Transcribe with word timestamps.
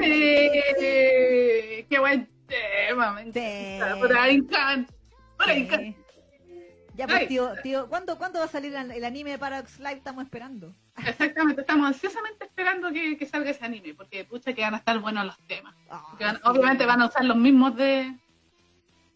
Sí, 0.00 1.86
qué 1.88 1.98
buen 1.98 2.28
tema, 2.46 3.12
me 3.12 3.22
encanta. 3.22 3.96
Por 3.98 4.16
ahí 4.16 4.36
encanta. 4.36 4.94
Por 5.36 5.48
ahí 5.48 5.62
encanta. 5.62 6.06
Ya, 6.96 7.06
pues, 7.06 7.28
tío, 7.28 7.52
tío, 7.62 7.88
¿cuándo, 7.88 8.16
¿cuándo 8.16 8.38
va 8.38 8.46
a 8.46 8.48
salir 8.48 8.74
el 8.74 9.04
anime 9.04 9.32
de 9.32 9.38
Paradox 9.38 9.78
Live? 9.78 9.98
Estamos 9.98 10.24
esperando. 10.24 10.74
Exactamente, 10.96 11.60
estamos 11.60 11.88
ansiosamente 11.88 12.46
esperando 12.46 12.90
que, 12.90 13.18
que, 13.18 13.26
salga 13.26 13.50
ese 13.50 13.66
anime, 13.66 13.92
porque 13.94 14.24
pucha 14.24 14.54
que 14.54 14.62
van 14.62 14.72
a 14.72 14.78
estar 14.78 14.98
buenos 14.98 15.26
los 15.26 15.38
temas. 15.46 15.74
Obviamente 16.44 16.86
van 16.86 17.02
a 17.02 17.06
usar 17.08 17.26
los 17.26 17.36
mismos 17.36 17.76
de, 17.76 18.16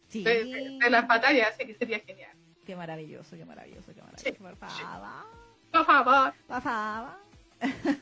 sí. 0.08 0.22
de, 0.22 0.90
las 0.90 1.08
batallas, 1.08 1.48
así 1.54 1.66
que 1.66 1.74
sería 1.74 2.00
genial. 2.00 2.36
Qué 2.66 2.76
maravilloso, 2.76 3.34
qué 3.34 3.46
maravilloso, 3.46 3.94
qué 3.94 4.02
maravilloso. 4.02 4.42
por 4.42 4.56
favor. 4.56 5.26
Por 5.72 5.86
favor. 5.86 6.34
Por 6.46 6.62
favor. 6.62 8.00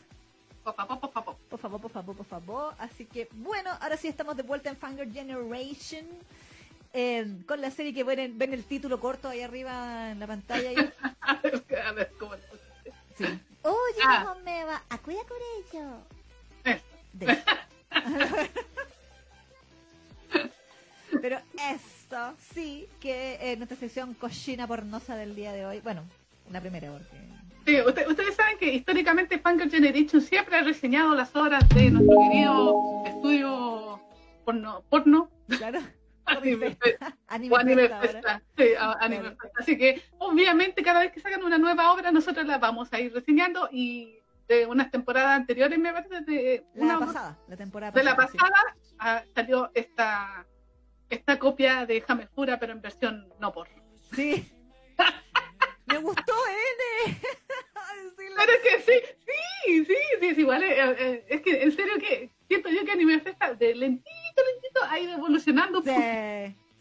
Por 0.68 0.76
favor, 0.76 1.00
por 1.00 1.10
favor. 1.12 1.36
Por 1.48 1.58
favor, 1.58 1.80
por 1.80 1.90
favor, 1.90 2.16
por 2.16 2.26
favor. 2.26 2.74
Así 2.78 3.06
que, 3.06 3.26
bueno, 3.32 3.70
ahora 3.80 3.96
sí 3.96 4.06
estamos 4.06 4.36
de 4.36 4.42
vuelta 4.42 4.68
en 4.68 4.76
Fanger 4.76 5.10
Generation. 5.10 6.04
Eh, 6.92 7.38
con 7.46 7.62
la 7.62 7.70
serie 7.70 7.94
que 7.94 8.04
ven, 8.04 8.36
ven, 8.36 8.52
el 8.52 8.64
título 8.64 9.00
corto 9.00 9.28
ahí 9.28 9.40
arriba 9.40 10.10
en 10.10 10.20
la 10.20 10.26
pantalla. 10.26 10.70
Y... 10.72 10.76
a 11.74 11.92
ver, 11.92 12.12
¿cómo 12.18 12.34
Sí. 13.16 13.24
Oye, 13.62 14.02
ah. 14.04 14.36
me 14.44 14.64
va 14.64 14.82
a 14.88 14.98
cuidar 14.98 15.24
con 15.26 15.38
ello. 15.58 15.84
Pero 21.22 21.40
esto 21.70 22.34
sí 22.52 22.86
que 23.00 23.38
es 23.40 23.56
nuestra 23.56 23.78
sección 23.78 24.12
cochina 24.14 24.66
pornosa 24.66 25.16
del 25.16 25.34
día 25.34 25.52
de 25.52 25.64
hoy. 25.64 25.80
Bueno, 25.80 26.04
la 26.50 26.60
primera 26.60 26.92
porque... 26.92 27.37
Sí, 27.68 27.78
ustedes 27.82 28.34
saben 28.34 28.56
que 28.56 28.72
históricamente 28.72 29.38
Funker 29.38 29.70
Generation 29.70 30.22
siempre 30.22 30.56
ha 30.56 30.62
reseñado 30.62 31.14
las 31.14 31.36
obras 31.36 31.68
de 31.68 31.90
nuestro 31.90 32.16
querido 32.16 33.02
estudio 33.04 34.00
porno, 34.46 34.82
porno. 34.88 35.30
Claro. 35.48 35.80
Anime 36.24 36.76
Festa. 36.76 38.42
Sí, 38.56 38.68
Anime 39.00 39.36
Así 39.58 39.76
que, 39.76 40.02
obviamente, 40.16 40.82
cada 40.82 41.00
vez 41.00 41.12
que 41.12 41.20
sacan 41.20 41.42
una 41.42 41.58
nueva 41.58 41.92
obra, 41.92 42.10
nosotros 42.10 42.46
la 42.46 42.56
vamos 42.56 42.90
a 42.90 43.00
ir 43.00 43.12
reseñando 43.12 43.68
y 43.70 44.18
de 44.48 44.64
unas 44.64 44.90
temporadas 44.90 45.36
anteriores, 45.36 45.78
me 45.78 45.92
parece, 45.92 46.22
de 46.22 46.64
la 46.74 46.98
pasada, 46.98 47.38
la 47.48 47.56
temporada 47.58 47.92
de 47.92 48.02
la 48.02 48.16
pasada 48.16 48.76
ah, 48.98 49.22
salió 49.34 49.70
esta 49.74 50.46
esta 51.10 51.38
copia 51.38 51.84
de 51.84 52.00
Jamefura, 52.00 52.58
pero 52.58 52.72
en 52.72 52.80
versión 52.80 53.28
no 53.38 53.52
por. 53.52 53.68
Sí. 54.14 54.50
me 55.86 55.98
gustó 55.98 56.32
N. 57.04 57.20
pero 58.16 58.52
es 58.52 58.58
que 58.60 58.92
sí, 58.92 59.06
sí, 59.26 59.84
sí, 59.84 59.94
sí, 60.20 60.26
es 60.26 60.38
igual. 60.38 60.62
Eh, 60.62 60.74
eh, 60.78 61.24
es 61.28 61.40
que 61.42 61.62
en 61.62 61.72
serio 61.72 61.94
que 61.98 62.30
siento 62.46 62.68
yo 62.68 62.84
que 62.84 62.92
Anime 62.92 63.20
Festa 63.20 63.54
de 63.54 63.74
lentito, 63.74 64.42
lentito 64.52 64.84
ha 64.88 64.98
ido 64.98 65.12
evolucionando. 65.14 65.82
Sí. 65.82 65.90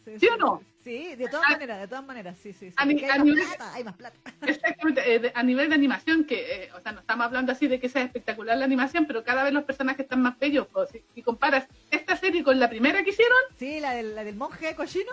Sí, 0.05 0.19
¿Sí 0.19 0.27
o 0.27 0.37
no? 0.37 0.61
Sí, 0.87 1.15
de 1.15 1.27
todas 1.27 1.49
maneras, 1.49 1.81
de 1.81 1.87
todas 1.89 2.05
maneras, 2.05 2.37
sí, 2.41 2.53
sí. 2.53 2.69
sí. 2.69 2.75
A, 2.77 2.83
hay, 2.83 2.95
más 2.95 3.25
nivel, 3.25 3.43
plata, 3.43 3.73
hay 3.73 3.83
más 3.83 3.95
plata. 3.97 4.17
Exactamente, 4.47 5.15
eh, 5.15 5.33
a 5.35 5.43
nivel 5.43 5.67
de 5.67 5.75
animación, 5.75 6.23
que, 6.23 6.63
eh, 6.63 6.69
o 6.77 6.79
sea, 6.79 6.93
no 6.93 7.01
estamos 7.01 7.25
hablando 7.25 7.51
así 7.51 7.67
de 7.67 7.81
que 7.81 7.89
sea 7.89 8.03
espectacular 8.03 8.57
la 8.57 8.63
animación, 8.63 9.05
pero 9.05 9.25
cada 9.25 9.43
vez 9.43 9.51
los 9.51 9.65
personajes 9.65 10.05
están 10.05 10.21
más 10.21 10.39
bellos. 10.39 10.65
Pues, 10.71 10.89
si, 10.89 11.03
si, 11.13 11.21
comparas 11.23 11.67
esta 11.91 12.15
serie 12.15 12.41
con 12.41 12.57
la 12.57 12.69
primera 12.69 13.03
que 13.03 13.09
hicieron. 13.09 13.37
Sí, 13.59 13.81
la 13.81 13.95
del, 13.95 14.15
la 14.15 14.23
del 14.23 14.37
monje 14.37 14.75
cochino. 14.75 15.11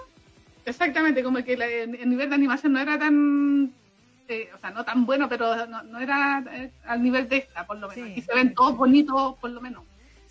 Exactamente, 0.64 1.24
como 1.24 1.42
que 1.42 1.56
la, 1.56 1.66
el 1.66 2.08
nivel 2.08 2.28
de 2.28 2.34
animación 2.36 2.72
no 2.72 2.78
era 2.78 2.96
tan. 2.96 3.72
Eh, 4.28 4.48
o 4.54 4.58
sea, 4.58 4.70
no 4.70 4.84
tan 4.84 5.04
bueno, 5.04 5.28
pero 5.28 5.66
no, 5.66 5.82
no 5.82 6.00
era 6.00 6.42
eh, 6.50 6.72
al 6.86 7.02
nivel 7.02 7.28
de 7.28 7.38
esta, 7.38 7.66
por 7.66 7.78
lo 7.78 7.88
menos. 7.88 8.06
Sí. 8.06 8.14
Y 8.16 8.22
se 8.22 8.34
ven 8.34 8.54
todos 8.54 8.76
bonitos, 8.76 9.36
por 9.38 9.50
lo 9.50 9.60
menos. 9.60 9.84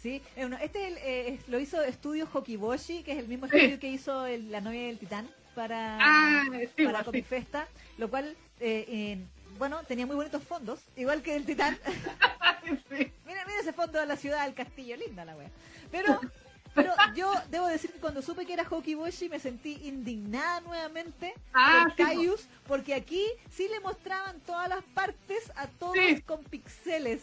Sí, 0.04 0.22
eh, 0.36 0.50
este 0.62 0.96
eh, 0.98 1.40
lo 1.48 1.62
hizo 1.62 1.82
Estudio 1.82 2.28
Hokiboshi, 2.32 3.04
que 3.04 3.14
es 3.14 3.20
el 3.20 3.30
mismo 3.30 3.46
estudio 3.46 3.80
que 3.80 3.88
hizo 3.88 4.26
el, 4.26 4.52
La 4.52 4.60
novia 4.60 4.88
del 4.88 5.00
titán 5.00 5.30
para, 5.56 5.98
ah, 6.02 6.44
sí, 6.76 6.84
para 6.84 7.06
Comic 7.06 7.26
Festa, 7.26 7.70
lo 7.98 8.10
cual, 8.10 8.36
eh, 8.60 9.18
bueno, 9.58 9.82
tenía 9.84 10.06
muy 10.06 10.18
bonitos 10.18 10.44
fondos, 10.44 10.82
igual 10.98 11.22
que 11.22 11.38
el 11.38 11.46
titán. 11.46 11.78
mira, 12.90 13.12
mira 13.26 13.60
ese 13.62 13.72
fondo 13.72 13.98
de 13.98 14.06
la 14.06 14.18
ciudad 14.18 14.44
del 14.44 14.54
castillo, 14.54 14.98
linda 14.98 15.24
la 15.24 15.38
wea. 15.38 15.50
Pero, 15.90 16.20
pero 16.74 16.94
yo 17.16 17.32
debo 17.50 17.68
decir 17.68 17.92
que 17.92 18.00
cuando 18.00 18.22
supe 18.22 18.46
que 18.46 18.54
era 18.54 18.68
Hokiboshi 18.70 19.30
me 19.30 19.40
sentí 19.40 19.80
indignada 19.84 20.62
nuevamente 20.62 21.34
ah, 21.54 21.86
por 21.86 21.96
Caius, 21.96 22.48
porque 22.68 22.94
aquí 22.94 23.26
sí 23.52 23.68
le 23.68 23.80
mostraban 23.80 24.40
todas 24.42 24.70
las 24.70 24.84
partes 24.84 25.52
a 25.56 25.68
todos 25.68 25.96
con 26.26 26.44
pixeles. 26.44 27.22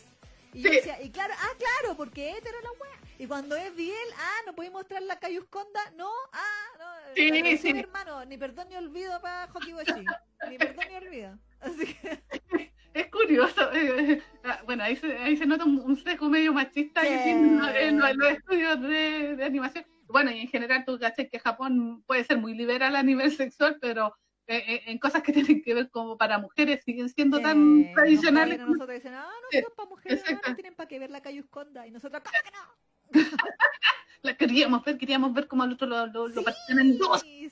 Y 0.53 0.62
yo 0.62 0.71
decía, 0.71 1.00
y 1.00 1.10
claro, 1.10 1.33
ah, 1.39 1.53
claro, 1.59 1.97
porque 1.97 2.31
este 2.31 2.49
era 2.49 2.60
la 2.60 2.71
wea. 2.72 2.99
Y 3.19 3.27
cuando 3.27 3.55
es 3.55 3.75
Biel, 3.77 3.97
ah, 4.16 4.39
no 4.47 4.55
podéis 4.55 4.72
mostrar 4.72 5.03
la 5.03 5.19
Cayusconda, 5.19 5.81
no, 5.97 6.10
ah, 6.33 6.66
no. 6.78 6.87
Sí, 7.15 7.59
sí. 7.59 7.71
hermano, 7.71 8.25
ni 8.25 8.39
perdón 8.39 8.69
ni 8.69 8.77
olvido 8.77 9.21
para 9.21 9.49
Hokiboshi. 9.53 10.05
ni 10.49 10.59
perdón 10.59 10.84
ni 10.89 10.97
olvido. 10.97 11.39
Así 11.60 11.94
que. 11.94 12.22
Es 12.93 13.06
curioso. 13.09 13.73
Eh, 13.73 14.23
ah, 14.45 14.61
bueno, 14.65 14.83
ahí 14.84 14.97
se, 14.97 15.17
ahí 15.19 15.37
se 15.37 15.47
nota 15.47 15.65
un, 15.65 15.78
un 15.81 15.97
sesgo 15.97 16.28
medio 16.28 16.53
machista 16.53 17.03
que 17.03 17.19
tiene 17.19 17.89
en 17.89 17.99
los, 17.99 18.17
los 18.17 18.31
estudios 18.33 18.81
de, 18.81 19.37
de, 19.37 19.45
animación. 19.45 19.84
Bueno, 20.09 20.31
y 20.31 20.41
en 20.41 20.49
general 20.49 20.84
tú 20.84 20.99
caché 20.99 21.28
que 21.28 21.39
Japón 21.39 22.03
puede 22.06 22.25
ser 22.25 22.39
muy 22.39 22.55
liberal 22.55 22.97
a 22.97 23.03
nivel 23.03 23.31
sexual, 23.31 23.78
pero 23.81 24.15
eh, 24.49 24.65
eh, 24.67 24.83
en 24.87 24.99
cosas 24.99 25.23
que 25.23 25.33
tienen 25.33 25.62
que 25.62 25.75
ver 25.75 25.91
como 25.91 26.19
para 26.19 26.39
mujeres 26.39 26.83
siguen 26.84 27.09
siendo 27.09 27.37
sí, 27.37 27.43
tan 27.45 27.93
tradicionales. 27.95 28.59
No, 28.59 28.67
nosotros 28.67 28.97
dicen, 28.97 29.15
ah, 29.15 29.31
no, 29.53 29.61
son 29.61 29.72
para 29.77 29.89
mujeres, 29.89 30.25
no, 30.28 30.41
no, 30.49 30.55
tienen 30.57 30.75
para 30.75 30.89
que 30.89 30.99
ver 30.99 31.11
la 31.11 31.21
Cayusconda. 31.21 31.87
Y 31.87 31.93
nosotros, 31.93 32.21
¿cómo 32.25 32.37
que 32.43 32.51
no? 32.51 33.21
la 34.22 34.37
queríamos 34.37 34.84
ver, 34.84 34.99
queríamos 34.99 35.33
ver 35.33 35.47
cómo 35.47 35.62
al 35.62 35.72
otro 35.72 35.87
lo, 35.87 36.07
lo, 36.07 36.28
sí, 36.28 36.34
lo 36.34 36.43
partían 36.43 36.81
en 36.81 36.99
dos. 36.99 37.21
Sí, 37.21 37.49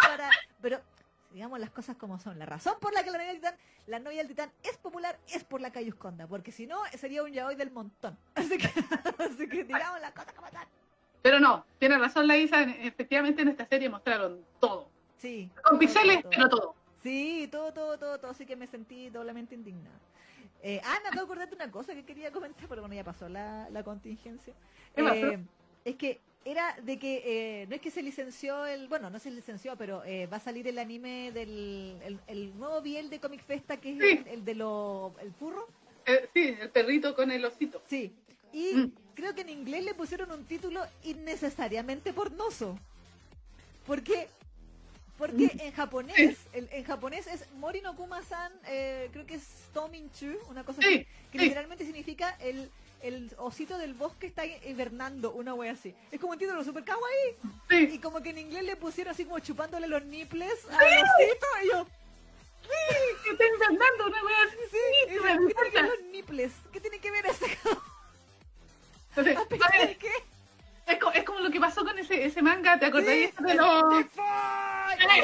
para, 0.00 0.30
pero 0.60 0.80
digamos 1.36 1.60
las 1.60 1.68
cosas 1.68 1.96
como 1.96 2.18
son. 2.18 2.38
La 2.38 2.46
razón 2.46 2.76
por 2.80 2.94
la 2.94 3.04
que 3.04 3.10
la 3.10 3.18
novia 3.18 3.28
del 3.28 3.36
titán, 3.36 3.56
la 3.86 3.98
novia 3.98 4.18
del 4.18 4.28
titán 4.28 4.50
es 4.62 4.78
popular 4.78 5.18
es 5.28 5.44
por 5.44 5.60
la 5.60 5.70
Cayusconda, 5.70 6.26
porque 6.26 6.50
si 6.50 6.66
no 6.66 6.78
sería 6.96 7.22
un 7.22 7.30
yaoi 7.30 7.56
del 7.56 7.70
montón. 7.70 8.16
Así 8.34 8.56
que, 8.56 8.66
así 9.18 9.46
que 9.46 9.64
digamos 9.64 10.00
las 10.00 10.12
cosas 10.12 10.32
como 10.32 10.46
están. 10.46 10.66
Pero 11.20 11.38
no, 11.38 11.66
tiene 11.78 11.98
razón 11.98 12.26
la 12.26 12.38
Isa, 12.38 12.62
efectivamente 12.62 13.42
en 13.42 13.48
esta 13.48 13.66
serie 13.66 13.90
mostraron 13.90 14.46
todo 14.58 14.88
Sí. 15.18 15.50
Con 15.62 15.78
pixeles, 15.78 16.24
pero 16.30 16.48
todo. 16.48 16.74
Sí, 17.02 17.48
todo, 17.52 17.70
todo, 17.72 17.98
todo, 17.98 18.18
todo. 18.18 18.30
Así 18.30 18.46
que 18.46 18.56
me 18.56 18.66
sentí 18.66 19.10
doblemente 19.10 19.54
indignada. 19.54 19.98
Eh, 20.62 20.80
ah, 20.84 20.98
me 21.02 21.08
acabo 21.10 21.34
de 21.34 21.54
una 21.54 21.70
cosa 21.70 21.94
que 21.94 22.04
quería 22.06 22.32
comentar, 22.32 22.66
pero 22.66 22.80
bueno, 22.80 22.94
ya 22.94 23.04
pasó 23.04 23.28
la, 23.28 23.68
la 23.70 23.82
contingencia. 23.82 24.54
Eh, 24.96 25.38
es 25.84 25.96
que 25.96 26.20
era 26.46 26.76
de 26.82 26.96
que 26.98 27.22
eh, 27.62 27.66
no 27.68 27.74
es 27.74 27.80
que 27.80 27.90
se 27.90 28.02
licenció 28.02 28.64
el, 28.66 28.86
bueno, 28.86 29.10
no 29.10 29.18
se 29.18 29.30
licenció, 29.32 29.76
pero 29.76 30.04
eh, 30.04 30.26
va 30.26 30.36
a 30.36 30.40
salir 30.40 30.66
el 30.68 30.78
anime 30.78 31.32
del 31.32 31.98
el, 32.04 32.20
el 32.28 32.56
nuevo 32.58 32.80
biel 32.80 33.10
de 33.10 33.18
Comic 33.18 33.42
Festa, 33.44 33.76
que 33.78 33.90
es 33.90 33.98
Sí. 33.98 34.04
el, 34.24 34.28
el 34.28 34.44
de 34.44 34.54
lo, 34.54 35.12
el 35.20 35.32
furro. 35.32 35.66
Eh, 36.06 36.28
sí, 36.32 36.56
el 36.60 36.70
perrito 36.70 37.16
con 37.16 37.32
el 37.32 37.44
osito. 37.44 37.82
Sí. 37.88 38.12
Y 38.52 38.74
Mm. 38.74 38.92
creo 39.14 39.34
que 39.34 39.40
en 39.40 39.48
inglés 39.50 39.84
le 39.84 39.92
pusieron 39.94 40.30
un 40.30 40.44
título 40.44 40.80
innecesariamente 41.02 42.12
pornoso. 42.12 42.78
Porque 43.84 44.28
porque 45.18 45.50
en 45.60 45.72
japonés, 45.72 46.36
el, 46.52 46.68
en 46.70 46.84
japonés 46.84 47.26
es 47.26 47.50
Morino 47.54 47.96
Kuma-san, 47.96 48.52
eh, 48.66 49.08
creo 49.12 49.24
que 49.24 49.36
es 49.36 49.46
Tominchu, 49.72 50.36
una 50.50 50.62
cosa 50.62 50.82
Sí, 50.82 51.06
que 51.32 51.38
literalmente 51.38 51.86
significa 51.86 52.36
el, 52.38 52.70
el 53.08 53.30
osito 53.38 53.78
del 53.78 53.94
bosque 53.94 54.26
está 54.26 54.44
hibernando, 54.44 55.32
una 55.32 55.54
wea 55.54 55.72
así. 55.72 55.94
Es 56.10 56.20
como 56.20 56.32
un 56.32 56.38
título 56.38 56.62
super 56.64 56.84
kawaii. 56.84 57.36
Y 57.70 57.86
Sí, 57.92 57.98
como 58.00 58.22
que 58.22 58.30
en 58.30 58.38
inglés 58.38 58.64
le 58.64 58.76
pusieron 58.76 59.12
así 59.12 59.24
como 59.24 59.38
chupándole 59.38 59.86
los 59.88 60.04
nipples 60.04 60.52
al 60.70 60.76
osito, 60.76 61.46
y 61.64 61.68
yo, 61.68 61.86
sí, 62.62 62.68
que 63.24 63.30
está 63.30 63.44
inventando 63.46 64.06
una 64.06 64.24
wea 64.24 64.36
así. 64.46 64.56
sí, 64.70 64.76
y 65.06 65.12
sí, 65.12 65.18
¿qué 65.18 65.54
tiene 65.54 65.70
que 65.70 65.82
ver 65.82 65.84
los 65.90 66.00
nipples? 66.12 66.52
¿Qué 66.72 66.80
tiene 66.80 66.98
que 66.98 67.10
ver 67.10 67.26
ese 67.26 67.46
Entonces, 69.16 69.36
¿A 69.38 69.86
qué? 69.98 70.10
Es, 70.86 70.98
co- 71.00 71.10
es 71.12 71.24
como 71.24 71.40
lo 71.40 71.50
que 71.50 71.58
pasó 71.58 71.84
con 71.84 71.98
ese, 71.98 72.24
ese 72.26 72.42
manga, 72.42 72.78
¿te 72.78 72.86
acordás 72.86 73.08
Sí, 73.08 73.30
de 73.40 73.54
los... 73.54 74.04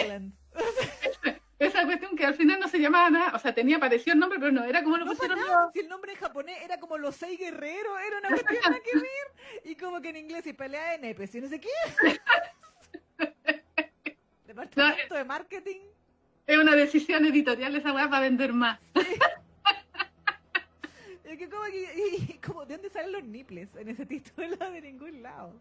Island. 0.01 0.33
Esa 1.67 1.85
cuestión 1.85 2.17
que 2.17 2.25
al 2.27 2.35
final 2.35 2.59
no 2.59 2.67
se 2.69 2.79
llamaba 2.79 3.09
nada, 3.09 3.33
o 3.37 3.39
sea, 3.39 3.55
tenía 3.55 3.79
parecido 3.79 4.15
el 4.15 4.21
nombre, 4.21 4.39
pero 4.41 4.51
no 4.51 4.65
era 4.65 4.83
como 4.83 4.97
lo 4.97 5.05
No 5.05 5.13
pusieron 5.13 5.39
nada, 5.39 5.71
si 5.73 5.79
el 5.81 5.89
nombre 5.89 6.13
en 6.13 6.19
japonés 6.19 6.59
era 6.63 6.79
como 6.79 6.99
los 6.99 7.15
seis 7.15 7.39
guerreros, 7.39 7.99
era 8.07 8.19
una 8.19 8.29
cuestión 8.31 8.75
que 8.85 8.99
ver. 8.99 9.63
Y 9.65 9.77
como 9.77 10.01
que 10.01 10.09
en 10.09 10.17
inglés 10.17 10.47
y 10.47 10.53
pelea 10.55 10.91
de 10.93 10.99
nepes 10.99 11.35
y 11.37 11.41
no 11.41 11.49
sé 11.49 11.61
qué. 11.61 11.69
Departamento 14.47 15.15
de 15.15 15.25
marketing. 15.25 15.81
Es 16.47 16.59
una 16.59 16.75
decisión 16.75 17.25
editorial 17.25 17.77
esa 17.77 17.93
weá 17.93 18.09
para 18.11 18.23
vender 18.23 18.53
más. 18.53 18.81
Y 21.33 21.37
que 21.39 21.49
como 21.49 21.65
que, 21.65 21.95
y 22.29 22.39
como, 22.39 22.67
¿de 22.67 22.75
dónde 22.75 22.91
salen 22.91 23.13
los 23.13 23.25
nipples 23.25 23.69
en 23.77 23.89
ese 23.89 24.05
título? 24.05 24.57
De 24.73 24.81
ningún 24.81 25.23
lado. 25.23 25.55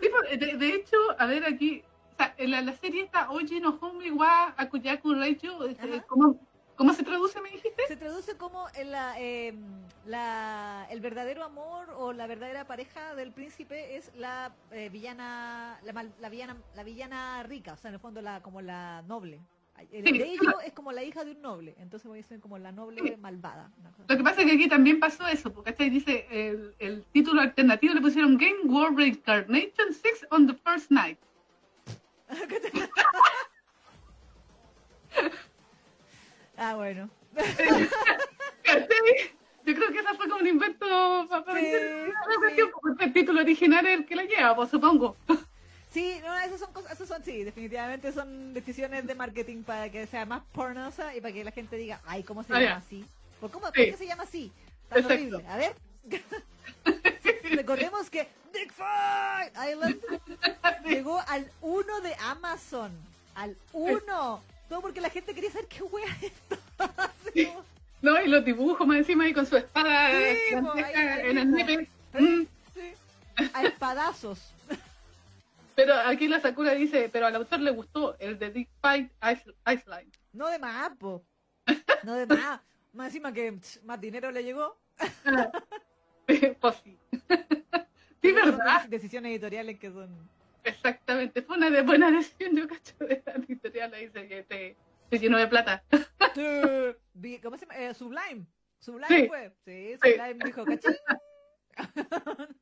Sí, 0.00 0.08
por- 0.10 0.28
de, 0.28 0.56
de 0.58 0.68
hecho, 0.74 0.96
a 1.18 1.26
ver 1.26 1.44
aquí, 1.44 1.82
la, 2.18 2.60
la 2.62 2.72
serie 2.74 3.02
esta 3.04 3.30
Oji 3.30 3.60
no 3.60 3.78
Home 3.80 4.10
wa 4.12 4.54
Akuyaku 4.56 5.12
este, 5.22 5.82
Ajá. 5.94 6.02
como 6.06 6.38
¿Cómo 6.76 6.92
se 6.92 7.04
traduce, 7.04 7.40
me 7.40 7.48
dijiste? 7.50 7.86
Se 7.88 7.96
traduce 7.96 8.36
como 8.36 8.66
el, 8.76 8.90
la, 8.90 9.18
em, 9.18 9.56
la- 10.04 10.86
el 10.90 11.00
verdadero 11.00 11.42
amor 11.42 11.88
o 11.96 12.12
la 12.12 12.26
verdadera 12.26 12.66
pareja 12.66 13.14
del 13.14 13.32
príncipe 13.32 13.96
es 13.96 14.12
la 14.14 14.52
eh, 14.72 14.90
villana, 14.90 15.80
la, 15.84 16.04
la 16.20 16.28
villana, 16.28 16.54
la 16.74 16.84
villana 16.84 17.42
rica, 17.44 17.72
o 17.72 17.76
sea, 17.78 17.88
en 17.88 17.94
el 17.94 18.00
fondo 18.00 18.20
la 18.20 18.42
como 18.42 18.60
la 18.60 19.00
noble. 19.08 19.40
El 19.90 20.04
Sí. 20.06 20.18
de 20.18 20.38
es 20.66 20.72
como 20.74 20.92
la 20.92 21.02
hija 21.02 21.24
de 21.24 21.30
un 21.32 21.40
noble, 21.40 21.74
entonces 21.78 22.06
voy 22.08 22.20
a 22.20 22.22
ser 22.24 22.40
como 22.40 22.58
la 22.58 22.72
noble 22.72 23.16
malvada. 23.18 23.70
Lo 24.08 24.16
que 24.16 24.22
pasa 24.22 24.40
es 24.42 24.46
que 24.46 24.52
aquí 24.52 24.68
también 24.68 25.00
pasó 25.00 25.26
eso, 25.26 25.50
porque 25.52 25.72
¿cachai? 25.72 25.88
dice 25.88 26.26
el, 26.30 26.74
el 26.78 27.04
título 27.12 27.40
alternativo 27.40 27.94
le 27.94 28.00
pusieron 28.02 28.36
Game 28.36 28.60
War 28.66 28.94
Reincarnation 28.94 29.92
6 29.92 30.26
on 30.30 30.46
the 30.46 30.54
First 30.54 30.90
Night. 30.90 31.18
Ah, 36.58 36.74
bueno. 36.74 37.10
Yo 39.64 39.74
creo 39.74 39.92
que 39.92 39.98
esa 39.98 40.14
fue 40.14 40.26
como 40.28 40.40
un 40.40 40.46
invento 40.46 41.26
para 41.28 41.60
Sí, 41.60 41.66
sí. 41.70 42.62
porque 42.80 43.04
el 43.04 43.12
título 43.12 43.40
original 43.42 43.86
es 43.86 43.98
el 43.98 44.06
que 44.06 44.16
la 44.16 44.24
lleva, 44.24 44.56
pues 44.56 44.70
supongo. 44.70 45.16
Sí, 45.88 46.20
no, 46.22 46.36
esas 46.38 46.60
son 46.60 46.72
cosas, 46.74 46.92
esas 46.92 47.08
son, 47.08 47.24
sí, 47.24 47.42
definitivamente 47.42 48.12
son 48.12 48.52
decisiones 48.52 49.06
de 49.06 49.14
marketing 49.14 49.62
para 49.62 49.88
que 49.90 50.06
sea 50.06 50.26
más 50.26 50.42
pornosa 50.52 51.16
y 51.16 51.22
para 51.22 51.32
que 51.32 51.42
la 51.42 51.52
gente 51.52 51.76
diga, 51.76 52.02
ay, 52.04 52.22
¿cómo 52.22 52.42
se 52.42 52.52
Ah, 52.52 52.60
llama 52.60 52.72
ya. 52.72 52.76
así? 52.76 53.06
¿Por, 53.40 53.50
cómo, 53.50 53.64
¿Por 53.66 53.72
qué 53.72 53.96
se 53.96 54.06
llama 54.06 54.24
así? 54.24 54.52
Tan 54.90 55.06
horrible. 55.06 55.42
A 55.48 55.56
ver. 55.56 55.74
Recordemos 57.56 58.10
que 58.10 58.28
Dick 58.52 58.72
Fight 58.72 59.52
Island 59.70 60.00
llegó 60.84 61.20
al 61.28 61.50
1 61.62 62.00
de 62.00 62.14
Amazon. 62.20 62.92
Al 63.34 63.56
1. 63.72 64.42
Todo 64.68 64.80
porque 64.80 65.00
la 65.00 65.10
gente 65.10 65.34
quería 65.34 65.50
saber 65.50 65.66
qué 65.68 65.82
es 66.22 66.32
esto. 66.32 66.58
No, 68.02 68.20
y 68.20 68.28
los 68.28 68.44
dibujos 68.44 68.86
más 68.86 68.98
encima 68.98 69.24
ahí 69.24 69.32
con 69.32 69.46
su 69.46 69.56
espada 69.56 70.10
Sí, 70.10 70.54
en 70.54 71.38
el 71.38 71.50
nepe. 71.50 71.88
Mm. 72.12 72.42
sí, 72.74 72.92
a 73.54 73.64
espadazos. 73.64 74.52
Pero 75.74 75.94
aquí 75.94 76.28
la 76.28 76.38
Sakura 76.40 76.72
dice, 76.74 77.08
pero 77.08 77.26
al 77.26 77.34
autor 77.34 77.60
le 77.60 77.70
gustó 77.70 78.14
el 78.18 78.38
de 78.38 78.50
Dick 78.50 78.68
Fight 78.80 79.10
Ice- 79.22 79.54
Iceland. 79.66 80.12
No 80.34 80.48
de 80.48 80.58
más, 80.58 80.92
po. 80.98 81.24
No 82.04 82.14
de 82.14 82.26
más. 82.26 82.60
Más 82.92 83.06
encima 83.08 83.32
que 83.32 83.58
más 83.84 84.00
dinero 84.00 84.30
le 84.30 84.44
llegó. 84.44 84.78
pues 86.60 86.76
sí. 86.84 86.98
Sí, 88.22 88.32
verdad. 88.32 88.88
Decisiones 88.88 89.30
editoriales 89.30 89.78
que 89.78 89.90
son. 89.90 90.28
Exactamente. 90.64 91.42
Fue 91.42 91.56
una 91.56 91.70
de 91.70 91.82
buena 91.82 92.10
decisión, 92.10 92.56
yo 92.56 92.66
cacho 92.66 92.94
de 92.98 93.22
la 93.24 93.32
editorial 93.34 93.94
ahí 93.94 94.06
dice 94.06 94.26
que 94.26 94.42
te, 94.42 94.76
te 95.10 95.18
llenó 95.18 95.38
de 95.38 95.46
plata. 95.46 95.84
¿Cómo 95.90 97.56
se 97.56 97.66
llama? 97.66 97.76
Eh, 97.78 97.94
Sublime. 97.94 98.46
Sublime 98.80 99.06
Sí. 99.22 99.28
fue. 99.28 99.52
Sí, 99.64 99.96
Sí. 100.02 100.10
Sublime 100.12 100.44
dijo, 100.44 100.64
cachín. 100.64 100.96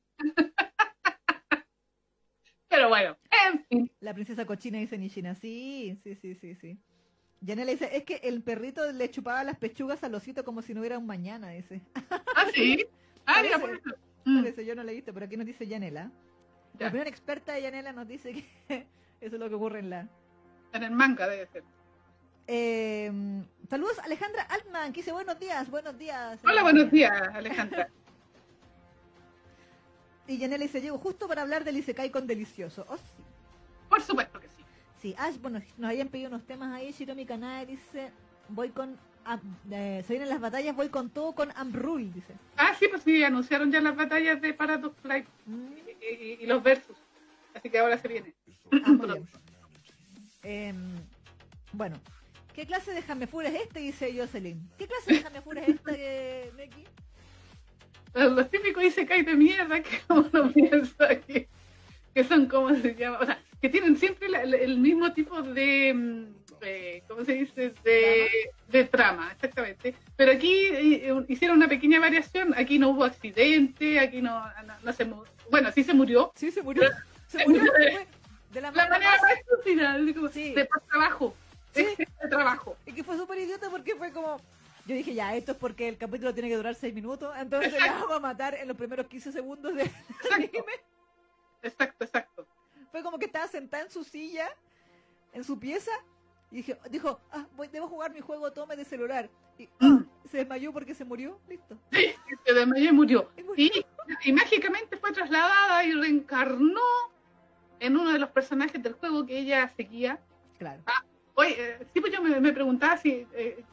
Pero 2.68 2.88
bueno, 2.88 3.16
en 3.46 3.64
fin. 3.66 3.90
La 4.00 4.14
princesa 4.14 4.44
cochina 4.46 4.78
dice 4.78 4.98
Nishina. 4.98 5.34
Sí, 5.34 5.98
sí, 6.02 6.14
sí, 6.16 6.34
sí, 6.34 6.54
sí. 6.56 6.78
Yanela 7.40 7.72
dice, 7.72 7.90
es 7.96 8.04
que 8.04 8.16
el 8.24 8.42
perrito 8.42 8.90
le 8.92 9.10
chupaba 9.10 9.44
las 9.44 9.58
pechugas 9.58 10.02
al 10.04 10.14
osito 10.14 10.44
como 10.44 10.62
si 10.62 10.74
no 10.74 10.80
hubiera 10.80 10.98
un 10.98 11.06
mañana, 11.06 11.50
dice. 11.50 11.82
Ah, 12.10 12.46
sí. 12.54 12.86
Ah, 13.26 13.40
mira, 13.42 13.58
por 13.58 13.70
eso. 13.70 13.90
Mm, 14.24 14.40
Parece, 14.40 14.64
yo 14.64 14.74
no 14.74 14.82
leíste, 14.82 15.12
pero 15.12 15.26
aquí 15.26 15.36
nos 15.36 15.46
dice 15.46 15.66
Yanela. 15.66 16.10
La 16.78 16.88
opinión 16.88 17.06
experta 17.06 17.52
de 17.52 17.62
Yanela 17.62 17.92
nos 17.92 18.08
dice 18.08 18.32
que 18.32 18.46
eso 19.20 19.36
es 19.36 19.40
lo 19.40 19.48
que 19.48 19.54
ocurre 19.54 19.78
en 19.80 19.90
la... 19.90 20.08
En 20.72 20.82
el 20.82 20.90
manga 20.90 21.28
debe 21.28 21.46
ser. 21.46 21.62
Eh, 22.46 23.10
saludos 23.70 23.98
Alejandra 24.00 24.42
Altman, 24.42 24.92
que 24.92 25.00
dice 25.00 25.12
buenos 25.12 25.38
días, 25.38 25.70
buenos 25.70 25.96
días. 25.98 26.38
Hola, 26.44 26.62
buenos 26.62 26.90
días, 26.90 27.12
Alejandra. 27.34 27.88
Y 30.26 30.38
Yanela 30.38 30.64
dice, 30.64 30.80
llego 30.80 30.98
justo 30.98 31.28
para 31.28 31.42
hablar 31.42 31.64
del 31.64 31.76
Isekai 31.76 32.10
con 32.10 32.26
Delicioso. 32.26 32.86
Oh, 32.88 32.96
sí. 32.96 33.02
Por 33.90 34.00
supuesto 34.00 34.40
que 34.40 34.48
sí. 34.48 34.64
Sí, 35.02 35.14
Ash, 35.18 35.36
bueno, 35.38 35.60
nos 35.76 35.90
habían 35.90 36.08
pedido 36.08 36.28
unos 36.28 36.46
temas 36.46 36.72
ahí. 36.72 36.92
Shiromi 36.92 37.26
Kanae 37.26 37.66
dice, 37.66 38.10
voy 38.48 38.70
con... 38.70 38.98
Eh, 39.70 40.02
se 40.06 40.12
vienen 40.12 40.28
las 40.28 40.40
batallas, 40.40 40.76
voy 40.76 40.88
con 40.90 41.08
todo 41.10 41.32
con 41.34 41.50
Amrul, 41.56 42.12
dice. 42.12 42.34
Ah, 42.56 42.74
sí, 42.78 42.86
pues 42.88 43.02
sí, 43.02 43.22
anunciaron 43.24 43.72
ya 43.72 43.80
las 43.80 43.96
batallas 43.96 44.40
de 44.40 44.52
Paradox 44.54 45.00
Flight 45.00 45.26
Mm, 45.46 45.66
y, 46.02 46.14
y- 46.14 46.38
y 46.42 46.46
los 46.46 46.62
versus. 46.62 46.96
Así 47.54 47.70
que 47.70 47.78
ahora 47.78 47.96
se 47.98 48.08
viene. 48.08 48.34
ah. 48.84 49.16
Em, 50.42 50.76
bueno, 51.72 51.96
¿qué 52.54 52.66
clase 52.66 52.92
de 52.92 53.02
jamefura 53.02 53.48
es 53.48 53.62
este? 53.62 53.80
Dice 53.80 54.14
Jocelyn. 54.16 54.60
¿Qué 54.78 54.86
clase 54.86 55.14
de 55.14 55.22
jamefura 55.22 55.62
es 55.62 55.68
esta, 55.68 55.92
eh, 55.96 56.50
Neki? 56.56 56.84
Los, 58.14 58.32
los 58.32 58.50
típicos 58.50 58.84
Isekai 58.84 59.22
de 59.22 59.34
mierda 59.34 59.82
que 59.82 60.00
uno 60.10 60.52
piensa 60.52 61.18
que, 61.20 61.48
que 62.14 62.24
son 62.24 62.46
como 62.46 62.74
se 62.74 62.94
llama, 62.94 63.18
o 63.20 63.26
sea, 63.26 63.40
que 63.60 63.68
tienen 63.70 63.96
siempre 63.96 64.28
la- 64.28 64.44
la- 64.44 64.56
el 64.58 64.78
mismo 64.78 65.12
tipo 65.14 65.40
de, 65.42 65.94
mm, 65.94 66.43
eh, 66.66 67.02
¿cómo 67.08 67.24
se 67.24 67.32
dice? 67.34 67.74
De, 67.84 68.28
de 68.68 68.84
trama, 68.84 69.30
exactamente. 69.32 69.94
Pero 70.16 70.32
aquí 70.32 70.66
eh, 70.72 71.14
hicieron 71.28 71.56
una 71.58 71.68
pequeña 71.68 72.00
variación, 72.00 72.54
aquí 72.56 72.78
no 72.78 72.90
hubo 72.90 73.04
accidente, 73.04 73.98
aquí 74.00 74.20
no, 74.22 74.44
no, 74.64 74.74
no 74.82 74.92
se 74.92 75.04
mu- 75.04 75.24
bueno, 75.50 75.70
sí 75.72 75.84
se 75.84 75.94
murió. 75.94 76.32
Sí, 76.34 76.50
se 76.50 76.62
murió. 76.62 76.84
Se 77.28 77.44
murió 77.48 77.72
de 77.72 78.60
la 78.60 78.70
La 78.70 78.88
manera 78.88 79.10
más... 79.20 79.32
estúpida, 79.32 79.98
Sí. 80.32 80.54
de 80.54 80.64
por 80.66 80.80
trabajo, 80.82 81.34
Sí. 81.74 81.84
de 81.96 82.28
trabajo. 82.28 82.76
Y 82.86 82.92
que 82.92 83.02
fue 83.02 83.16
súper 83.16 83.38
idiota 83.40 83.68
porque 83.70 83.96
fue 83.96 84.12
como... 84.12 84.40
Yo 84.86 84.94
dije, 84.94 85.14
ya, 85.14 85.34
esto 85.34 85.52
es 85.52 85.58
porque 85.58 85.88
el 85.88 85.96
capítulo 85.96 86.32
tiene 86.34 86.48
que 86.50 86.56
durar 86.56 86.74
6 86.76 86.94
minutos, 86.94 87.34
entonces 87.36 87.72
la 87.72 87.92
vamos 87.94 88.12
a 88.12 88.20
matar 88.20 88.54
en 88.54 88.68
los 88.68 88.76
primeros 88.76 89.06
15 89.08 89.32
segundos 89.32 89.74
del 89.74 89.86
Exacto, 89.88 90.28
anime. 90.34 90.72
exacto, 91.62 92.04
exacto. 92.04 92.46
Fue 92.92 93.02
como 93.02 93.18
que 93.18 93.24
estaba 93.26 93.48
sentada 93.48 93.82
en 93.82 93.90
su 93.90 94.04
silla, 94.04 94.48
en 95.32 95.42
su 95.42 95.58
pieza, 95.58 95.90
y 96.54 96.58
dije, 96.58 96.78
dijo, 96.88 97.20
ah, 97.32 97.48
voy, 97.56 97.66
debo 97.66 97.88
jugar 97.88 98.12
mi 98.12 98.20
juego 98.20 98.52
tome 98.52 98.76
de 98.76 98.84
celular. 98.84 99.28
Y 99.58 99.68
ah, 99.80 100.04
se 100.30 100.36
desmayó 100.36 100.72
porque 100.72 100.94
se 100.94 101.04
murió, 101.04 101.40
listo. 101.48 101.76
Se 101.90 102.52
desmayó 102.54 102.90
y 102.90 102.92
murió. 102.92 103.30
Y 103.36 103.42
murió. 103.42 103.64
Y, 103.66 103.84
y 104.22 104.32
mágicamente 104.32 104.96
fue 104.96 105.10
trasladada 105.10 105.82
y 105.84 105.94
reencarnó 105.94 106.80
en 107.80 107.96
uno 107.96 108.12
de 108.12 108.20
los 108.20 108.30
personajes 108.30 108.80
del 108.80 108.92
juego 108.92 109.26
que 109.26 109.36
ella 109.36 109.68
seguía. 109.76 110.20
Claro. 110.56 110.80
Oye, 111.34 111.56
eh, 111.58 111.86
sí, 111.92 112.00
pues 112.00 112.12
yo 112.12 112.22
me, 112.22 112.38
me 112.38 112.52
preguntaba 112.52 112.98
si, 112.98 113.26
eh, 113.32 113.64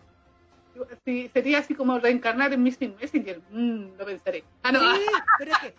si 1.06 1.30
sería 1.30 1.60
así 1.60 1.76
como 1.76 2.00
reencarnar 2.00 2.52
en 2.52 2.64
Missing 2.64 2.96
Messenger. 3.00 3.44
Mm, 3.52 3.96
lo 3.96 4.06
pensaré. 4.08 4.44
Ah, 4.64 4.72
no. 4.72 4.80
Sí, 4.96 5.06
pero 5.38 5.52
es 5.52 5.58
que... 5.60 5.76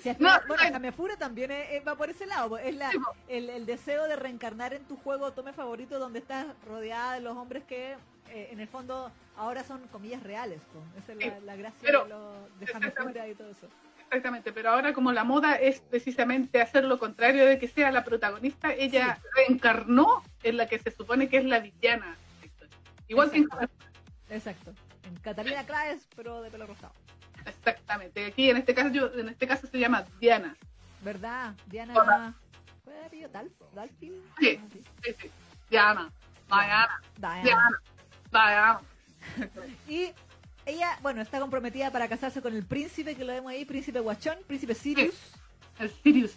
si 0.00 0.08
No, 0.18 0.30
bueno, 0.48 0.78
no. 0.78 1.16
También 1.18 1.50
es- 1.50 1.70
es- 1.72 1.86
va 1.86 1.94
por 1.96 2.10
ese 2.10 2.26
lado, 2.26 2.58
es 2.58 2.74
la, 2.74 2.90
Sí, 2.90 2.98
el, 3.28 3.50
el 3.50 3.66
deseo 3.66 4.06
de 4.08 4.16
reencarnar 4.16 4.72
en 4.74 4.84
tu 4.84 4.96
juego 4.96 5.32
tome 5.32 5.52
favorito 5.52 5.98
donde 5.98 6.18
estás 6.20 6.46
rodeada 6.66 7.14
de 7.14 7.20
los 7.20 7.36
hombres 7.36 7.64
que 7.64 7.96
eh, 8.32 8.48
en 8.52 8.60
el 8.60 8.68
fondo 8.68 9.10
ahora 9.36 9.64
son 9.64 9.80
comillas 9.88 10.22
reales. 10.22 10.60
Esa 10.98 11.12
es 11.12 11.18
la, 11.18 11.24
Sí, 11.24 11.44
la 11.44 11.56
gracia 11.56 11.78
pero- 11.82 12.48
de, 12.60 12.66
Kamefura 12.66 13.28
y 13.28 13.34
todo 13.34 13.50
eso. 13.50 13.68
Exactamente, 14.04 14.52
pero 14.52 14.70
ahora 14.70 14.92
como 14.92 15.12
la 15.12 15.22
moda 15.24 15.54
es 15.54 15.80
precisamente 15.80 16.60
hacer 16.60 16.84
lo 16.84 16.98
contrario 16.98 17.46
de 17.46 17.58
que 17.60 17.68
sea 17.68 17.90
la 17.92 18.02
protagonista, 18.04 18.72
ella 18.72 19.18
reencarnó 19.36 20.22
en 20.42 20.56
la 20.56 20.66
que 20.66 20.78
se 20.80 20.90
supone 20.90 21.28
que 21.28 21.36
es 21.38 21.44
la 21.44 21.60
villana. 21.60 22.16
Igual 23.08 23.30
que 23.30 23.38
en 23.38 23.44
Exacto. 23.44 23.84
Exacto. 24.30 24.72
En 25.04 25.16
Catalina 25.16 25.64
Claes, 25.64 26.08
pero 26.16 26.40
de 26.42 26.50
pelo 26.50 26.66
rosado. 26.66 26.92
Exactamente. 27.46 28.26
Aquí 28.26 28.50
en 28.50 28.56
este 28.56 28.74
caso 28.74 28.88
yo, 28.90 29.10
en 29.14 29.28
este 29.28 29.46
caso 29.46 29.66
se 29.66 29.78
llama 29.78 30.04
Diana. 30.20 30.56
¿Verdad? 31.02 31.54
Diana. 31.66 31.94
Hola. 31.94 32.34
¿Cuál 32.84 32.96
era. 33.12 33.88
Sí. 33.98 34.12
Sí. 34.40 35.30
Diana. 35.70 36.10
Diana. 36.48 37.00
Diana. 37.16 37.42
Diana. 37.42 37.80
Diana. 38.30 38.80
Y 39.88 40.12
ella, 40.66 40.98
bueno, 41.02 41.22
está 41.22 41.40
comprometida 41.40 41.90
para 41.90 42.08
casarse 42.08 42.42
con 42.42 42.54
el 42.54 42.64
príncipe, 42.64 43.14
que 43.14 43.24
lo 43.24 43.32
vemos 43.32 43.52
ahí, 43.52 43.64
príncipe 43.64 44.00
Guachón, 44.00 44.38
príncipe 44.46 44.74
Sirius. 44.74 45.14
El 45.78 45.90
Sirius. 45.90 46.34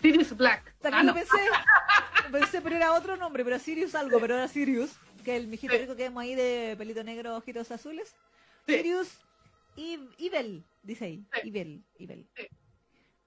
Sirius 0.00 0.36
Black. 0.36 0.74
También 0.80 1.00
Ah, 1.00 1.02
lo 1.04 1.12
no. 1.12 1.14
pensé, 1.14 1.36
pensé, 2.32 2.60
pero 2.60 2.76
era 2.76 2.92
otro 2.92 3.16
nombre, 3.16 3.44
pero 3.44 3.58
Sirius 3.58 3.94
algo, 3.94 4.18
pero 4.18 4.34
era 4.34 4.48
Sirius, 4.48 4.90
que 5.24 5.36
el 5.36 5.46
mijito 5.46 5.74
Sí. 5.74 5.78
rico 5.80 5.94
que 5.94 6.02
vemos 6.04 6.22
ahí 6.22 6.34
de 6.34 6.74
pelito 6.76 7.04
negro, 7.04 7.36
ojitos 7.36 7.70
azules. 7.70 8.14
Sí. 8.66 8.74
Sirius 8.78 9.08
Ibel, 9.76 10.64
dice 10.82 11.04
ahí. 11.06 11.24
Ibel, 11.44 11.82
Ibel. 11.98 12.26
Sí. 12.36 12.46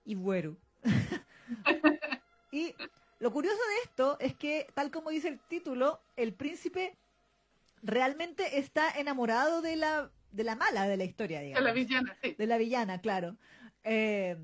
Ibuero. 0.05 0.57
y 2.51 2.73
lo 3.19 3.31
curioso 3.31 3.57
de 3.57 3.89
esto 3.89 4.17
es 4.19 4.35
que, 4.35 4.67
tal 4.73 4.91
como 4.91 5.09
dice 5.09 5.27
el 5.29 5.39
título, 5.39 6.01
el 6.15 6.33
príncipe 6.33 6.95
realmente 7.81 8.59
está 8.59 8.91
enamorado 8.91 9.61
de 9.61 9.75
la, 9.75 10.11
de 10.31 10.43
la 10.43 10.55
mala 10.55 10.87
de 10.87 10.97
la 10.97 11.03
historia, 11.03 11.39
De 11.39 11.45
digamos. 11.47 11.65
la 11.65 11.73
villana, 11.73 12.17
sí. 12.21 12.35
De 12.37 12.47
la 12.47 12.57
villana, 12.57 13.01
claro. 13.01 13.35
Eh, 13.83 14.37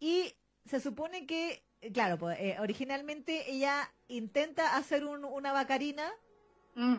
y 0.00 0.34
se 0.64 0.80
supone 0.80 1.26
que, 1.26 1.62
eh, 1.80 1.92
claro, 1.92 2.18
pues, 2.18 2.38
eh, 2.40 2.56
originalmente 2.60 3.50
ella 3.50 3.90
intenta 4.08 4.76
hacer 4.76 5.04
un- 5.04 5.24
una 5.24 5.52
bacarina 5.52 6.10
Mm. 6.74 6.96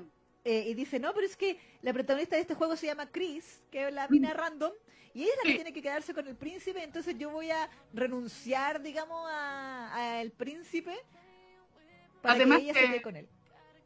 Eh, 0.48 0.70
y 0.70 0.74
dice, 0.74 0.98
no, 0.98 1.13
pero 1.13 1.25
es 1.25 1.36
que 1.36 1.60
la 1.82 1.92
protagonista 1.92 2.38
de 2.38 2.42
este 2.42 2.56
juego 2.56 2.77
se 2.77 2.88
llama 2.88 3.12
Chris, 3.12 3.62
que 3.70 3.88
es 3.88 3.94
la 3.94 4.08
mina 4.08 4.34
random, 4.34 4.72
y 5.13 5.24
ella 5.24 5.32
es 5.32 5.38
la 5.38 5.50
que 5.50 5.56
tiene 5.56 5.74
que 5.74 5.82
quedarse 5.82 6.13
con 6.13 6.25
el 6.25 6.38
príncipe, 6.38 6.82
entonces 6.82 7.18
yo 7.18 7.30
voy 7.32 7.51
a 7.51 7.70
renunciar, 7.94 8.82
digamos, 8.82 9.30
al 9.30 10.32
príncipe 10.32 10.96
para 12.22 12.36
además 12.36 12.60
que 12.60 12.63
ella 12.63 12.74
se 12.74 12.88
quede 12.88 13.01
con 13.01 13.16
él. 13.18 13.27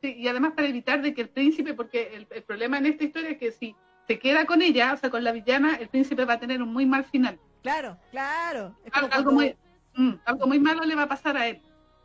Sí, 0.03 0.13
y 0.13 0.27
además 0.27 0.53
para 0.55 0.67
evitar 0.67 1.01
de 1.01 1.15
que 1.15 1.21
el 1.21 1.29
príncipe, 1.29 1.73
porque 1.73 2.13
el, 2.13 2.27
el 2.29 2.43
problema 2.43 2.77
en 2.77 2.85
esta 2.85 3.05
historia 3.05 3.31
es 3.31 3.37
que 3.39 3.51
si 3.51 3.75
se 4.07 4.19
queda 4.19 4.45
con 4.45 4.61
ella, 4.61 4.93
o 4.93 4.97
sea, 4.97 5.09
con 5.09 5.23
la 5.23 5.31
villana, 5.31 5.77
el 5.77 5.89
príncipe 5.89 6.25
va 6.25 6.33
a 6.33 6.39
tener 6.39 6.61
un 6.61 6.71
muy 6.71 6.85
mal 6.85 7.05
final. 7.05 7.39
Claro, 7.63 7.97
claro. 8.11 8.77
algo, 9.11 9.31
muy, 9.31 9.55
mm, 9.95 10.13
algo 10.25 10.45
muy 10.45 10.59
malo 10.59 10.83
le 10.83 10.93
va 10.93 11.03
a 11.03 11.07
pasar 11.07 11.37
a 11.37 11.47
él. 11.47 11.59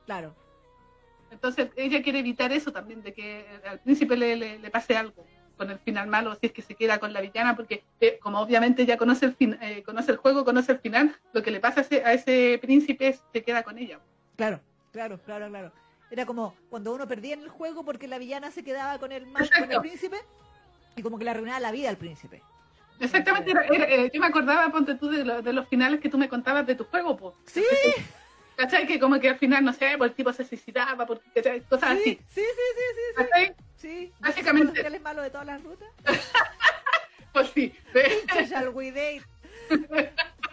Claro. 0.06 0.34
Entonces 1.30 1.70
ella 1.76 2.02
quiere 2.02 2.20
evitar 2.20 2.52
eso 2.52 2.72
también, 2.72 3.02
de 3.02 3.12
que 3.12 3.46
al 3.68 3.80
príncipe 3.80 4.16
le, 4.16 4.36
le, 4.36 4.70
pase 4.70 4.96
algo 4.96 5.26
con 5.56 5.70
el 5.70 5.78
final 5.78 6.06
malo, 6.06 6.34
si 6.34 6.46
es 6.46 6.52
que 6.52 6.62
se 6.62 6.74
queda 6.74 6.98
con 6.98 7.12
la 7.12 7.20
villana, 7.20 7.56
porque 7.56 7.82
eh, 8.00 8.18
como 8.20 8.40
obviamente 8.40 8.84
ya 8.84 8.96
conoce 8.96 9.26
el, 9.26 9.34
fin, 9.34 9.58
eh, 9.60 9.82
conoce 9.82 10.12
el 10.12 10.18
juego, 10.18 10.44
conoce 10.44 10.72
el 10.72 10.78
final, 10.78 11.16
lo 11.32 11.42
que 11.42 11.50
le 11.50 11.60
pasa 11.60 11.80
a 11.80 11.82
ese, 11.82 12.04
a 12.04 12.12
ese 12.12 12.58
príncipe 12.60 13.08
es 13.08 13.20
que 13.32 13.38
se 13.40 13.44
queda 13.44 13.62
con 13.62 13.78
ella. 13.78 14.00
Claro, 14.36 14.60
claro, 14.92 15.18
claro, 15.24 15.48
claro. 15.48 15.72
Era 16.10 16.26
como 16.26 16.54
cuando 16.68 16.94
uno 16.94 17.08
perdía 17.08 17.34
en 17.34 17.40
el 17.40 17.48
juego 17.48 17.84
porque 17.84 18.06
la 18.06 18.18
villana 18.18 18.50
se 18.50 18.62
quedaba 18.62 18.98
con 18.98 19.12
el, 19.12 19.26
mal, 19.26 19.48
con 19.58 19.72
el 19.72 19.80
príncipe 19.80 20.18
y 20.94 21.02
como 21.02 21.18
que 21.18 21.24
le 21.24 21.30
arruinaba 21.30 21.60
la 21.60 21.72
vida 21.72 21.88
al 21.88 21.96
príncipe. 21.96 22.42
Exactamente, 23.00 23.52
eh, 23.72 24.10
yo 24.12 24.20
me 24.20 24.26
acordaba, 24.26 24.70
ponte 24.70 24.94
tú, 24.94 25.08
de, 25.08 25.42
de, 25.42 25.52
los 25.52 25.68
finales 25.68 26.00
que 26.00 26.08
tú 26.08 26.16
me 26.16 26.28
contabas 26.28 26.66
de 26.66 26.76
tu 26.76 26.84
juego, 26.84 27.16
pues. 27.16 27.34
Sí. 27.46 27.64
¿Cachai? 28.56 28.86
Que 28.86 28.98
como 28.98 29.20
que 29.20 29.28
al 29.28 29.38
final, 29.38 29.64
no 29.64 29.72
sé, 29.72 29.94
pues 29.98 30.10
el 30.10 30.16
tipo 30.16 30.32
se 30.32 30.44
suicidaba, 30.44 31.06
porque, 31.06 31.28
¿cachai? 31.34 31.60
Cosas 31.62 31.90
sí, 31.90 32.00
así. 32.00 32.20
Sí, 32.28 32.40
sí, 32.40 32.42
sí, 32.44 32.82
sí. 32.96 33.14
¿Cachai? 33.16 33.54
Sí. 33.76 34.12
Básicamente. 34.18 34.90
¿Los 34.90 35.00
malo 35.02 35.22
de 35.22 35.30
todas 35.30 35.46
las 35.46 35.62
rutas? 35.62 35.88
pues 37.32 37.50
sí. 37.50 37.72
Date? 37.92 39.22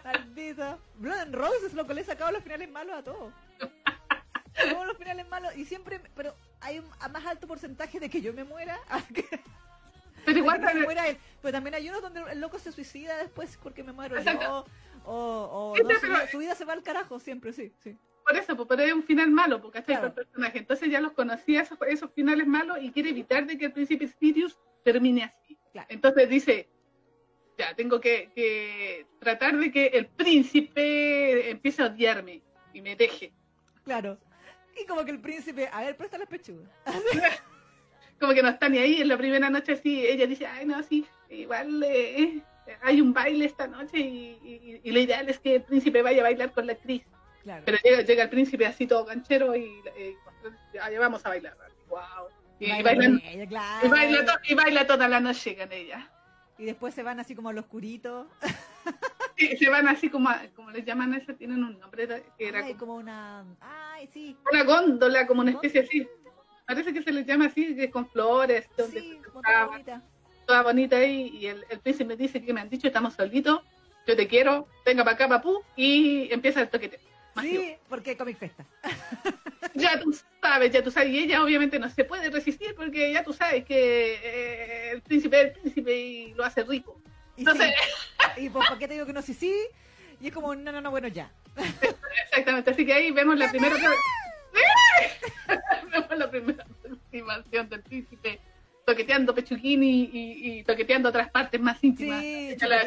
Maldito. 0.03 0.79
Blood 0.95 1.19
and 1.19 1.35
Roses, 1.35 1.73
lo 1.73 1.87
que 1.87 1.93
le 1.93 2.01
he 2.01 2.03
sacado 2.03 2.31
los 2.31 2.43
finales 2.43 2.69
malos 2.69 2.95
a 2.95 3.03
todos. 3.03 3.33
Todos 4.69 4.87
los 4.87 4.97
finales 4.97 5.27
malos. 5.29 5.55
Y 5.55 5.65
siempre, 5.65 6.01
pero 6.15 6.35
hay 6.59 6.79
un 6.79 6.85
a 6.99 7.07
más 7.07 7.25
alto 7.25 7.47
porcentaje 7.47 7.99
de 7.99 8.09
que 8.09 8.21
yo 8.21 8.33
me 8.33 8.43
muera. 8.43 8.79
Pero 10.25 10.37
igual 10.37 10.61
también... 10.61 10.83
muera 10.83 11.07
él. 11.07 11.17
Pero 11.43 11.51
también 11.51 11.75
hay 11.75 11.89
unos 11.89 12.01
donde 12.01 12.21
el 12.31 12.39
loco 12.39 12.57
se 12.57 12.71
suicida 12.71 13.17
después 13.17 13.59
porque 13.61 13.83
me 13.83 13.91
muero 13.91 14.15
yo. 14.19 14.65
O, 15.03 15.73
o 15.75 15.75
no, 15.77 16.27
su, 16.31 16.37
vida 16.37 16.55
se 16.55 16.63
va 16.63 16.71
al 16.71 16.81
carajo 16.81 17.19
siempre, 17.19 17.51
sí, 17.51 17.73
sí. 17.79 17.97
Por 18.25 18.37
eso, 18.37 18.55
pues, 18.55 18.69
pero 18.69 18.83
es 18.83 18.93
un 18.93 19.03
final 19.03 19.29
malo, 19.29 19.61
porque 19.61 19.79
está 19.79 19.91
claro. 19.91 20.07
el 20.07 20.13
personaje. 20.13 20.59
Entonces 20.59 20.89
ya 20.89 21.01
los 21.01 21.11
conocía 21.11 21.61
esos, 21.61 21.77
esos, 21.85 22.13
finales 22.13 22.47
malos 22.47 22.77
y 22.81 22.91
quiere 22.93 23.09
evitar 23.09 23.45
de 23.45 23.57
que 23.57 23.65
el 23.65 23.73
príncipe 23.73 24.07
Sirius 24.07 24.57
termine 24.85 25.25
así. 25.25 25.59
Claro. 25.73 25.87
Entonces 25.89 26.29
dice, 26.29 26.69
ya, 27.57 27.75
tengo 27.75 27.99
que, 27.99 28.31
que, 28.33 29.05
tratar 29.19 29.57
de 29.57 29.69
que 29.69 29.87
el 29.87 30.07
príncipe 30.07 31.49
empiece 31.49 31.81
a 31.81 31.87
odiarme 31.87 32.41
y 32.71 32.81
me 32.81 32.95
deje. 32.95 33.33
Claro. 33.83 34.17
Y 34.81 34.85
como 34.85 35.03
que 35.03 35.11
el 35.11 35.19
príncipe, 35.19 35.67
a 35.69 35.81
ver, 35.81 35.97
presta 35.97 36.17
las 36.17 36.29
pechugas. 36.29 36.69
como 38.23 38.33
que 38.33 38.41
no 38.41 38.49
está 38.49 38.69
ni 38.69 38.77
ahí. 38.77 39.01
En 39.01 39.09
la 39.09 39.17
primera 39.17 39.49
noche 39.49 39.73
así, 39.73 40.05
ella 40.05 40.25
dice, 40.25 40.47
ay, 40.47 40.65
no, 40.65 40.81
sí, 40.81 41.05
igual 41.29 41.83
eh, 41.83 42.41
hay 42.81 43.01
un 43.01 43.13
baile 43.13 43.45
esta 43.45 43.67
noche 43.67 43.99
y, 43.99 44.79
y, 44.81 44.91
lo 44.91 44.99
ideal 44.99 45.27
es 45.27 45.39
que 45.39 45.55
el 45.55 45.63
príncipe 45.63 46.01
vaya 46.01 46.21
a 46.21 46.23
bailar 46.23 46.51
con 46.53 46.65
la 46.65 46.73
actriz. 46.73 47.03
Claro. 47.43 47.63
Pero 47.65 47.77
llega, 47.83 48.01
llega, 48.01 48.23
el 48.23 48.29
príncipe 48.29 48.65
así 48.65 48.87
todo 48.87 49.03
ganchero 49.03 49.53
y, 49.55 49.63
y 49.97 50.15
ya 50.73 50.99
vamos 50.99 51.25
a 51.25 51.29
bailar. 51.29 51.57
Wow. 51.89 52.29
Y, 52.59 52.69
baila, 52.69 52.83
bailan, 52.83 53.21
ella, 53.25 53.47
claro. 53.47 53.87
y, 53.87 53.89
baila 53.89 54.25
to, 54.25 54.31
y, 54.47 54.53
baila 54.53 54.87
toda 54.87 55.07
la 55.09 55.19
noche 55.19 55.57
con 55.57 55.71
ella. 55.73 56.09
Y 56.57 56.63
después 56.65 56.93
se 56.93 57.03
van 57.03 57.19
así 57.19 57.35
como 57.35 57.49
al 57.49 57.57
oscurito. 57.57 58.29
Sí, 59.35 59.57
se 59.57 59.67
van 59.67 59.87
así 59.87 60.11
como, 60.11 60.29
como 60.55 60.69
les 60.69 60.85
llaman 60.85 61.15
eso, 61.15 61.33
tienen 61.33 61.63
un 61.63 61.79
nombre 61.79 62.07
que 62.37 62.47
era 62.47 62.63
ay, 62.63 62.75
como, 62.75 62.97
una, 62.97 63.43
ay, 63.59 64.07
sí. 64.13 64.37
Una 64.51 64.63
góndola, 64.63 65.25
como 65.25 65.41
una 65.41 65.49
especie 65.49 65.81
así. 65.81 66.07
Parece 66.65 66.93
que 66.93 67.01
se 67.01 67.11
les 67.11 67.25
llama 67.25 67.45
así, 67.45 67.75
que 67.75 67.85
es 67.85 67.91
con 67.91 68.07
flores. 68.07 68.67
Donde 68.77 68.99
sí, 68.99 69.19
toda 69.31 69.65
bonita. 69.65 70.01
Toda 70.45 70.63
bonita 70.63 70.97
ahí, 70.97 71.29
y 71.39 71.47
el, 71.47 71.65
el 71.69 71.79
príncipe 71.79 72.05
me 72.05 72.15
dice 72.17 72.43
que 72.43 72.53
me 72.53 72.61
han 72.61 72.69
dicho, 72.69 72.87
estamos 72.87 73.13
solitos, 73.13 73.61
yo 74.05 74.15
te 74.15 74.27
quiero, 74.27 74.67
venga 74.85 75.03
para 75.03 75.15
acá, 75.15 75.29
papú, 75.29 75.63
y 75.75 76.31
empieza 76.33 76.61
el 76.61 76.69
toquete. 76.69 76.99
Sí, 77.41 77.75
porque 77.89 78.15
Comic 78.15 78.37
Festa. 78.37 78.65
ya 79.73 79.99
tú 79.99 80.15
sabes, 80.41 80.71
ya 80.71 80.83
tú 80.83 80.91
sabes, 80.91 81.09
y 81.09 81.19
ella 81.19 81.43
obviamente 81.43 81.79
no 81.79 81.89
se 81.89 82.03
puede 82.03 82.29
resistir 82.29 82.75
porque 82.75 83.11
ya 83.11 83.23
tú 83.23 83.33
sabes 83.33 83.65
que 83.65 84.19
eh, 84.23 84.91
el 84.91 85.01
príncipe 85.01 85.41
es 85.41 85.47
el 85.47 85.53
príncipe 85.53 85.97
y 85.97 86.33
lo 86.33 86.43
hace 86.43 86.63
rico. 86.63 86.99
Y, 87.35 87.41
Entonces... 87.41 87.73
sí. 88.35 88.41
y 88.45 88.49
pues, 88.49 88.67
¿para 88.67 88.79
qué 88.79 88.87
te 88.87 88.93
digo 88.93 89.05
que 89.05 89.13
no? 89.13 89.21
Sí, 89.21 89.33
sí. 89.33 89.53
Y 90.21 90.27
es 90.27 90.33
como, 90.33 90.53
no, 90.55 90.71
no, 90.71 90.79
no, 90.79 90.91
bueno, 90.91 91.07
ya. 91.07 91.31
Exactamente, 92.29 92.71
así 92.71 92.85
que 92.85 92.93
ahí 92.93 93.11
vemos 93.11 93.37
la 93.37 93.49
primera... 93.49 93.75
vemos 95.91 96.17
la 96.17 96.29
primera 96.29 96.63
aproximación 96.63 97.69
del 97.69 97.81
príncipe 97.81 98.39
toqueteando 98.85 99.33
pechuguín 99.33 99.83
y, 99.83 100.09
y, 100.11 100.63
toqueteando 100.63 101.09
otras 101.09 101.29
partes 101.31 101.59
más 101.61 101.81
íntimas. 101.83 102.21
Sí, 102.21 102.51
y 102.51 102.57
todas 102.57 102.85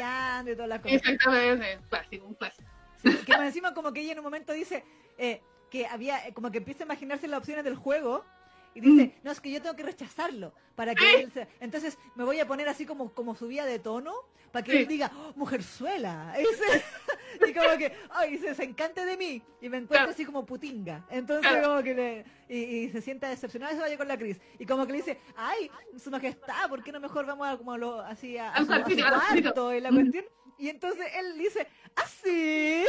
las 0.68 0.80
cosas. 0.80 0.96
Exactamente, 0.96 1.78
un 1.78 1.88
clásico, 1.88 2.26
un 2.26 2.35
clásico. 2.35 2.70
Sí, 3.02 3.16
que 3.25 3.32
más 3.32 3.46
encima 3.46 3.73
como 3.75 3.92
que 3.92 4.00
ella 4.00 4.12
en 4.12 4.18
un 4.18 4.25
momento 4.25 4.52
dice 4.52 4.85
eh, 5.18 5.40
que 5.70 5.87
había, 5.87 6.35
como 6.35 6.50
que 6.50 6.58
empieza 6.58 6.85
a 6.85 6.87
imaginarse 6.87 7.28
las 7.28 7.38
opciones 7.38 7.64
del 7.64 7.76
juego 7.76 8.25
y 8.75 8.80
dice, 8.80 9.14
no, 9.23 9.30
es 9.30 9.40
que 9.40 9.50
yo 9.50 9.62
tengo 9.62 9.75
que 9.75 9.85
rechazarlo 9.85 10.52
para 10.75 10.94
que 10.94 11.20
él 11.20 11.32
se... 11.32 11.49
Entonces 11.61 11.96
me 12.14 12.25
voy 12.25 12.40
a 12.40 12.46
poner 12.46 12.68
así 12.68 12.85
como, 12.85 13.11
como 13.14 13.35
subida 13.35 13.64
de 13.64 13.78
tono 13.78 14.12
para 14.56 14.64
que 14.64 14.72
Sí. 14.72 14.78
él 14.78 14.86
diga, 14.88 15.10
oh, 15.14 15.32
mujerzuela. 15.36 16.34
Y, 17.38 17.50
y 17.50 17.52
como 17.52 17.76
que, 17.76 17.92
ay, 18.10 18.38
se, 18.38 18.54
se 18.54 18.64
encante 18.64 19.04
de 19.04 19.14
mí. 19.18 19.42
Y 19.60 19.68
me 19.68 19.76
encuentro 19.76 19.88
Claro. 19.98 20.10
así 20.12 20.25
como 20.25 20.46
putinga. 20.46 21.04
Entonces 21.10 21.46
Claro. 21.50 21.68
como 21.68 21.82
que 21.82 21.94
le... 21.94 22.25
Y, 22.48 22.58
y 22.86 22.88
se 22.90 23.02
sienta 23.02 23.28
decepcionado 23.28 23.72
y 23.72 23.76
se 23.76 23.82
vaya 23.82 23.98
con 23.98 24.08
la 24.08 24.16
Cris. 24.16 24.40
Y 24.58 24.64
como 24.64 24.86
que 24.86 24.92
le 24.92 24.98
dice, 24.98 25.20
ay, 25.36 25.70
su 26.02 26.10
majestad, 26.10 26.68
¿por 26.70 26.82
qué 26.82 26.92
no 26.92 27.00
mejor 27.00 27.26
vamos 27.26 27.46
a, 27.46 27.58
como 27.58 27.76
lo, 27.76 28.00
así 28.00 28.38
a, 28.38 28.52
a 28.52 28.64
su, 28.64 28.72
a 28.72 28.76
su 28.88 28.96
cuarto 28.96 29.75
y 29.75 29.80
la 29.82 29.90
cuestión? 29.90 30.25
Y 30.56 30.70
entonces 30.70 31.06
él 31.14 31.36
dice, 31.36 31.66
¿ah, 31.96 32.06
sí? 32.06 32.86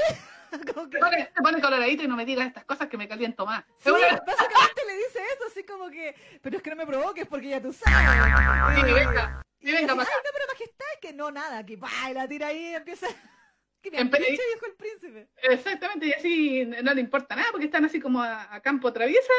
como 0.73 0.89
que... 0.89 0.99
Se 0.99 1.41
pone, 1.43 1.59
coloradito 1.59 2.03
y 2.03 2.07
no 2.07 2.15
me 2.15 2.23
digas 2.25 2.47
estas 2.47 2.63
cosas 2.63 2.87
que 2.87 2.97
me 2.97 3.05
caliento 3.09 3.45
más. 3.45 3.65
Sí, 3.79 3.89
básicamente 3.91 4.81
le 4.87 4.93
dice 4.95 5.19
eso, 5.35 5.43
así 5.49 5.63
como 5.65 5.89
que, 5.89 6.15
pero 6.41 6.55
es 6.55 6.63
que 6.63 6.69
no 6.69 6.77
me 6.77 6.85
provoques 6.87 7.27
porque 7.27 7.49
ya 7.49 7.61
tú 7.61 7.73
sabes. 7.73 7.99
Sí, 7.99 8.83
venga, 8.83 9.43
Y 9.59 9.65
sí, 9.65 9.71
ella 9.71 9.79
venga 9.81 9.93
dice, 9.93 9.95
para 9.95 10.09
ay, 10.09 10.21
no, 10.23 10.29
pero 10.33 10.45
majestad, 10.53 10.76
es 10.93 10.99
que 11.01 11.13
no, 11.13 11.31
nada, 11.31 11.65
que 11.65 11.77
pa, 11.77 11.89
y 12.09 12.13
la 12.13 12.27
tira 12.27 12.47
ahí 12.47 12.71
y 12.71 12.75
empieza. 12.75 13.07
Que 13.79 13.91
me 13.91 13.99
Empe- 13.99 14.17
pinche, 14.17 14.41
dijo 14.55 14.65
el 14.65 14.73
príncipe. 14.75 15.27
Exactamente, 15.43 16.07
y 16.07 16.11
así 16.11 16.65
no 16.65 16.93
le 16.95 16.99
importa 16.99 17.35
nada 17.35 17.49
porque 17.51 17.67
están 17.67 17.85
así 17.85 17.99
como 17.99 18.19
a, 18.23 18.51
a 18.53 18.59
campo 18.59 18.91
traviesa 18.91 19.31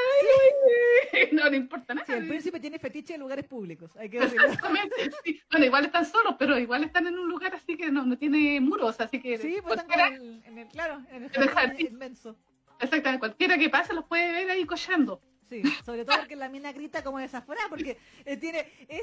y 1.31 1.35
no 1.35 1.51
le 1.51 1.57
importa 1.57 1.93
nada. 1.93 2.07
Sí, 2.07 2.13
el 2.13 2.29
príncipe 2.29 2.61
tiene 2.61 2.79
fetiche 2.79 3.15
en 3.15 3.21
lugares 3.21 3.45
públicos, 3.47 3.97
hay 3.97 4.09
que 4.09 4.21
decirlo. 4.21 4.47
Exactamente, 4.47 4.95
sí. 5.25 5.41
Bueno, 5.51 5.67
igual 5.67 5.87
están 5.87 6.07
solos, 6.07 6.37
pero 6.39 6.57
igual 6.57 6.85
están 6.85 7.09
en 7.09 7.19
un 7.19 7.29
lugar 7.29 7.53
así 7.57 7.77
que 7.77 7.91
no, 7.91 8.05
no 8.07 8.17
tiene 8.17 8.61
muros, 8.61 9.01
así 9.01 9.21
que 9.21 9.39
Sí, 9.39 9.59
pues 9.61 9.81
están 9.81 10.01
en 10.01 10.15
el, 10.15 10.43
en 10.47 10.59
el- 10.59 10.69
claro, 10.69 11.03
en 11.11 11.25
el 11.25 11.31
En 11.35 11.43
el 11.43 11.49
jardín 11.49 11.55
jardín. 11.71 11.87
inmenso. 11.89 12.37
exactamente, 12.79 13.19
cualquiera 13.19 13.59
que 13.59 13.69
pase 13.69 13.93
los 13.93 14.05
puede 14.05 14.31
ver 14.33 14.51
ahí 14.51 14.65
collando. 14.65 15.21
Sí, 15.49 15.63
sobre 15.85 16.05
todo 16.05 16.17
porque 16.19 16.37
la 16.37 16.49
mina 16.49 16.73
grita 16.73 17.03
como 17.03 17.19
desaforada, 17.19 17.69
porque 17.69 17.99
eh, 18.25 18.37
tiene, 18.37 18.71
es, 18.87 19.03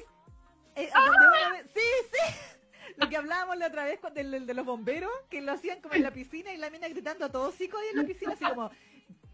es 0.75 0.91
¡Ah! 0.93 1.57
sí, 1.73 1.81
sí, 2.11 2.35
lo 2.97 3.09
que 3.09 3.17
hablábamos 3.17 3.57
la 3.57 3.67
otra 3.67 3.85
vez 3.85 3.99
el, 4.15 4.45
de 4.45 4.53
los 4.53 4.65
bomberos, 4.65 5.11
que 5.29 5.41
lo 5.41 5.51
hacían 5.53 5.81
como 5.81 5.95
en 5.95 6.03
la 6.03 6.11
piscina 6.11 6.53
y 6.53 6.57
la 6.57 6.69
mina 6.69 6.87
gritando 6.87 7.25
a 7.25 7.31
todos 7.31 7.53
hocico 7.53 7.77
ahí 7.77 7.87
en 7.93 7.97
la 7.97 8.03
piscina, 8.03 8.33
así 8.33 8.45
como, 8.45 8.69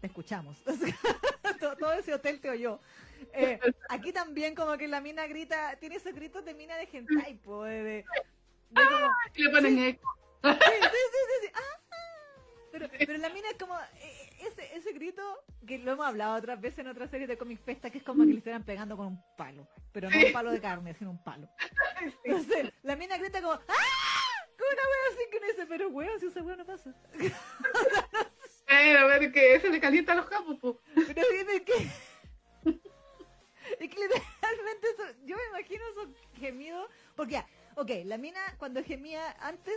te 0.00 0.06
escuchamos, 0.06 0.56
todo, 1.60 1.76
todo 1.76 1.92
ese 1.94 2.14
hotel 2.14 2.40
te 2.40 2.50
oyó. 2.50 2.80
Eh, 3.32 3.60
aquí 3.88 4.12
también 4.12 4.54
como 4.54 4.76
que 4.76 4.88
la 4.88 5.00
mina 5.00 5.26
grita, 5.26 5.76
tiene 5.76 5.96
esos 5.96 6.12
gritos 6.14 6.44
de 6.44 6.54
mina 6.54 6.76
de 6.76 6.88
hentai, 6.92 7.34
po, 7.34 7.64
de, 7.64 7.82
de- 7.82 8.04
de 8.70 8.82
como, 8.84 9.10
Y 9.34 9.42
le 9.42 9.50
ponen 9.50 9.78
eco. 9.78 10.18
Sí, 10.42 10.50
sí, 10.50 10.58
sí, 10.60 11.18
sí, 11.28 11.46
sí. 11.46 11.52
Ah, 11.54 11.98
pero, 12.72 12.88
pero 12.88 13.18
la 13.18 13.28
mina 13.28 13.48
es 13.50 13.56
como 13.58 13.78
eh, 13.78 14.21
ese, 14.46 14.76
ese 14.76 14.92
grito 14.92 15.22
que 15.66 15.78
lo 15.78 15.92
hemos 15.92 16.06
hablado 16.06 16.36
otras 16.36 16.60
veces 16.60 16.80
en 16.80 16.88
otras 16.88 17.10
series 17.10 17.28
de 17.28 17.38
Comic 17.38 17.60
Festa, 17.64 17.90
que 17.90 17.98
es 17.98 18.04
como 18.04 18.24
que 18.24 18.30
le 18.32 18.38
estuvieran 18.38 18.64
pegando 18.64 18.96
con 18.96 19.06
un 19.06 19.22
palo, 19.36 19.66
pero 19.92 20.10
no 20.10 20.18
un 20.18 20.32
palo 20.32 20.50
de 20.50 20.60
carne, 20.60 20.94
sino 20.94 21.10
un 21.10 21.22
palo. 21.22 21.48
Entonces, 22.24 22.72
la 22.82 22.96
mina 22.96 23.16
grita 23.18 23.40
como 23.40 23.54
¡Ah! 23.54 23.58
Como 24.58 24.70
una 24.70 24.82
wea 24.82 25.08
así 25.10 25.30
que 25.30 25.38
uno 25.38 25.46
dice, 25.48 25.66
pero 25.66 25.88
weón, 25.88 26.20
si 26.20 26.26
esa 26.26 26.42
wea 26.42 26.56
no 26.56 26.66
pasa. 26.66 26.94
Eh, 28.68 28.96
a 28.96 29.04
ver, 29.04 29.30
que 29.32 29.54
ese 29.56 29.68
le 29.68 29.78
calienta 29.80 30.14
los 30.14 30.24
capos, 30.26 30.56
pues. 30.58 30.76
Pero 30.94 31.22
viene 31.30 31.62
que. 31.62 31.74
Es 31.74 33.90
que 33.90 34.00
literalmente 34.00 34.88
eso, 34.94 35.02
yo 35.24 35.36
me 35.36 35.44
imagino 35.58 35.84
esos 35.90 36.08
gemidos, 36.40 36.88
porque 37.14 37.32
ya, 37.34 37.46
ok, 37.76 37.90
la 38.06 38.16
mina 38.16 38.40
cuando 38.58 38.82
gemía 38.82 39.36
antes, 39.40 39.74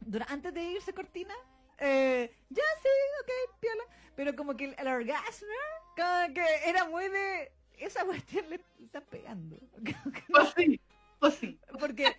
dura- 0.00 0.26
antes 0.28 0.52
de 0.52 0.62
irse 0.62 0.92
cortina, 0.92 1.34
eh, 1.82 2.34
ya 2.48 2.62
sí, 2.82 2.88
ok, 3.22 3.58
piola, 3.60 3.84
pero 4.14 4.34
como 4.36 4.56
que 4.56 4.66
el, 4.66 4.76
el 4.78 4.86
orgasmo, 4.88 5.48
como 5.96 6.34
que 6.34 6.68
era 6.68 6.84
muy 6.86 7.08
de, 7.08 7.52
esa 7.78 8.04
cuestión 8.06 8.48
le 8.48 8.60
está 8.84 9.00
pegando. 9.00 9.56
Pues 10.28 10.54
sí, 10.56 10.80
pues 11.18 11.34
sí. 11.34 11.58
Porque 11.78 12.16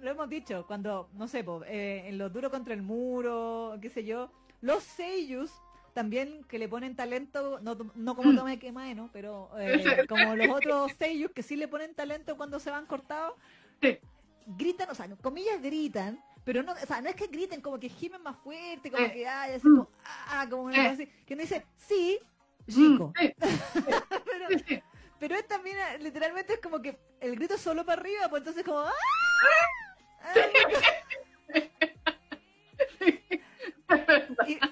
lo 0.00 0.10
hemos 0.10 0.28
dicho, 0.28 0.66
cuando, 0.66 1.08
no 1.14 1.28
sé, 1.28 1.44
eh, 1.66 2.04
en 2.06 2.18
los 2.18 2.32
duros 2.32 2.50
contra 2.50 2.74
el 2.74 2.82
muro, 2.82 3.78
qué 3.80 3.88
sé 3.88 4.04
yo, 4.04 4.30
los 4.60 4.82
seiyus 4.82 5.50
también 5.94 6.44
que 6.44 6.58
le 6.58 6.68
ponen 6.68 6.96
talento, 6.96 7.60
no, 7.62 7.76
no 7.94 8.16
como 8.16 8.32
mm. 8.32 8.36
Tome 8.36 8.58
Quema, 8.58 8.92
¿no? 8.94 9.10
Pero 9.12 9.48
eh, 9.58 10.04
como 10.08 10.34
los 10.34 10.48
otros 10.48 10.92
seiyus 10.98 11.30
que 11.30 11.42
sí 11.42 11.56
le 11.56 11.68
ponen 11.68 11.94
talento 11.94 12.36
cuando 12.36 12.58
se 12.58 12.70
van 12.70 12.86
cortados, 12.86 13.34
gritan, 14.46 14.90
o 14.90 14.94
sea, 14.94 15.08
comillas 15.22 15.62
gritan, 15.62 16.20
pero 16.44 16.62
no, 16.62 16.72
o 16.72 16.86
sea, 16.86 17.00
no 17.00 17.08
es 17.08 17.16
que 17.16 17.26
griten 17.26 17.60
como 17.60 17.80
que 17.80 17.88
gimen 17.88 18.22
más 18.22 18.36
fuerte, 18.38 18.90
como 18.90 19.04
eh. 19.04 19.12
que, 19.12 19.26
ay, 19.26 19.54
así 19.54 19.62
como, 19.62 19.88
ah, 20.04 20.46
como 20.48 20.68
así, 20.68 21.06
que 21.26 21.34
no 21.34 21.42
dice, 21.42 21.66
sí, 21.76 22.20
chico. 22.68 23.12
pero, 23.38 24.48
pero 25.18 25.34
es 25.36 25.48
también, 25.48 25.76
literalmente 26.00 26.54
es 26.54 26.60
como 26.60 26.82
que 26.82 26.98
el 27.20 27.36
grito 27.36 27.56
solo 27.56 27.84
para 27.84 28.00
arriba, 28.00 28.28
pues 28.28 28.40
entonces 28.40 28.62
como, 28.64 28.80
¡ah! 28.80 28.92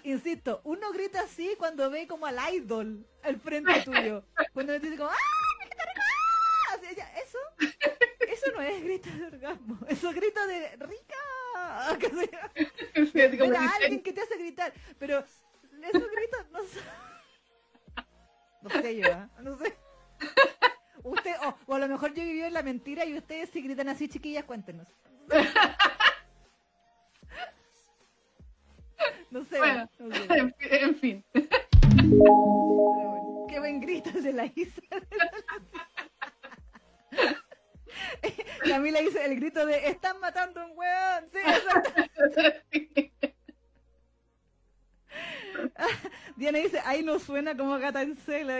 insisto, 0.05 0.61
uno 0.65 0.93
grita 0.93 1.23
así 1.23 1.55
cuando 1.59 1.91
ve 1.91 2.07
como 2.07 2.27
al 2.27 2.39
idol 2.55 3.07
al 3.23 3.41
frente 3.41 3.81
tuyo. 3.83 4.25
Cuando 4.53 4.79
dice 4.79 4.97
como, 4.97 5.11
¡ah! 5.11 5.17
eso, 7.23 7.39
eso 8.43 8.53
no 8.57 8.63
es 8.63 8.83
grito 8.83 9.09
de 9.11 9.27
orgasmo, 9.27 9.79
eso 9.89 10.11
es 10.11 10.17
grito 10.17 10.47
de 10.47 10.77
rica. 10.77 11.15
Mira, 13.47 13.71
alguien 13.75 14.03
que 14.03 14.13
te 14.13 14.21
hace 14.21 14.37
gritar, 14.37 14.73
pero 14.99 15.19
esos 15.19 16.11
gritos 16.11 16.51
no 16.51 16.65
sé. 16.65 16.81
No 18.63 18.71
sé 18.71 18.97
yo, 18.97 19.07
¿eh? 19.09 19.29
no 19.43 19.57
sé. 19.59 19.77
Usted, 21.05 21.35
o 21.67 21.75
a 21.75 21.79
lo 21.79 21.89
mejor 21.89 22.15
yo 22.15 22.23
viví 22.23 22.43
en 22.43 22.53
la 22.55 22.63
mentira 22.63 23.05
y 23.05 23.17
ustedes 23.17 23.51
si 23.51 23.61
gritan 23.61 23.89
así, 23.89 24.09
chiquillas, 24.09 24.45
cuéntenos. 24.45 24.87
No 29.31 29.45
sé. 29.45 29.59
Bueno, 29.59 29.89
En, 30.71 30.95
fin. 30.97 31.25
qué 33.49 33.59
buen 33.59 33.81
grito 33.81 34.11
de 34.13 34.33
la 34.33 34.47
Isa. 34.55 34.83
Camila 38.67 39.01
dice 39.01 39.25
el 39.25 39.37
grito 39.37 39.65
de 39.67 39.89
están 39.89 40.21
matando 40.21 40.61
a 40.61 40.67
un 40.67 40.73
weón. 40.77 41.29
Sí, 41.33 41.39
Diana 46.37 46.59
dice, 46.59 46.81
ahí 46.85 47.03
no 47.03 47.19
suena 47.19 47.57
como 47.57 47.79
gata 47.79 48.03
en 48.03 48.17
celo. 48.17 48.53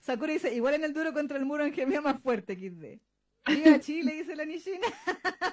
Sakura 0.00 0.32
dice, 0.32 0.54
igual 0.54 0.74
en 0.74 0.84
el 0.84 0.92
duro 0.92 1.12
contra 1.12 1.38
el 1.38 1.44
muro 1.44 1.64
en 1.64 1.72
gemía 1.72 2.00
más 2.00 2.20
fuerte, 2.20 2.54
XD. 2.54 2.98
Viva 3.46 3.80
Chile, 3.80 4.14
dice 4.14 4.36
la 4.36 4.44
Nishina. 4.44 4.86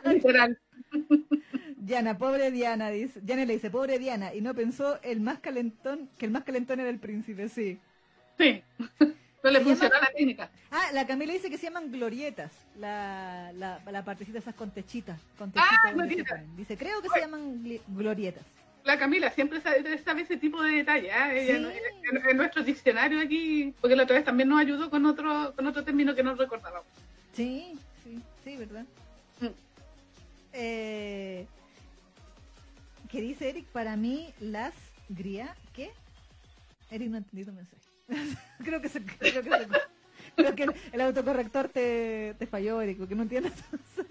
Literal. 0.06 0.60
Diana, 1.78 2.18
pobre 2.18 2.52
Diana, 2.52 2.90
dice. 2.90 3.22
Diana 3.22 3.46
le 3.46 3.54
dice, 3.54 3.70
pobre 3.70 4.00
Diana, 4.00 4.34
y 4.34 4.42
no 4.42 4.54
pensó 4.54 5.00
el 5.02 5.22
más 5.22 5.40
calentón, 5.40 6.10
que 6.18 6.26
el 6.26 6.32
más 6.32 6.44
calentón 6.44 6.80
era 6.80 6.90
el 6.90 7.00
príncipe, 7.00 7.50
sí. 7.50 7.80
Sí. 8.38 8.64
No 9.44 9.50
le 9.52 9.62
funcionó 9.62 9.96
la 10.00 10.12
técnica. 10.12 10.50
Ah, 10.72 10.90
la 10.94 11.08
Camila 11.08 11.34
dice 11.34 11.50
que 11.50 11.58
se 11.58 11.68
llaman 11.68 11.92
glorietas, 11.92 12.52
la, 12.78 13.52
la, 13.56 13.82
la 13.90 14.04
partecita 14.04 14.40
esas 14.40 14.56
con 14.56 14.72
techitas. 14.72 15.20
Con 15.38 15.54
ah, 15.56 15.94
Dice, 16.58 16.78
creo 16.78 17.02
que 17.02 17.10
se 17.10 17.22
llaman 17.22 17.64
glorietas. 17.88 18.44
La 18.84 18.98
Camila 18.98 19.30
siempre 19.32 19.62
sabe, 19.62 19.98
sabe 20.00 20.22
ese 20.24 20.38
tipo 20.38 20.62
de 20.62 20.72
detalles. 20.72 21.12
¿eh? 21.14 21.56
en, 22.30 22.38
nuestro 22.38 22.64
diccionario 22.64 23.22
aquí, 23.22 23.74
porque 23.80 23.96
la 23.96 24.04
otra 24.04 24.16
vez 24.16 24.26
también 24.26 24.50
nos 24.50 24.60
ayudó 24.60 24.90
con 24.90 25.06
otro, 25.06 25.54
con 25.56 25.68
otro 25.68 25.84
término 25.84 26.16
que 26.16 26.24
no 26.24 26.36
recordábamos. 26.36 26.88
Sí, 27.34 27.74
sí, 28.04 28.20
sí, 28.44 28.58
¿verdad? 28.58 28.86
Mm. 29.40 29.48
Eh, 30.54 31.46
¿Qué 33.10 33.22
dice 33.22 33.50
Eric? 33.50 33.66
Para 33.68 33.96
mí, 33.96 34.34
las 34.40 34.74
gría. 35.10 35.56
¿Qué? 35.74 35.92
Eric 36.92 37.10
no 37.10 37.16
ha 37.16 37.20
entendido 37.20 37.54
mensaje. 37.54 37.89
creo 38.64 38.82
que 38.82 38.90
se, 38.90 39.04
creo 39.04 39.44
que, 39.44 39.52
creo 40.36 40.56
que 40.56 40.68
el, 40.92 41.02
autocorrector 41.02 41.70
te, 41.70 42.36
te, 42.38 42.48
falló, 42.48 42.82
Eric, 42.82 42.98
porque 42.98 43.16
no 43.16 43.24
entiendes. 43.24 43.54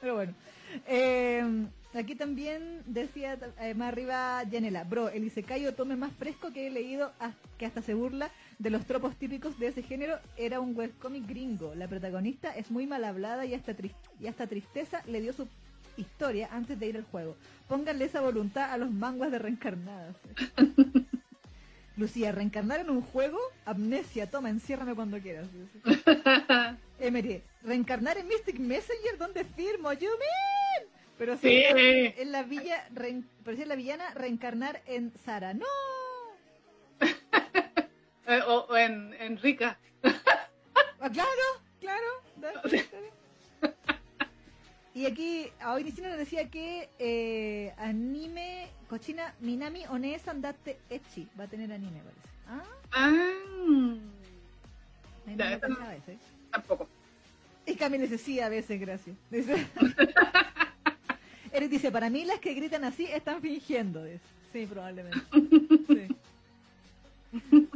Pero 0.00 0.14
bueno. 0.14 0.34
Eh, 0.86 1.66
aquí 1.94 2.14
también 2.14 2.82
decía 2.86 3.36
eh, 3.60 3.74
más 3.74 3.88
arriba 3.88 4.42
Yanela, 4.44 4.84
bro, 4.84 5.08
el 5.08 5.24
Isekai 5.24 5.74
tome 5.74 5.96
más 5.96 6.12
fresco 6.12 6.52
que 6.52 6.68
he 6.68 6.70
leído 6.70 7.12
que 7.58 7.66
hasta 7.66 7.82
se 7.82 7.94
burla 7.94 8.30
de 8.58 8.70
los 8.70 8.86
tropos 8.86 9.16
típicos 9.16 9.58
de 9.58 9.68
ese 9.68 9.82
género 9.82 10.18
era 10.36 10.60
un 10.60 10.76
webcomic 10.76 11.26
gringo. 11.26 11.74
La 11.74 11.88
protagonista 11.88 12.50
es 12.50 12.70
muy 12.70 12.86
mal 12.86 13.04
hablada 13.04 13.46
y 13.46 13.54
hasta, 13.54 13.74
y 14.20 14.26
hasta 14.26 14.46
tristeza 14.46 15.02
le 15.06 15.20
dio 15.20 15.32
su 15.32 15.48
historia 15.96 16.48
antes 16.52 16.78
de 16.78 16.86
ir 16.86 16.96
al 16.96 17.04
juego. 17.04 17.36
Pónganle 17.68 18.04
esa 18.04 18.20
voluntad 18.20 18.72
a 18.72 18.78
los 18.78 18.90
manguas 18.90 19.32
de 19.32 19.38
reencarnadas. 19.38 20.16
Lucía, 21.96 22.32
reencarnar 22.32 22.80
en 22.80 22.90
un 22.90 23.02
juego, 23.02 23.38
amnesia, 23.64 24.30
toma, 24.30 24.48
enciérrame 24.50 24.94
cuando 24.94 25.18
quieras. 25.18 25.48
Emery, 27.00 27.42
reencarnar 27.62 28.16
en 28.18 28.28
Mystic 28.28 28.58
Messenger, 28.58 29.18
¿dónde 29.18 29.44
firmo? 29.44 29.92
You 29.92 30.08
mean? 30.08 30.88
Pero 31.18 31.36
sí, 31.36 31.62
en 31.66 32.32
la 32.32 32.42
villa, 32.44 32.88
pero 33.44 33.56
si 33.56 33.62
en 33.62 33.68
la 33.68 33.76
villana, 33.76 34.14
reencarnar 34.14 34.80
en 34.86 35.12
Sara. 35.24 35.54
¡No! 35.54 35.66
Eh, 38.26 38.40
o, 38.46 38.76
en, 38.76 39.12
en, 39.14 39.38
Rica. 39.38 39.76
Ah, 41.00 41.10
claro, 41.10 41.28
claro. 41.80 42.06
Y 45.00 45.06
aquí, 45.06 45.50
a 45.60 45.72
hoy 45.72 45.84
nos 45.84 46.18
decía 46.18 46.50
que 46.50 46.90
eh, 46.98 47.72
anime, 47.78 48.68
cochina, 48.86 49.34
Minami 49.40 49.86
One 49.86 50.20
Andate 50.26 50.78
Echi. 50.90 51.26
Va 51.40 51.44
a 51.44 51.46
tener 51.46 51.72
anime, 51.72 52.02
parece. 52.02 52.28
Ah. 52.46 52.62
Ah. 52.92 53.40
No 55.24 55.86
a 55.86 55.88
veces. 55.88 56.18
Tampoco. 56.50 56.86
Y 57.64 57.76
Camila 57.76 58.02
dice, 58.02 58.18
sí, 58.18 58.40
a 58.40 58.50
veces, 58.50 58.78
gracias. 58.78 59.16
Dice. 59.30 59.66
Eric 61.54 61.70
dice, 61.70 61.90
para 61.90 62.10
mí 62.10 62.26
las 62.26 62.38
que 62.38 62.52
gritan 62.52 62.84
así 62.84 63.06
están 63.06 63.40
fingiendo. 63.40 64.04
Sí, 64.52 64.66
probablemente. 64.66 65.18
Sí. 65.88 66.08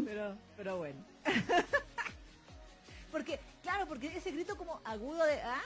Pero, 0.04 0.36
pero 0.58 0.76
bueno. 0.76 1.02
porque, 3.10 3.40
claro, 3.62 3.86
porque 3.86 4.14
ese 4.14 4.30
grito 4.30 4.58
como 4.58 4.78
agudo 4.84 5.24
de... 5.24 5.40
¡Ah! 5.40 5.62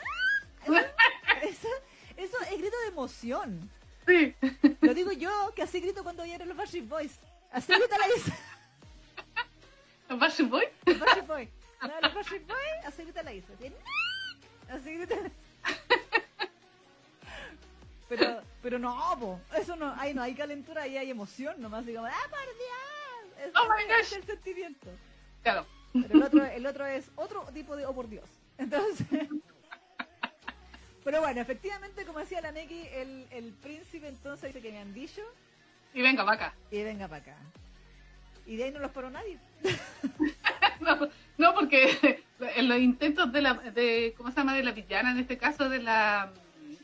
Eso, 1.43 1.69
eso 2.17 2.37
es 2.51 2.59
grito 2.59 2.77
de 2.83 2.89
emoción. 2.89 3.71
Sí. 4.07 4.35
Lo 4.81 4.95
digo 4.95 5.13
yo, 5.13 5.53
que 5.55 5.63
así 5.63 5.81
grito 5.81 6.03
cuando 6.03 6.23
oyeron 6.23 6.49
los 6.49 6.57
Backstreet 6.57 6.89
Boys. 6.89 7.21
Así 7.53 7.73
grita 7.73 7.97
la 7.99 8.09
Isa. 8.17 8.39
¿Los 10.09 10.19
Backstreet 10.19 10.51
Boys? 10.51 10.69
Los 10.87 10.99
Backstreet 10.99 11.27
Boys. 11.27 11.49
No, 11.83 12.01
los 12.01 12.15
Backstreet 12.15 12.47
Boys, 12.47 12.87
así 12.87 13.03
grita 13.05 13.23
la 13.23 13.33
Isa. 13.33 13.53
Así 14.69 14.95
grita 14.95 15.15
la 15.17 15.31
Pero, 18.09 18.43
pero 18.63 18.79
no, 18.79 19.17
po. 19.21 19.41
eso 19.55 19.77
no, 19.77 19.95
ahí 19.99 20.15
no 20.15 20.23
hay 20.23 20.35
calentura, 20.35 20.83
ahí 20.83 20.97
hay 20.97 21.11
emoción 21.11 21.61
nomás, 21.61 21.85
digamos, 21.85 22.11
¡ah, 22.11 22.29
por 22.31 22.41
Dios! 22.41 23.47
Es, 23.47 23.53
oh 23.55 23.69
my 23.69 23.85
gosh. 23.85 24.01
es 24.01 24.13
el 24.15 24.25
sentimiento. 24.25 24.89
Claro. 25.43 25.67
Pero 25.93 26.15
el 26.15 26.23
otro, 26.23 26.45
el 26.45 26.67
otro 26.67 26.87
es 26.87 27.11
otro 27.17 27.43
tipo 27.53 27.77
de, 27.77 27.85
oh 27.85 27.95
por 27.95 28.09
Dios. 28.09 28.29
Entonces, 28.57 29.07
pero 31.09 31.23
bueno, 31.23 31.41
efectivamente, 31.41 32.05
como 32.05 32.19
decía 32.19 32.43
la 32.43 32.53
Neki, 32.53 32.83
el, 32.93 33.25
el 33.31 33.55
príncipe 33.63 34.09
entonces 34.09 34.53
dice 34.53 34.61
que 34.61 34.71
me 34.71 34.81
han 34.81 34.93
dicho. 34.93 35.23
Y 35.95 36.03
venga 36.03 36.23
para 36.23 36.37
acá. 36.37 36.55
Y 36.71 36.83
venga 36.83 37.09
para 37.09 37.23
acá. 37.23 37.37
Y 38.45 38.57
de 38.57 38.65
ahí 38.65 38.71
no 38.73 38.79
los 38.79 38.91
paró 38.91 39.09
nadie. 39.09 39.39
no, 41.39 41.55
porque 41.55 42.23
en 42.39 42.69
los 42.69 42.79
intentos 42.79 43.33
de 43.33 43.41
la, 43.41 43.55
de, 43.55 44.13
¿cómo 44.19 44.31
se 44.31 44.37
llama? 44.37 44.55
De 44.55 44.63
la 44.63 44.73
villana, 44.73 45.13
en 45.13 45.21
este 45.21 45.39
caso 45.39 45.71
de 45.71 45.79
la 45.79 46.31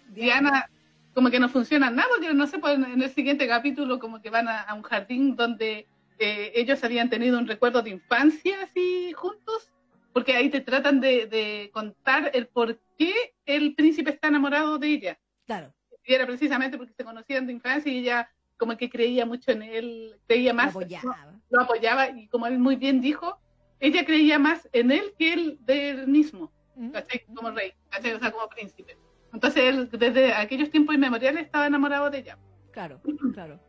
Diana, 0.09 0.71
como 1.13 1.29
que 1.29 1.39
no 1.39 1.51
funcionan 1.51 1.95
nada, 1.95 2.09
porque 2.09 2.33
no 2.33 2.47
sé, 2.47 2.59
pues 2.59 2.77
en 2.77 3.03
el 3.03 3.11
siguiente 3.11 3.47
capítulo 3.47 3.99
como 3.99 4.23
que 4.23 4.31
van 4.31 4.49
a, 4.49 4.73
un 4.73 4.85
jardín 4.85 5.37
donde 5.37 5.87
eh, 6.19 6.51
ellos 6.55 6.83
habían 6.83 7.11
tenido 7.11 7.39
un 7.39 7.47
recuerdo 7.47 7.83
de 7.83 7.91
infancia 7.91 8.57
así 8.63 9.13
juntos 9.13 9.71
porque 10.15 10.37
ahí 10.37 10.49
te 10.49 10.61
tratan 10.61 11.01
de, 11.01 11.71
contar 11.75 12.31
el 12.35 12.47
por 12.47 12.79
qué 12.97 13.35
el 13.47 13.75
príncipe 13.75 14.11
está 14.11 14.29
enamorado 14.29 14.79
de 14.79 14.89
ella. 14.89 15.19
Claro. 15.47 15.75
Y 16.05 16.15
era 16.15 16.27
precisamente 16.27 16.77
porque 16.77 16.93
se 16.93 17.05
conocían 17.05 17.47
de 17.47 17.53
infancia 17.53 17.93
y 17.93 17.99
ella 17.99 18.31
como 18.57 18.77
que 18.77 18.89
creía 18.89 19.27
mucho 19.27 19.53
en 19.53 19.63
él, 19.63 20.17
creía 20.27 20.53
más. 20.53 20.75
Lo 20.75 20.81
apoyaba. 20.81 21.41
Lo, 21.51 21.61
apoyaba 21.63 22.11
y 22.11 22.29
como 22.29 22.47
él 22.47 22.59
muy 22.59 22.77
bien 22.77 23.01
dijo, 23.01 23.39
ella 23.81 24.05
creía 24.05 24.39
más 24.39 24.69
en 24.73 24.91
él 24.91 25.15
que 25.19 25.33
él 25.33 25.59
de 25.61 25.91
él 25.91 26.09
mismo, 26.09 26.53
mm. 26.77 26.93
Como 27.35 27.51
rey, 27.51 27.73
O 27.99 28.03
sea, 28.03 28.31
como 28.31 28.49
príncipe. 28.49 28.97
Entonces 29.33 29.65
él 29.65 29.89
desde 29.91 30.33
aquellos 30.33 30.71
tiempos 30.71 30.95
inmemoriales 30.95 31.45
estaba 31.45 31.67
enamorado 31.67 32.11
de 32.11 32.19
ella. 32.19 32.39
Claro, 32.71 33.01
claro. 33.35 33.61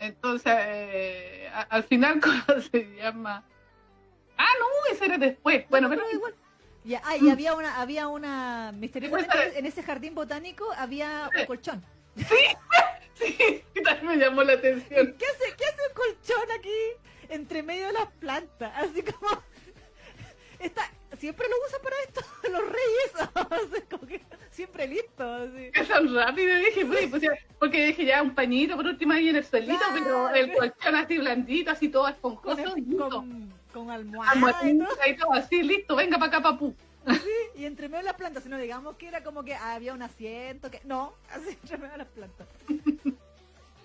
Entonces, 0.00 0.52
eh, 0.58 1.48
al 1.70 1.84
final, 1.84 2.20
¿cómo 2.46 2.60
se 2.60 2.96
llama? 2.96 3.44
Ah, 4.36 4.52
no, 4.58 4.94
ese 4.94 5.06
era 5.06 5.18
después. 5.18 5.64
Bueno, 5.70 5.88
pero... 5.88 6.02
igual. 6.12 6.34
Ya, 6.84 7.00
ah, 7.04 7.16
y 7.16 7.30
había 7.30 7.54
una, 7.54 7.80
había 7.80 8.08
una 8.08 8.72
misteriosamente 8.72 9.58
en 9.58 9.64
ese 9.64 9.82
jardín 9.82 10.14
botánico 10.14 10.70
había 10.76 11.30
un 11.34 11.46
colchón. 11.46 11.82
Sí, 12.14 12.24
sí, 13.14 13.62
me 14.02 14.16
llamó 14.18 14.42
la 14.42 14.52
atención. 14.52 15.14
¿Qué 15.18 15.24
hace, 15.24 15.56
qué 15.56 15.64
hace 15.64 15.80
un 15.88 15.94
colchón 15.94 16.52
aquí 16.58 17.30
entre 17.30 17.62
medio 17.62 17.86
de 17.86 17.94
las 17.94 18.10
plantas? 18.18 18.72
Así 18.76 19.02
como 19.02 19.42
está, 20.58 20.90
siempre 21.16 21.46
lo 21.48 21.56
usan 21.66 21.80
para 21.82 21.96
esto, 22.06 22.20
los 22.52 22.62
reyes, 22.62 23.84
como 23.90 24.06
que 24.06 24.20
siempre 24.50 24.86
listo. 24.86 25.24
Así. 25.24 25.70
Es 25.74 25.88
tan 25.88 26.14
rápido, 26.14 26.54
dije, 26.56 26.86
pues, 26.86 27.06
pues, 27.08 27.22
porque 27.58 27.86
dije 27.86 28.04
ya 28.04 28.22
un 28.22 28.34
pañito 28.34 28.76
por 28.76 28.86
último 28.86 29.12
ahí 29.12 29.28
en 29.28 29.36
el 29.36 29.44
suelito, 29.44 29.82
pero 29.92 30.30
el 30.30 30.52
colchón 30.52 30.94
así 30.94 31.18
blandito, 31.18 31.70
así 31.70 31.88
todo 31.88 32.08
esponjoso. 32.08 32.74
Con, 32.98 33.52
con, 33.72 33.90
almohada 33.90 34.68
y 34.68 35.16
todo. 35.16 35.32
así, 35.32 35.62
listo, 35.62 35.96
venga 35.96 36.18
para 36.18 36.28
acá, 36.28 36.42
papú. 36.42 36.74
Sí, 37.06 37.60
y 37.60 37.64
entre 37.66 37.88
medio 37.88 37.98
de 37.98 38.04
las 38.04 38.14
plantas, 38.14 38.42
si 38.42 38.48
no 38.48 38.56
digamos 38.56 38.96
que 38.96 39.08
era 39.08 39.22
como 39.22 39.44
que 39.44 39.54
había 39.54 39.92
un 39.92 40.00
asiento, 40.00 40.70
que 40.70 40.80
no, 40.84 41.14
así 41.30 41.50
entre 41.50 41.76
medio 41.76 41.92
de 41.92 41.98
las 41.98 42.08
plantas. 42.08 42.48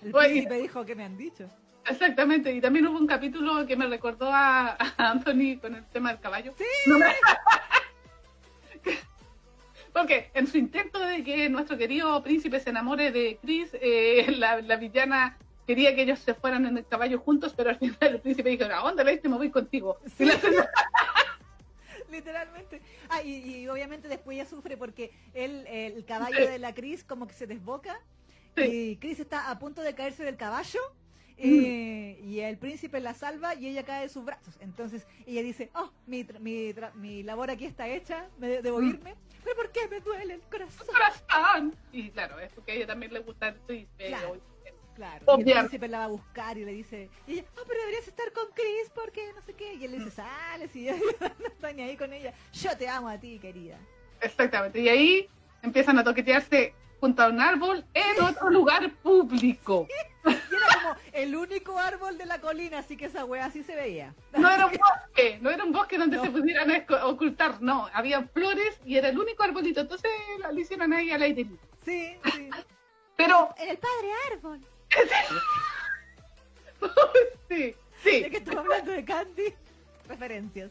El 0.02 0.12
príncipe 0.12 0.54
dijo 0.54 0.86
que 0.86 0.94
me 0.94 1.04
han 1.04 1.18
dicho. 1.18 1.48
Exactamente, 1.88 2.52
y 2.52 2.60
también 2.60 2.86
hubo 2.86 2.98
un 2.98 3.06
capítulo 3.06 3.66
que 3.66 3.76
me 3.76 3.86
recordó 3.86 4.30
a, 4.32 4.76
Anthony 4.96 5.58
con 5.60 5.74
el 5.74 5.84
tema 5.86 6.10
del 6.10 6.20
caballo. 6.20 6.52
Sí. 6.56 6.64
Porque 9.92 10.30
en 10.34 10.46
su 10.46 10.56
intento 10.56 11.00
de 11.00 11.24
que 11.24 11.48
nuestro 11.48 11.76
querido 11.76 12.22
príncipe 12.22 12.60
se 12.60 12.70
enamore 12.70 13.10
de 13.10 13.38
Chris, 13.42 13.70
eh, 13.80 14.26
la, 14.38 14.76
villana 14.76 15.36
quería 15.66 15.96
que 15.96 16.02
ellos 16.02 16.20
se 16.20 16.34
fueran 16.34 16.64
en 16.66 16.78
el 16.78 16.86
caballo 16.86 17.18
juntos, 17.18 17.54
pero 17.56 17.70
al 17.70 17.78
final 17.78 17.96
el 18.00 18.20
príncipe 18.20 18.50
dijo, 18.50 18.64
¿a 18.64 18.82
dónde 18.82 19.12
este 19.12 19.28
me 19.28 19.36
voy 19.36 19.50
contigo? 19.50 19.98
Literalmente. 22.10 22.82
Ah, 23.08 23.22
y, 23.22 23.66
obviamente 23.68 24.06
después 24.08 24.36
ella 24.36 24.44
sufre 24.48 24.76
porque 24.76 25.12
él, 25.34 25.66
el 25.66 26.04
caballo 26.04 26.48
de 26.48 26.58
la 26.58 26.72
Chris 26.74 27.02
como 27.04 27.26
que 27.26 27.34
se 27.34 27.46
desboca 27.46 28.00
y 28.56 28.96
Chris 28.96 29.20
está 29.20 29.50
a 29.50 29.58
punto 29.58 29.80
de 29.82 29.94
caerse 29.94 30.24
del 30.24 30.36
caballo 30.36 30.80
eh, 31.42 32.20
y 32.22 32.40
el 32.40 32.58
príncipe 32.58 33.00
la 33.00 33.14
salva 33.14 33.54
y 33.54 33.66
ella 33.66 33.84
cae 33.84 34.02
de 34.02 34.08
sus 34.08 34.24
brazos. 34.24 34.56
Entonces 34.60 35.06
ella 35.26 35.42
dice, 35.42 35.70
oh, 35.74 35.90
mi, 36.06 36.26
mi, 36.40 36.74
mi 36.94 37.22
labor 37.22 37.50
aquí 37.50 37.64
está 37.64 37.88
hecha, 37.88 38.28
me 38.38 38.62
debo 38.62 38.80
mm. 38.80 38.88
irme. 38.88 39.14
¿Pero 39.42 39.56
por 39.56 39.72
qué 39.72 39.88
me 39.88 40.00
duele 40.00 40.34
el 40.34 40.42
corazón? 40.42 40.86
corazón. 40.86 41.76
Y 41.92 42.10
claro, 42.10 42.38
es 42.38 42.52
porque 42.52 42.72
a 42.72 42.74
ella 42.74 42.86
también 42.86 43.12
le 43.12 43.20
gusta 43.20 43.48
el 43.48 43.54
príncipe. 43.54 44.08
Claro. 44.08 44.40
Claro, 44.96 45.24
y 45.38 45.50
el 45.50 45.58
príncipe 45.58 45.88
la 45.88 45.98
va 46.00 46.04
a 46.04 46.08
buscar 46.08 46.58
y 46.58 46.64
le 46.64 46.72
dice, 46.72 47.08
y 47.26 47.32
ella, 47.32 47.44
oh, 47.56 47.62
pero 47.66 47.80
deberías 47.80 48.06
estar 48.06 48.30
con 48.32 48.44
Chris 48.52 48.90
porque 48.94 49.32
no 49.34 49.40
sé 49.40 49.54
qué. 49.54 49.72
Y 49.74 49.84
él 49.86 49.92
le 49.92 49.98
dice, 49.98 50.10
sale, 50.10 50.68
si 50.68 50.84
no 51.20 51.46
está 51.46 51.72
ni 51.72 51.82
ahí 51.82 51.96
con 51.96 52.12
ella. 52.12 52.34
Yo 52.52 52.76
te 52.76 52.86
amo 52.86 53.08
a 53.08 53.18
ti, 53.18 53.38
querida. 53.38 53.78
Exactamente. 54.20 54.78
Y 54.78 54.88
ahí 54.90 55.28
empiezan 55.62 55.98
a 55.98 56.04
toquetearse 56.04 56.74
junto 57.00 57.22
a 57.22 57.28
un 57.28 57.40
árbol 57.40 57.84
en 57.94 58.22
otro 58.22 58.50
lugar 58.50 58.92
público. 59.02 59.88
Y 60.24 60.30
era 60.30 60.66
como 60.74 60.96
el 61.12 61.36
único 61.36 61.78
árbol 61.78 62.18
de 62.18 62.26
la 62.26 62.40
colina, 62.40 62.78
así 62.78 62.96
que 62.96 63.06
esa 63.06 63.24
wea 63.24 63.46
así 63.46 63.62
se 63.62 63.74
veía. 63.74 64.14
No 64.32 64.50
era 64.50 64.66
un 64.66 64.72
bosque, 64.78 65.38
no 65.40 65.50
era 65.50 65.64
un 65.64 65.72
bosque 65.72 65.98
donde 65.98 66.20
se 66.20 66.30
pudieran 66.30 66.70
ocultar, 67.04 67.62
no, 67.62 67.88
había 67.92 68.22
flores 68.24 68.78
y 68.84 68.96
era 68.96 69.08
el 69.08 69.18
único 69.18 69.42
arbolito, 69.42 69.80
entonces 69.80 70.10
lo 70.38 70.58
hicieron 70.58 70.92
ahí 70.92 71.10
al 71.10 71.22
aire. 71.22 71.46
Sí, 71.84 72.16
sí. 72.34 72.50
Pero... 73.16 73.54
En 73.58 73.70
el 73.70 73.78
padre 73.78 74.08
árbol. 74.32 74.60
sí, 77.48 77.74
sí. 78.02 78.22
De 78.22 78.30
que 78.30 78.38
estamos 78.38 78.64
hablando 78.64 78.92
de 78.92 79.04
Candy, 79.04 79.54
referencias. 80.08 80.70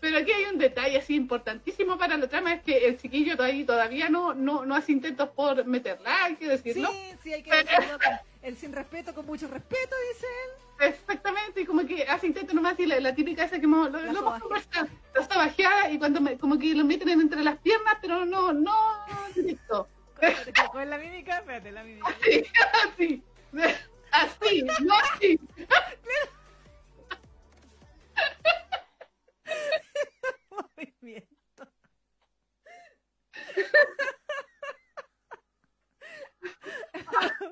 Pero 0.00 0.18
aquí 0.18 0.32
hay 0.32 0.44
un 0.44 0.58
detalle 0.58 0.98
así 0.98 1.14
importantísimo 1.16 1.98
para 1.98 2.16
la 2.16 2.28
trama, 2.28 2.54
es 2.54 2.62
que 2.62 2.86
el 2.86 2.98
chiquillo 2.98 3.36
todavía, 3.36 3.66
todavía 3.66 4.08
no, 4.08 4.32
no, 4.34 4.64
no 4.64 4.74
hace 4.76 4.92
intentos 4.92 5.28
por 5.30 5.64
meterla, 5.64 6.24
hay 6.24 6.36
que 6.36 6.48
decirlo. 6.48 6.90
Sí, 6.92 7.14
sí, 7.22 7.32
hay 7.32 7.42
que 7.42 7.50
decirlo. 7.50 7.98
el 8.42 8.56
sin 8.56 8.72
respeto 8.72 9.14
con 9.14 9.26
mucho 9.26 9.48
respeto, 9.48 9.96
dice 10.12 10.26
él. 10.26 10.90
Exactamente, 10.90 11.62
y 11.62 11.66
como 11.66 11.84
que 11.84 12.04
hace 12.04 12.28
intentos 12.28 12.54
nomás 12.54 12.78
y 12.78 12.86
la, 12.86 13.12
típica 13.12 13.44
esa 13.44 13.58
que 13.58 13.64
hemos, 13.64 13.90
lo, 13.90 14.00
lo 14.00 14.18
hemos 14.18 14.40
conversado, 14.40 14.86
está 15.20 15.36
bajeada 15.36 15.90
y 15.90 15.98
cuando 15.98 16.20
me, 16.20 16.38
como 16.38 16.56
que 16.56 16.72
lo 16.74 16.84
meten 16.84 17.08
entre 17.08 17.42
las 17.42 17.58
piernas, 17.58 17.96
pero 18.00 18.24
no, 18.24 18.52
no, 18.52 19.04
directo. 19.34 19.88
¿Te 20.20 20.86
la 20.86 20.98
mímica? 20.98 21.38
Espérate, 21.38 21.72
la 21.72 21.82
mímica. 21.82 22.06
Así, 22.18 22.44
así, 22.84 23.22
así, 24.12 24.62
no 24.62 24.94
así. 24.94 25.40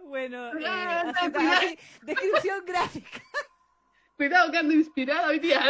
Bueno, 0.04 0.50
eh, 0.58 1.78
descripción 2.02 2.64
gráfica. 2.64 3.20
Cuidado 4.16 4.50
que 4.50 4.58
ando 4.58 4.74
inspirada 4.74 5.28
hoy 5.28 5.38
día. 5.38 5.60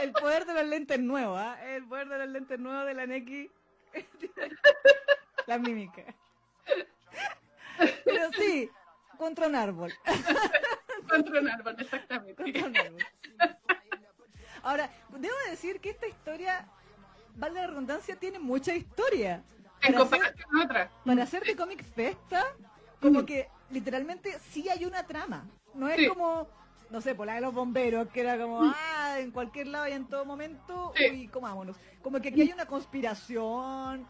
El 0.00 0.12
poder 0.12 0.44
de 0.46 0.54
los 0.54 0.64
lentes 0.66 1.00
nuevos, 1.00 1.38
¿ah? 1.38 1.58
El 1.64 1.86
poder 1.86 2.08
de 2.08 2.18
los 2.18 2.28
lentes 2.28 2.58
nuevos 2.58 2.86
de 2.86 2.94
la 2.94 3.06
Neki. 3.06 3.50
La 5.46 5.58
mímica. 5.58 6.04
Pero 8.04 8.30
sí, 8.32 8.70
contra 9.18 9.48
un 9.48 9.56
árbol. 9.56 9.92
Contra 11.08 11.40
un 11.40 11.48
árbol, 11.48 11.76
exactamente. 11.78 12.42
Contra 12.42 12.66
un 12.66 12.76
árbol. 12.76 13.06
Ahora, 14.62 14.90
debo 15.10 15.34
decir 15.50 15.80
que 15.80 15.90
esta 15.90 16.06
historia, 16.06 16.66
vale 17.36 17.60
la 17.60 17.66
redundancia, 17.66 18.16
tiene 18.16 18.38
mucha 18.38 18.74
historia. 18.74 19.42
En 19.82 19.94
comparación 19.94 20.48
con 20.50 20.60
otra. 20.60 20.90
Para 21.04 21.22
hacer 21.22 21.42
de 21.44 21.56
Comic 21.56 21.82
Festa, 21.84 22.46
como 23.00 23.24
que 23.24 23.48
literalmente 23.70 24.38
sí 24.50 24.68
hay 24.68 24.84
una 24.84 25.06
trama. 25.06 25.48
No 25.74 25.88
es 25.88 26.08
como, 26.08 26.48
no 26.90 27.00
sé, 27.00 27.14
por 27.14 27.26
la 27.26 27.34
de 27.34 27.40
los 27.40 27.54
bomberos, 27.54 28.08
que 28.08 28.20
era 28.20 28.38
como, 28.38 28.60
ah, 28.62 29.16
en 29.18 29.30
cualquier 29.30 29.68
lado 29.68 29.88
y 29.88 29.92
en 29.92 30.06
todo 30.06 30.24
momento, 30.24 30.92
y 30.98 31.28
comámonos. 31.28 31.76
Como 32.02 32.20
que 32.20 32.28
aquí 32.28 32.42
hay 32.42 32.52
una 32.52 32.66
conspiración. 32.66 34.06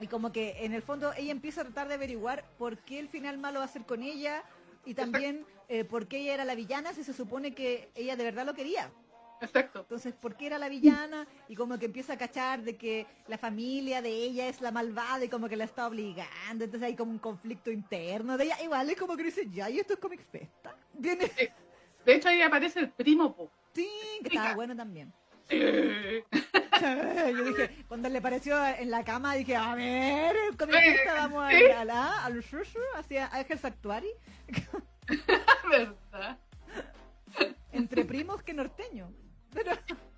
Y 0.00 0.06
como 0.06 0.32
que 0.32 0.64
en 0.64 0.74
el 0.74 0.82
fondo 0.82 1.12
ella 1.16 1.32
empieza 1.32 1.62
a 1.62 1.64
tratar 1.64 1.88
de 1.88 1.94
averiguar 1.94 2.44
por 2.56 2.78
qué 2.78 2.98
el 2.98 3.08
final 3.08 3.38
malo 3.38 3.58
va 3.58 3.64
a 3.64 3.68
ser 3.68 3.82
con 3.82 4.02
ella 4.02 4.44
y 4.84 4.94
también 4.94 5.44
eh, 5.68 5.84
por 5.84 6.06
qué 6.06 6.20
ella 6.20 6.34
era 6.34 6.44
la 6.44 6.54
villana 6.54 6.92
si 6.92 7.02
se 7.02 7.12
supone 7.12 7.52
que 7.52 7.90
ella 7.96 8.14
de 8.14 8.24
verdad 8.24 8.46
lo 8.46 8.54
quería. 8.54 8.92
Exacto. 9.40 9.80
Entonces, 9.80 10.14
¿por 10.14 10.36
qué 10.36 10.46
era 10.46 10.58
la 10.58 10.68
villana? 10.68 11.26
Y 11.48 11.54
como 11.54 11.78
que 11.78 11.86
empieza 11.86 12.14
a 12.14 12.18
cachar 12.18 12.62
de 12.62 12.76
que 12.76 13.06
la 13.26 13.38
familia 13.38 14.02
de 14.02 14.10
ella 14.10 14.48
es 14.48 14.60
la 14.60 14.70
malvada 14.70 15.24
y 15.24 15.28
como 15.28 15.48
que 15.48 15.56
la 15.56 15.64
está 15.64 15.86
obligando. 15.86 16.64
Entonces 16.64 16.82
hay 16.82 16.96
como 16.96 17.12
un 17.12 17.18
conflicto 17.18 17.70
interno 17.70 18.36
de 18.36 18.44
ella. 18.44 18.62
Igual 18.62 18.90
es 18.90 18.96
como 18.96 19.16
que 19.16 19.24
dice, 19.24 19.48
ya, 19.50 19.70
y 19.70 19.78
esto 19.78 19.94
es 19.94 20.00
Comic 20.00 20.20
Festa. 20.30 20.76
De 20.98 22.14
hecho, 22.14 22.28
ahí 22.28 22.42
aparece 22.42 22.80
el 22.80 22.90
primo, 22.90 23.34
po. 23.34 23.50
Sí, 23.74 23.88
que 24.22 24.28
estaba 24.28 24.54
bueno 24.54 24.74
también. 24.74 25.12
Yo 26.80 27.44
dije, 27.44 27.84
cuando 27.88 28.08
le 28.08 28.20
pareció 28.20 28.64
en 28.66 28.90
la 28.90 29.04
cama, 29.04 29.34
dije, 29.34 29.56
a 29.56 29.74
ver, 29.74 30.36
Comic 30.56 30.74
Festa, 30.74 31.14
vamos 31.14 31.44
a, 31.44 31.84
la, 31.84 32.24
al 32.24 32.40
shushu, 32.40 32.78
hacia 32.96 33.26
Ángel 33.26 33.58
Actuari. 33.62 34.10
¿Verdad? 35.70 36.38
Entre 37.72 38.04
primos 38.04 38.42
que 38.42 38.54
norteños. 39.54 39.78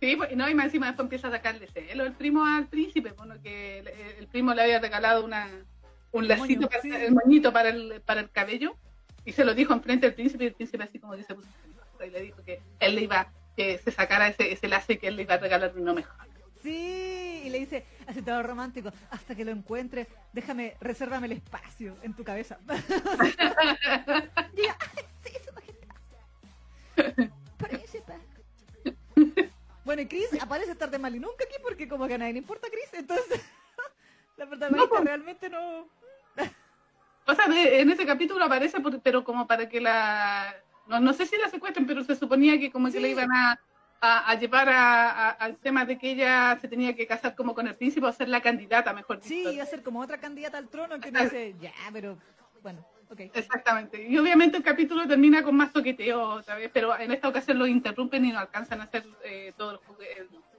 Sí, 0.00 0.16
pues, 0.16 0.36
no, 0.36 0.50
y 0.50 0.54
más 0.54 0.66
encima 0.66 0.86
después 0.88 1.06
empieza 1.06 1.28
a 1.28 1.30
sacarle 1.30 1.66
celo 1.68 2.04
el 2.04 2.12
primo 2.12 2.44
al 2.44 2.66
príncipe, 2.66 3.12
bueno, 3.12 3.40
que 3.42 3.78
el, 4.18 4.26
primo 4.26 4.52
le 4.52 4.60
había 4.60 4.78
regalado 4.78 5.24
una, 5.24 5.48
un 6.12 6.28
lacito, 6.28 6.68
para, 6.68 7.04
el 7.04 7.14
moñito 7.14 7.54
para 7.54 7.70
el, 7.70 8.02
para 8.04 8.20
el 8.20 8.30
cabello, 8.30 8.76
y 9.24 9.32
se 9.32 9.46
lo 9.46 9.54
dijo 9.54 9.72
enfrente 9.72 10.04
del 10.04 10.14
príncipe, 10.14 10.44
y 10.44 10.48
el 10.48 10.52
príncipe 10.52 10.84
así 10.84 10.98
como 10.98 11.16
dice, 11.16 11.34
pues, 11.34 11.46
y 12.06 12.10
le 12.10 12.20
dijo 12.20 12.42
que 12.44 12.60
él 12.80 12.96
le 12.96 13.02
iba, 13.02 13.32
que 13.56 13.78
se 13.78 13.90
sacara 13.92 14.28
ese, 14.28 14.52
ese 14.52 14.68
lazo 14.68 14.92
y 14.92 14.98
que 14.98 15.08
él 15.08 15.16
le 15.16 15.22
iba 15.22 15.36
a 15.36 15.38
regalar 15.38 15.72
uno 15.74 15.94
mejor. 15.94 16.26
Sí, 16.62 17.42
y 17.44 17.50
le 17.50 17.60
dice, 17.60 17.86
hace 18.06 18.20
todo 18.20 18.42
romántico, 18.42 18.92
hasta 19.10 19.34
que 19.34 19.44
lo 19.44 19.52
encuentre, 19.52 20.06
déjame, 20.32 20.76
resérvame 20.80 21.26
el 21.26 21.32
espacio 21.32 21.96
en 22.02 22.14
tu 22.14 22.24
cabeza. 22.24 22.58
Diga, 24.54 24.76
sí, 25.22 25.32
su 25.44 25.54
Príncipe. 25.54 27.30
Bueno, 29.84 30.02
y 30.02 30.06
Chris 30.06 30.28
aparece 30.40 30.74
tarde 30.74 30.98
mal 30.98 31.14
y 31.14 31.20
nunca 31.20 31.44
aquí 31.44 31.56
porque 31.62 31.88
como 31.88 32.06
que 32.06 32.14
a 32.14 32.18
nadie 32.18 32.32
le 32.32 32.38
importa 32.38 32.68
Chris, 32.70 32.88
entonces 32.92 33.40
la 34.36 34.46
protagonista 34.46 34.88
pues. 34.88 35.04
realmente 35.04 35.50
no... 35.50 35.88
o 37.26 37.34
sea, 37.34 37.46
en 37.46 37.90
ese 37.90 38.06
capítulo 38.06 38.44
aparece, 38.44 38.78
pero 39.02 39.24
como 39.24 39.46
para 39.46 39.68
que 39.68 39.80
la... 39.80 40.54
No, 40.86 41.12
sé 41.14 41.26
si 41.26 41.36
la 41.38 41.48
secuestren, 41.48 41.86
pero 41.86 42.04
se 42.04 42.14
suponía 42.14 42.58
que 42.58 42.70
como 42.70 42.90
que 42.90 43.00
le 43.00 43.10
iban 43.10 43.30
a, 43.32 43.58
a, 44.00 44.34
llevar 44.34 44.68
al 44.68 45.56
tema 45.56 45.86
de 45.86 45.96
que 45.96 46.10
ella 46.10 46.58
se 46.60 46.68
tenía 46.68 46.94
que 46.94 47.06
casar 47.06 47.34
como 47.34 47.54
con 47.54 47.66
el 47.66 47.74
príncipe 47.74 48.06
o 48.06 48.12
ser 48.12 48.28
la 48.28 48.42
candidata, 48.42 48.92
mejor 48.92 49.16
dicho. 49.16 49.28
Sí, 49.28 49.48
iba 49.54 49.62
a 49.62 49.66
ser 49.66 49.82
como 49.82 50.00
otra 50.00 50.18
candidata 50.18 50.58
al 50.58 50.68
trono 50.68 51.00
que 51.00 51.10
no 51.10 51.26
sé, 51.30 51.54
ya, 51.58 51.72
pero 51.90 52.18
bueno. 52.62 52.84
Exactamente. 53.16 54.06
Y 54.06 54.18
obviamente 54.18 54.56
el 54.56 54.62
capítulo 54.62 55.06
termina 55.06 55.42
con 55.42 55.56
más 55.56 55.72
toqueteo 55.72 56.22
otra 56.22 56.56
vez, 56.56 56.70
pero 56.72 56.98
en 56.98 57.12
esta 57.12 57.28
ocasión 57.28 57.58
lo 57.58 57.66
interrumpen 57.66 58.24
y 58.24 58.32
no 58.32 58.38
alcanzan 58.38 58.80
a 58.80 58.84
hacer 58.84 59.04
eh, 59.24 59.52
todo 59.56 59.80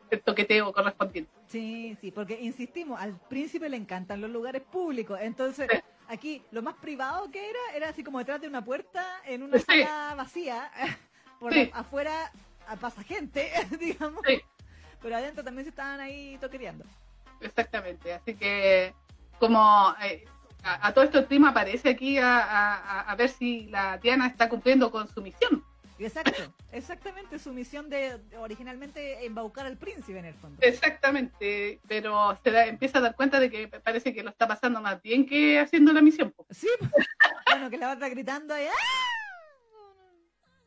el, 0.09 0.21
toqueteo 0.21 0.71
correspondiente. 0.71 1.31
Sí, 1.47 1.97
sí, 1.99 2.11
porque 2.11 2.39
insistimos, 2.41 2.99
al 2.99 3.19
príncipe 3.27 3.69
le 3.69 3.77
encantan 3.77 4.21
los 4.21 4.29
lugares 4.29 4.61
públicos. 4.61 5.19
Entonces, 5.21 5.67
aquí 6.07 6.41
lo 6.51 6.61
más 6.61 6.75
privado 6.75 7.29
que 7.31 7.49
era, 7.49 7.59
era 7.75 7.89
así 7.89 8.03
como 8.03 8.19
detrás 8.19 8.39
de 8.41 8.47
una 8.47 8.63
puerta 8.63 9.03
en 9.25 9.43
una 9.43 9.59
sala 9.59 10.13
vacía. 10.15 10.71
Por 11.39 11.53
afuera 11.73 12.31
pasa 12.79 13.03
gente, 13.03 13.51
digamos. 13.79 14.21
Pero 15.01 15.15
adentro 15.15 15.43
también 15.43 15.65
se 15.65 15.69
estaban 15.69 15.99
ahí 15.99 16.37
toqueteando. 16.39 16.85
Exactamente, 17.41 18.13
así 18.13 18.33
que 18.35 18.93
como 19.39 19.93
eh, 20.01 20.25
a, 20.65 20.93
todo 20.93 21.05
esto 21.05 21.19
el 21.19 21.25
primo 21.25 21.47
aparece 21.47 21.89
aquí 21.89 22.17
a, 22.19 23.13
ver 23.17 23.29
si 23.29 23.67
la 23.67 23.97
Diana 23.97 24.27
está 24.27 24.49
cumpliendo 24.49 24.91
con 24.91 25.07
su 25.07 25.21
misión. 25.21 25.63
Exacto, 25.97 26.53
exactamente, 26.73 27.39
su 27.39 27.53
misión 27.53 27.89
de 27.89 28.19
originalmente 28.37 29.25
embaucar 29.25 29.65
al 29.65 29.77
príncipe 29.77 30.19
en 30.19 30.25
el 30.25 30.33
fondo. 30.33 30.57
Exactamente, 30.59 31.79
pero 31.87 32.37
se 32.43 32.67
empieza 32.67 32.97
a 32.97 33.01
dar 33.01 33.15
cuenta 33.15 33.39
de 33.39 33.49
que 33.49 33.67
parece 33.67 34.13
que 34.13 34.23
lo 34.23 34.31
está 34.31 34.45
pasando 34.45 34.81
más 34.81 35.01
bien 35.01 35.25
que 35.25 35.59
haciendo 35.59 35.93
la 35.93 36.01
misión. 36.01 36.33
Sí, 36.49 36.67
bueno, 37.49 37.69
que 37.69 37.77
la 37.77 37.95
va 37.95 38.09
gritando 38.09 38.53
ahí. 38.53 38.65
¡ah! 38.65 39.15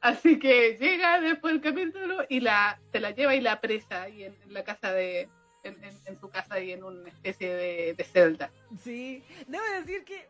Así 0.01 0.39
que 0.39 0.79
llega 0.81 1.21
después 1.21 1.55
del 1.55 1.61
capítulo 1.61 2.25
y 2.29 2.41
la 2.41 2.81
se 2.93 3.01
la 3.01 3.11
lleva 3.11 3.35
y 3.35 3.41
la 3.41 3.61
presa 3.61 4.03
ahí 4.03 4.25
en 4.25 4.35
la 4.47 4.63
casa 4.63 4.93
de, 4.93 5.29
en, 6.07 6.21
su 6.21 6.29
casa 6.29 6.61
y 6.61 6.73
en 6.73 6.85
una 6.85 7.09
especie 7.09 7.55
de, 7.55 8.05
celda. 8.05 8.51
Sí, 8.83 9.23
debo 9.47 9.65
decir 9.81 10.05
que, 10.05 10.29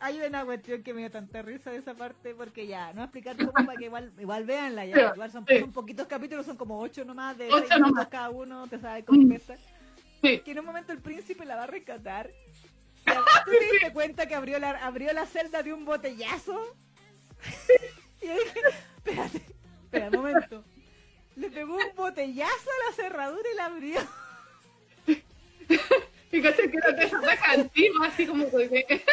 hay 0.00 0.20
una 0.22 0.44
cuestión 0.44 0.82
que 0.82 0.94
me 0.94 1.00
dio 1.00 1.10
tanta 1.10 1.42
risa 1.42 1.70
de 1.70 1.78
esa 1.78 1.94
parte, 1.94 2.34
porque 2.34 2.66
ya, 2.66 2.92
no 2.94 3.02
explicar 3.02 3.36
cómo 3.36 3.52
para 3.52 3.76
que 3.76 3.84
igual, 3.84 4.12
igual 4.18 4.44
veanla, 4.44 4.86
ya, 4.86 5.12
igual 5.14 5.30
son, 5.30 5.44
poquitos 5.72 6.06
capítulos, 6.06 6.46
son 6.46 6.56
como 6.56 6.80
ocho 6.80 7.04
nomás, 7.04 7.36
de 7.36 7.52
ocho 7.52 7.68
cada 8.10 8.30
uno, 8.30 8.66
te 8.66 8.78
sabes 8.78 9.04
cómo 9.04 9.20
empieza. 9.20 9.56
Que 10.22 10.42
en 10.44 10.58
un 10.58 10.64
momento 10.64 10.92
el 10.92 11.00
príncipe 11.00 11.44
la 11.44 11.56
va 11.56 11.64
a 11.64 11.66
rescatar. 11.66 12.30
¿Tú 13.04 13.50
te 13.50 13.72
diste 13.72 13.92
cuenta 13.92 14.26
que 14.26 14.34
abrió 14.34 14.58
la, 14.58 14.70
abrió 14.84 15.12
la 15.12 15.26
celda 15.26 15.62
de 15.62 15.72
un 15.72 15.84
botellazo? 15.84 16.76
y 18.22 18.26
yo 18.26 18.34
dije, 18.34 18.60
espérate, 18.96 19.42
espera 19.84 20.08
un 20.08 20.16
momento. 20.16 20.64
Le 21.36 21.50
pegó 21.50 21.76
un 21.76 21.94
botellazo 21.94 22.70
a 22.70 22.90
la 22.90 22.96
cerradura 22.96 23.48
y 23.52 23.56
la 23.56 23.66
abrió. 23.66 24.00
Fíjate 26.30 26.70
que 26.70 26.76
era 26.76 26.92
de 26.92 27.04
esa 27.04 27.54
encima, 27.54 28.06
así 28.06 28.26
como 28.26 28.50
que... 28.50 28.86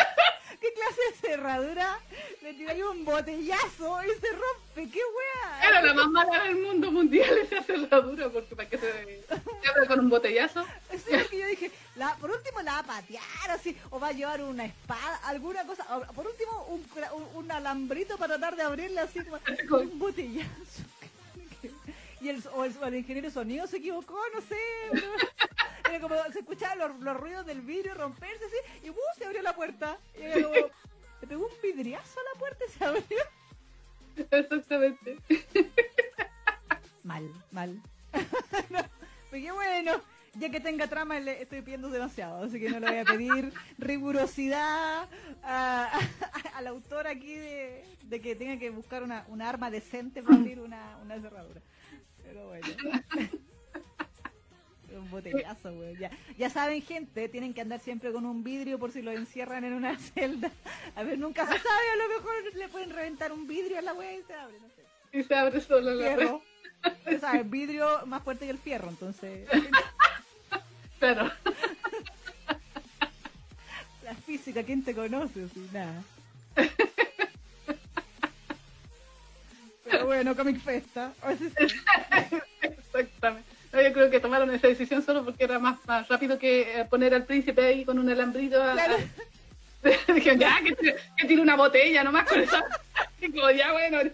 ¿Qué 0.66 0.74
clase 0.74 1.02
de 1.12 1.28
cerradura? 1.28 2.00
Le 2.42 2.54
tiráis 2.54 2.84
un 2.84 3.06
botellazo 3.06 4.04
y 4.04 4.20
se 4.20 4.32
rompe, 4.32 4.92
qué 4.92 5.00
wea. 5.00 5.70
Era 5.70 5.82
la 5.82 5.94
más 5.94 6.08
mala 6.10 6.44
del 6.46 6.56
mundo 6.56 6.92
mundial 6.92 7.38
esa 7.38 7.62
cerradura, 7.62 8.30
porque 8.30 8.56
para 8.56 8.70
que 8.70 8.78
se, 8.78 8.92
se 9.28 9.88
con 9.88 10.00
un 10.00 10.10
botellazo. 10.10 10.66
Eso 10.92 11.10
es 11.10 11.24
lo 11.24 11.30
que 11.30 11.40
yo 11.40 11.48
dije, 11.48 11.72
la, 11.96 12.16
por 12.16 12.32
último 12.32 12.62
la 12.62 12.72
va 12.74 12.80
a 12.80 12.84
patear 12.84 13.52
así, 13.52 13.78
o 13.92 14.00
va 14.00 14.08
a 14.08 14.14
llevar 14.14 14.42
una 14.42 14.66
espada, 14.66 15.20
alguna 15.26 15.66
cosa, 15.66 15.86
por 16.16 16.26
último 16.26 16.66
un, 16.70 16.86
un, 17.36 17.52
alambrito 17.52 18.18
para 18.18 18.38
tratar 18.38 18.56
de 18.56 18.64
abrirla 18.64 19.04
así 19.04 19.20
como 19.24 19.38
un 19.84 20.00
botellazo. 20.00 20.84
Y 22.26 22.30
el, 22.30 22.44
o 22.56 22.66
el, 22.66 22.96
ingeniero 22.96 23.28
de 23.28 23.32
sonido 23.32 23.68
se 23.68 23.78
equivocó, 23.78 24.20
no 24.34 24.42
sé. 24.42 24.58
Era 25.88 26.00
como 26.00 26.16
se 26.34 26.40
escuchaban 26.40 26.80
los, 26.80 27.18
ruidos 27.18 27.46
del 27.46 27.62
vidrio 27.62 27.94
romperse 27.94 28.44
así, 28.44 28.88
y 28.88 28.90
¡uh! 28.90 28.96
se 29.16 29.26
abrió 29.26 29.44
la 29.44 29.54
puerta. 29.54 30.00
Y 30.18 30.24
era 30.24 30.42
como, 30.42 30.56
le 30.56 31.28
pegó 31.28 31.46
un 31.46 31.54
vidriazo 31.62 32.20
a 32.20 32.24
la 32.34 32.40
puerta 32.40 32.64
y 32.68 32.72
se 32.72 32.84
abrió. 32.84 33.18
Exactamente. 34.32 35.20
Mal, 37.04 37.32
mal. 37.52 37.80
no, 38.72 38.80
pues 39.30 39.54
bueno, 39.54 40.02
ya 40.34 40.50
que 40.50 40.60
tenga 40.60 40.88
trama 40.88 41.20
le 41.20 41.44
estoy 41.44 41.62
pidiendo 41.62 41.92
demasiado, 41.92 42.44
así 42.44 42.60
que 42.60 42.72
no 42.72 42.80
le 42.80 42.88
voy 42.88 42.98
a 42.98 43.06
pedir 43.06 43.54
rigurosidad 43.78 45.08
a, 45.44 46.00
al 46.56 46.66
autor 46.66 47.06
aquí 47.06 47.36
de, 47.36 47.86
de, 48.06 48.20
que 48.20 48.36
tenga 48.36 48.58
que 48.58 48.72
buscar 48.72 49.04
una, 49.04 49.26
una 49.28 49.48
arma 49.48 49.70
decente 49.70 50.24
para 50.24 50.38
abrir 50.38 50.60
una, 50.60 50.98
una 51.04 51.22
cerradura. 51.22 51.62
Pero 52.26 52.48
bueno. 52.48 52.68
un 54.98 55.10
botellazo, 55.10 55.74
güey. 55.74 55.98
Ya, 55.98 56.12
ya 56.38 56.50
saben, 56.50 56.82
gente, 56.82 57.30
tienen 57.30 57.54
que 57.54 57.62
andar 57.62 57.80
siempre 57.80 58.12
con 58.12 58.26
un 58.26 58.44
vidrio 58.44 58.80
por 58.80 58.92
si 58.92 59.02
lo 59.02 59.12
encierran 59.12 59.64
en 59.64 59.74
una 59.74 59.98
celda. 60.14 60.52
A 60.96 61.04
ver, 61.04 61.18
nunca 61.18 61.46
se 61.46 61.58
sabe, 61.60 61.90
a 61.94 61.96
lo 61.96 62.10
mejor 62.16 62.56
le 62.56 62.68
pueden 62.70 62.90
reventar 62.90 63.32
un 63.32 63.48
vidrio 63.48 63.80
a 63.80 63.82
la 63.82 63.94
wea 63.94 64.14
y 64.14 64.24
se 64.24 64.34
abre, 64.34 64.60
no 64.60 64.68
sé. 64.70 65.18
Y 65.18 65.24
se 65.24 65.36
abre 65.36 65.62
solo 65.62 65.94
la 65.94 66.16
fierro. 66.16 66.42
¿Sabes? 67.20 67.50
Vidrio 67.50 68.06
más 68.06 68.22
fuerte 68.24 68.46
que 68.46 68.52
el 68.52 68.58
fierro, 68.58 68.90
entonces. 68.90 69.48
Pero. 71.00 71.32
La 74.04 74.14
física, 74.26 74.62
¿quién 74.64 74.84
te 74.84 74.94
conoce? 74.94 75.48
Sí, 75.50 75.70
nada. 75.72 76.04
Pero 79.86 80.06
bueno, 80.06 80.36
Comic 80.36 80.60
Festa. 80.60 81.14
Exactamente. 82.62 83.48
yo 83.72 83.94
creo 83.94 84.10
que 84.10 84.20
tomaron 84.20 84.52
esa 84.52 84.68
decisión 84.68 85.04
solo 85.04 85.24
porque 85.24 85.44
era 85.44 85.60
más, 85.60 85.78
más 85.86 86.08
rápido 86.08 86.40
que 86.40 86.80
eh, 86.80 86.86
poner 86.86 87.14
al 87.14 87.26
príncipe 87.26 87.64
ahí 87.64 87.86
con 87.86 88.00
un 88.00 88.10
alambrito. 88.10 88.62
A, 88.62 88.76
Dijeron, 90.14 90.40
ya, 90.40 90.62
que, 90.64 90.76
que, 90.76 90.96
tiene 91.28 91.44
una 91.44 91.56
botella 91.56 92.04
nomás 92.04 92.28
con 92.28 92.40
eso. 92.40 92.58
Digo, 93.20 93.52
ya, 93.52 93.72
bueno. 93.72 94.00
es 94.02 94.14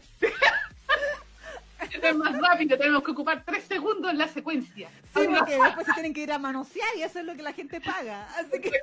más 2.15 2.37
rápido, 2.37 2.77
tenemos 2.77 3.03
que 3.03 3.11
ocupar 3.11 3.45
tres 3.45 3.63
segundos 3.63 4.11
en 4.11 4.17
la 4.17 4.27
secuencia. 4.27 4.89
Sí, 5.15 5.21
porque 5.37 5.57
después 5.57 5.85
se 5.85 5.93
tienen 5.93 6.13
que 6.13 6.23
ir 6.23 6.33
a 6.33 6.39
manosear 6.39 6.89
y 6.97 7.03
eso 7.03 7.19
es 7.19 7.25
lo 7.25 7.35
que 7.35 7.43
la 7.43 7.53
gente 7.53 7.79
paga. 7.79 8.27
Así 8.35 8.59
que. 8.59 8.73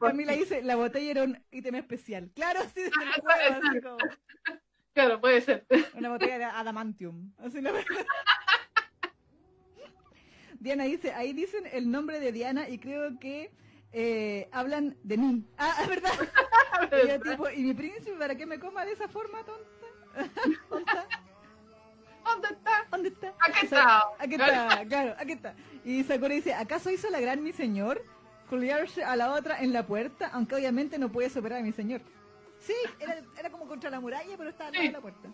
Camila 0.00 0.32
dice, 0.32 0.62
la 0.62 0.76
botella 0.76 1.10
era 1.10 1.24
un 1.24 1.42
ítem 1.50 1.74
especial. 1.76 2.30
Claro, 2.34 2.60
sí, 2.74 2.82
ah, 3.00 3.16
Claro, 4.94 5.20
puede 5.20 5.40
ser. 5.40 5.66
Una 5.94 6.08
botella 6.08 6.38
de 6.38 6.44
adamantium. 6.44 7.32
Así 7.38 7.60
la 7.60 7.72
Diana 10.60 10.84
dice, 10.84 11.12
ahí 11.12 11.34
dicen 11.34 11.64
el 11.70 11.90
nombre 11.90 12.20
de 12.20 12.32
Diana 12.32 12.68
y 12.70 12.78
creo 12.78 13.18
que 13.18 13.52
eh, 13.92 14.48
hablan 14.50 14.96
de 15.02 15.18
mí. 15.18 15.44
Ah, 15.58 15.76
es 15.82 15.88
verdad. 15.88 16.10
y, 17.20 17.28
tipo, 17.28 17.50
¿y 17.50 17.62
mi 17.62 17.74
príncipe 17.74 18.16
para 18.16 18.34
qué 18.34 18.46
me 18.46 18.58
coma 18.58 18.84
de 18.86 18.92
esa 18.92 19.06
forma, 19.08 19.44
tonta? 19.44 19.68
¿Tonta? 20.70 21.06
¿Dónde 22.24 22.48
está? 22.48 22.86
¿Dónde 22.90 23.08
está? 23.10 23.34
Aquí 23.40 23.64
está. 23.66 24.02
Aquí 24.18 24.34
está, 24.34 24.84
claro, 24.88 25.14
aquí 25.18 25.32
está. 25.32 25.54
Y 25.84 26.02
Sakura 26.04 26.34
dice, 26.34 26.54
¿acaso 26.54 26.90
hizo 26.90 27.10
la 27.10 27.20
gran 27.20 27.42
mi 27.42 27.52
señor? 27.52 28.02
Juliarse 28.48 29.04
a 29.04 29.16
la 29.16 29.32
otra 29.32 29.60
en 29.60 29.72
la 29.72 29.86
puerta, 29.86 30.30
aunque 30.32 30.54
obviamente 30.54 30.98
no 30.98 31.12
puede 31.12 31.28
superar 31.28 31.58
a 31.58 31.62
mi 31.62 31.72
señor. 31.72 32.00
Sí, 32.66 32.74
era, 32.98 33.22
era 33.38 33.50
como 33.50 33.66
contra 33.66 33.90
la 33.90 34.00
muralla, 34.00 34.36
pero 34.36 34.50
estaba 34.50 34.70
en 34.70 34.92
la 34.92 35.00
puerta. 35.00 35.28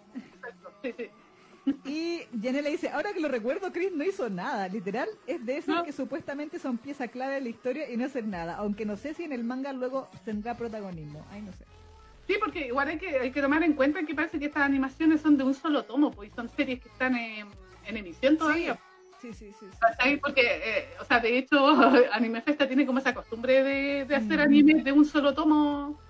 Y 1.84 2.22
Jenny 2.40 2.62
le 2.62 2.70
dice, 2.70 2.88
ahora 2.88 3.12
que 3.12 3.20
lo 3.20 3.28
recuerdo, 3.28 3.72
Chris 3.72 3.92
no 3.92 4.02
hizo 4.02 4.30
nada. 4.30 4.66
Literal, 4.68 5.08
es 5.26 5.44
de 5.44 5.58
esos 5.58 5.82
que 5.82 5.92
supuestamente 5.92 6.58
son 6.58 6.78
pieza 6.78 7.08
clave 7.08 7.34
de 7.34 7.40
la 7.42 7.48
historia 7.48 7.90
y 7.90 7.96
no 7.96 8.06
hacen 8.06 8.30
nada. 8.30 8.56
Aunque 8.56 8.86
no 8.86 8.96
sé 8.96 9.14
si 9.14 9.24
en 9.24 9.32
el 9.32 9.44
manga 9.44 9.72
luego 9.72 10.08
tendrá 10.24 10.56
protagonismo. 10.56 11.24
Ay, 11.30 11.42
no 11.42 11.52
sé. 11.52 11.64
Sí, 12.26 12.36
porque 12.40 12.68
igual 12.68 12.88
hay 12.88 12.98
que, 12.98 13.18
hay 13.18 13.30
que 13.30 13.42
tomar 13.42 13.62
en 13.62 13.74
cuenta 13.74 14.02
que 14.04 14.14
parece 14.14 14.38
que 14.38 14.46
estas 14.46 14.62
animaciones 14.62 15.20
son 15.20 15.36
de 15.36 15.44
un 15.44 15.54
solo 15.54 15.84
tomo, 15.84 16.10
pues 16.10 16.32
son 16.32 16.48
series 16.48 16.80
que 16.80 16.88
están 16.88 17.16
en, 17.16 17.48
emisión 17.84 18.38
todavía. 18.38 18.78
Sí, 19.20 19.32
sí, 19.34 19.52
sí. 19.58 19.66
sí, 19.70 20.16
Porque, 20.16 20.42
eh, 20.42 20.88
o 21.00 21.04
sea, 21.04 21.20
de 21.20 21.36
hecho, 21.36 21.58
Anime 22.12 22.40
Festa 22.40 22.66
tiene 22.66 22.86
como 22.86 23.00
esa 23.00 23.12
costumbre 23.12 23.62
de, 23.62 24.04
de 24.06 24.14
hacer 24.14 24.38
mm. 24.38 24.42
anime 24.42 24.82
de 24.82 24.92
un 24.92 25.04
solo 25.04 25.34
tomo 25.34 26.00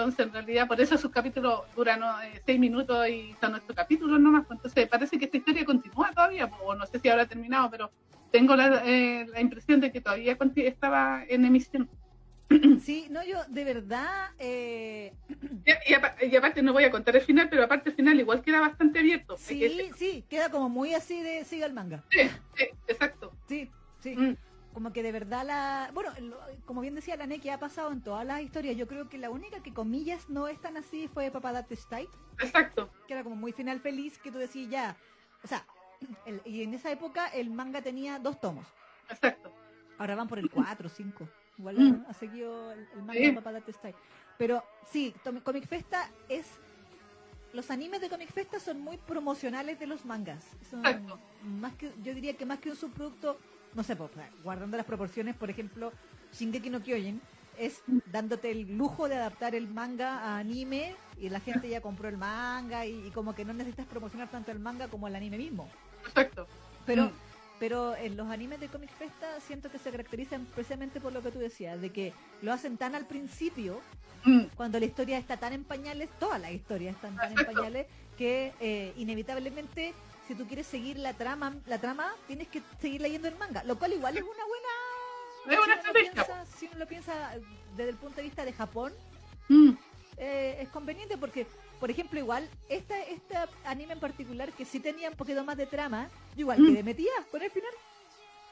entonces, 0.00 0.26
en 0.26 0.32
realidad, 0.32 0.66
por 0.66 0.80
eso 0.80 0.96
sus 0.96 1.10
capítulos 1.10 1.60
duran 1.76 2.00
eh, 2.24 2.40
seis 2.46 2.58
minutos 2.58 3.06
y 3.08 3.36
son 3.40 3.52
nuestros 3.52 3.76
capítulos 3.76 4.18
nomás. 4.18 4.46
Pues, 4.46 4.58
entonces, 4.58 4.88
parece 4.88 5.18
que 5.18 5.26
esta 5.26 5.36
historia 5.36 5.64
continúa 5.64 6.10
todavía, 6.14 6.48
pues, 6.48 6.60
o 6.64 6.74
no 6.74 6.86
sé 6.86 6.98
si 6.98 7.08
habrá 7.08 7.26
terminado, 7.26 7.70
pero 7.70 7.90
tengo 8.32 8.56
la, 8.56 8.82
eh, 8.86 9.26
la 9.28 9.40
impresión 9.40 9.80
de 9.80 9.92
que 9.92 10.00
todavía 10.00 10.36
estaba 10.56 11.24
en 11.28 11.44
emisión. 11.44 11.88
Sí, 12.82 13.06
no, 13.10 13.22
yo 13.24 13.38
de 13.46 13.64
verdad. 13.64 14.30
Eh... 14.38 15.12
Y, 16.22 16.34
aparte, 16.34 16.62
no 16.62 16.72
voy 16.72 16.82
a 16.82 16.90
contar 16.90 17.14
el 17.14 17.22
final, 17.22 17.48
pero 17.48 17.62
aparte 17.62 17.90
el 17.90 17.94
final 17.94 18.18
igual 18.18 18.42
queda 18.42 18.58
bastante 18.58 18.98
abierto. 18.98 19.36
Sí, 19.38 19.90
sí, 19.96 20.24
queda 20.28 20.50
como 20.50 20.68
muy 20.68 20.94
así 20.94 21.22
de 21.22 21.44
siga 21.44 21.66
el 21.66 21.74
manga. 21.74 22.02
Sí, 22.10 22.22
sí 22.56 22.64
exacto. 22.88 23.32
Sí, 23.46 23.70
sí. 24.00 24.16
Mm 24.16 24.36
como 24.72 24.92
que 24.92 25.02
de 25.02 25.12
verdad 25.12 25.44
la 25.44 25.90
bueno 25.92 26.12
como 26.64 26.80
bien 26.80 26.94
decía 26.94 27.16
la 27.16 27.26
que 27.26 27.50
ha 27.50 27.58
pasado 27.58 27.92
en 27.92 28.02
todas 28.02 28.26
las 28.26 28.40
historias 28.40 28.76
yo 28.76 28.86
creo 28.86 29.08
que 29.08 29.18
la 29.18 29.30
única 29.30 29.62
que 29.62 29.72
comillas 29.72 30.28
no 30.28 30.48
es 30.48 30.60
tan 30.60 30.76
así 30.76 31.08
fue 31.08 31.30
Papadate 31.30 31.76
Style 31.76 32.08
exacto 32.38 32.90
que 33.06 33.14
era 33.14 33.24
como 33.24 33.36
muy 33.36 33.52
final 33.52 33.80
feliz 33.80 34.18
que 34.18 34.30
tú 34.30 34.38
decís 34.38 34.68
ya 34.68 34.96
o 35.42 35.48
sea 35.48 35.64
y 36.44 36.62
en 36.62 36.74
esa 36.74 36.90
época 36.90 37.26
el 37.28 37.50
manga 37.50 37.82
tenía 37.82 38.18
dos 38.18 38.40
tomos 38.40 38.66
exacto 39.08 39.50
Ahora 40.00 40.14
van 40.14 40.28
por 40.28 40.38
el 40.38 40.50
4 40.50 40.86
o 40.86 40.90
5. 40.90 41.28
Igual 41.58 41.78
mm. 41.78 42.04
ha 42.08 42.14
seguido 42.14 42.72
el, 42.72 42.88
el 42.94 43.02
manga 43.02 43.34
Papá 43.34 43.52
Date 43.52 43.70
Style. 43.70 43.94
Pero 44.38 44.64
sí, 44.90 45.14
Comic 45.44 45.66
Festa 45.66 46.10
es 46.30 46.46
los 47.52 47.70
animes 47.70 48.00
de 48.00 48.08
Comic 48.08 48.32
Festa 48.32 48.58
son 48.58 48.80
muy 48.80 48.96
promocionales 48.96 49.78
de 49.78 49.86
los 49.86 50.06
mangas. 50.06 50.42
Son 50.70 50.82
más 51.60 51.74
que, 51.74 51.92
yo 52.02 52.14
diría 52.14 52.34
que 52.34 52.46
más 52.46 52.60
que 52.60 52.70
un 52.70 52.76
subproducto, 52.76 53.38
no 53.74 53.82
sé, 53.82 53.96
pues, 53.96 54.10
guardando 54.42 54.76
las 54.76 54.86
proporciones, 54.86 55.36
por 55.36 55.50
ejemplo, 55.50 55.92
Shingeki 56.32 56.70
no 56.70 56.82
Kyojin 56.82 57.20
es 57.58 57.82
dándote 58.06 58.50
el 58.50 58.76
lujo 58.76 59.08
de 59.08 59.16
adaptar 59.16 59.54
el 59.54 59.68
manga 59.68 60.20
a 60.20 60.38
anime 60.38 60.94
y 61.20 61.28
la 61.28 61.40
gente 61.40 61.68
ya 61.68 61.80
compró 61.80 62.08
el 62.08 62.16
manga 62.16 62.86
y, 62.86 63.10
como 63.10 63.34
que 63.34 63.44
no 63.44 63.52
necesitas 63.52 63.86
promocionar 63.86 64.28
tanto 64.28 64.50
el 64.50 64.58
manga 64.58 64.88
como 64.88 65.08
el 65.08 65.14
anime 65.14 65.36
mismo. 65.36 65.68
Exacto. 66.06 66.46
Pero 66.86 67.06
mm. 67.06 67.12
pero 67.58 67.94
en 67.94 68.16
los 68.16 68.30
animes 68.30 68.60
de 68.60 68.68
Comic 68.68 68.90
Festa 68.90 69.38
siento 69.40 69.70
que 69.70 69.78
se 69.78 69.90
caracterizan 69.90 70.46
precisamente 70.54 71.00
por 71.00 71.12
lo 71.12 71.22
que 71.22 71.30
tú 71.30 71.38
decías, 71.38 71.80
de 71.80 71.90
que 71.90 72.14
lo 72.40 72.52
hacen 72.52 72.78
tan 72.78 72.94
al 72.94 73.06
principio 73.06 73.82
Mm. 74.24 74.44
Cuando 74.54 74.78
la 74.78 74.86
historia 74.86 75.18
está 75.18 75.36
tan 75.36 75.52
en 75.52 75.64
pañales, 75.64 76.08
todas 76.18 76.40
las 76.40 76.52
historias 76.52 76.94
están 76.94 77.16
tan 77.16 77.38
en 77.38 77.44
pañales, 77.46 77.86
que 78.18 78.52
eh, 78.60 78.92
inevitablemente, 78.96 79.94
si 80.30 80.36
tú 80.36 80.46
quieres 80.46 80.68
seguir 80.68 80.96
la 80.96 81.12
trama, 81.12 81.56
la 81.66 81.80
trama, 81.80 82.14
tienes 82.28 82.46
que 82.46 82.62
seguir 82.80 83.00
leyendo 83.00 83.26
el 83.26 83.34
manga, 83.34 83.64
lo 83.64 83.76
cual 83.76 83.94
igual 83.94 84.16
es 84.16 84.22
una 84.22 84.44
buena... 84.46 84.68
si, 86.56 86.66
uno 86.66 86.78
lo 86.78 86.86
piensa 86.86 87.32
desde 87.76 87.90
el 87.90 87.96
punto 87.96 88.18
de 88.18 88.22
vista 88.22 88.44
de 88.44 88.52
Japón, 88.52 88.92
mm. 89.48 89.70
eh, 90.18 90.58
es 90.60 90.68
conveniente 90.68 91.18
porque, 91.18 91.48
por 91.80 91.90
ejemplo, 91.90 92.20
igual, 92.20 92.48
esta, 92.68 92.96
este 93.02 93.34
anime 93.64 93.94
en 93.94 93.98
particular, 93.98 94.52
que 94.52 94.64
sí 94.64 94.78
tenía 94.78 95.10
un 95.10 95.16
poquito 95.16 95.42
más 95.42 95.56
de 95.56 95.66
trama, 95.66 96.08
igual 96.36 96.60
mm. 96.60 96.76
que 96.76 96.82
metía 96.84 97.10
con 97.32 97.42
el 97.42 97.50
final. 97.50 97.72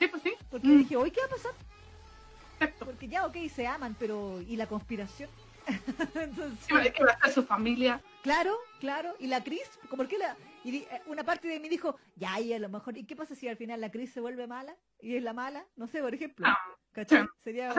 Sí, 0.00 0.08
pues 0.08 0.22
sí. 0.24 0.34
Porque 0.50 0.66
dije, 0.66 0.96
hoy 0.96 1.12
¿qué 1.12 1.20
va 1.20 1.26
a 1.26 1.30
pasar? 1.30 2.72
Porque 2.80 3.06
ya, 3.06 3.24
ok, 3.24 3.36
se 3.54 3.68
aman, 3.68 3.94
pero 3.96 4.40
¿y 4.40 4.56
la 4.56 4.66
conspiración? 4.66 5.30
Entonces, 6.16 6.92
que 6.92 7.04
va 7.04 7.10
a 7.10 7.14
estar 7.14 7.30
su 7.30 7.44
familia. 7.44 8.02
Claro, 8.22 8.56
claro. 8.80 9.14
Y 9.20 9.28
la 9.28 9.44
Cris, 9.44 9.62
como 9.88 10.08
que 10.08 10.18
la, 10.18 10.36
y 10.64 10.76
eh, 10.76 11.02
una 11.06 11.24
parte 11.24 11.48
de 11.48 11.60
mí 11.60 11.68
dijo, 11.68 11.96
ya, 12.16 12.38
y 12.40 12.52
a 12.52 12.58
lo 12.58 12.68
mejor, 12.68 12.96
¿y 12.96 13.04
qué 13.04 13.16
pasa 13.16 13.34
si 13.34 13.48
al 13.48 13.56
final 13.56 13.80
la 13.80 13.90
Cris 13.90 14.12
se 14.12 14.20
vuelve 14.20 14.46
mala? 14.46 14.76
Y 15.00 15.16
es 15.16 15.22
la 15.22 15.32
mala, 15.32 15.64
no 15.76 15.86
sé, 15.86 16.00
por 16.00 16.14
ejemplo. 16.14 16.46
Ah, 16.48 16.58
¿Cachai? 16.92 17.24
Sería, 17.42 17.72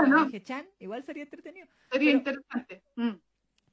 Chan, 0.44 0.68
igual 0.80 1.04
sería 1.04 1.24
entretenido. 1.24 1.68
Sería 1.92 2.12
interesante. 2.12 2.82
Mm. 2.96 3.16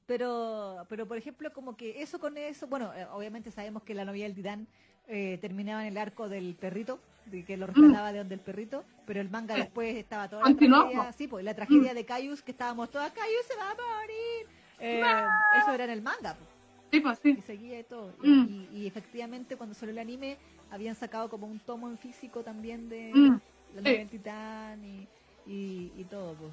Pero, 0.05 0.85
pero 0.89 1.07
por 1.07 1.17
ejemplo, 1.17 1.51
como 1.51 1.75
que 1.75 2.01
eso 2.01 2.19
con 2.19 2.37
eso, 2.37 2.67
bueno, 2.67 2.93
eh, 2.93 3.05
obviamente 3.11 3.51
sabemos 3.51 3.83
que 3.83 3.93
la 3.93 4.05
novia 4.05 4.23
del 4.23 4.35
titán 4.35 4.67
eh, 5.07 5.37
terminaba 5.41 5.81
en 5.81 5.89
el 5.89 5.97
arco 5.97 6.29
del 6.29 6.55
perrito, 6.55 6.99
de 7.25 7.43
que 7.43 7.57
lo 7.57 7.67
rescataba 7.67 8.11
de 8.11 8.19
donde 8.19 8.35
el 8.35 8.41
perrito, 8.41 8.85
pero 9.05 9.19
el 9.19 9.29
manga 9.29 9.55
después 9.55 9.95
estaba 9.95 10.29
toda 10.29 10.49
la 10.49 10.55
tragedia, 10.55 11.11
sí, 11.13 11.27
pues 11.27 11.43
la 11.43 11.53
tragedia 11.53 11.93
de 11.93 12.05
Caius, 12.05 12.41
que 12.41 12.51
estábamos 12.51 12.89
todas, 12.89 13.11
Caius 13.11 13.45
se 13.45 13.55
va 13.57 13.71
a 13.71 13.75
morir. 13.75 14.47
Eh, 14.79 15.03
eso 15.61 15.73
era 15.73 15.85
en 15.85 15.89
el 15.89 16.01
manga. 16.01 16.35
Sí, 16.91 16.99
pues 16.99 17.19
sí. 17.19 17.35
Y 17.37 17.41
seguía 17.41 17.79
y 17.79 17.83
todo. 17.83 18.13
Mm. 18.23 18.65
Y, 18.73 18.87
efectivamente 18.87 19.55
cuando 19.55 19.75
salió 19.75 19.91
el 19.91 19.99
anime 19.99 20.37
habían 20.71 20.95
sacado 20.95 21.29
como 21.29 21.47
un 21.47 21.59
tomo 21.59 21.89
en 21.89 21.97
físico 21.97 22.43
también 22.43 22.89
de 22.89 23.11
mm. 23.13 23.39
la 23.75 23.81
del 23.81 24.09
titán 24.09 24.83
y, 24.83 25.07
y, 25.45 26.03
todo. 26.09 26.35
Pues, 26.35 26.51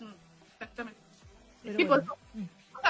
mm, 0.00 0.12
exactamente. 0.52 1.00
Pues, 1.62 2.02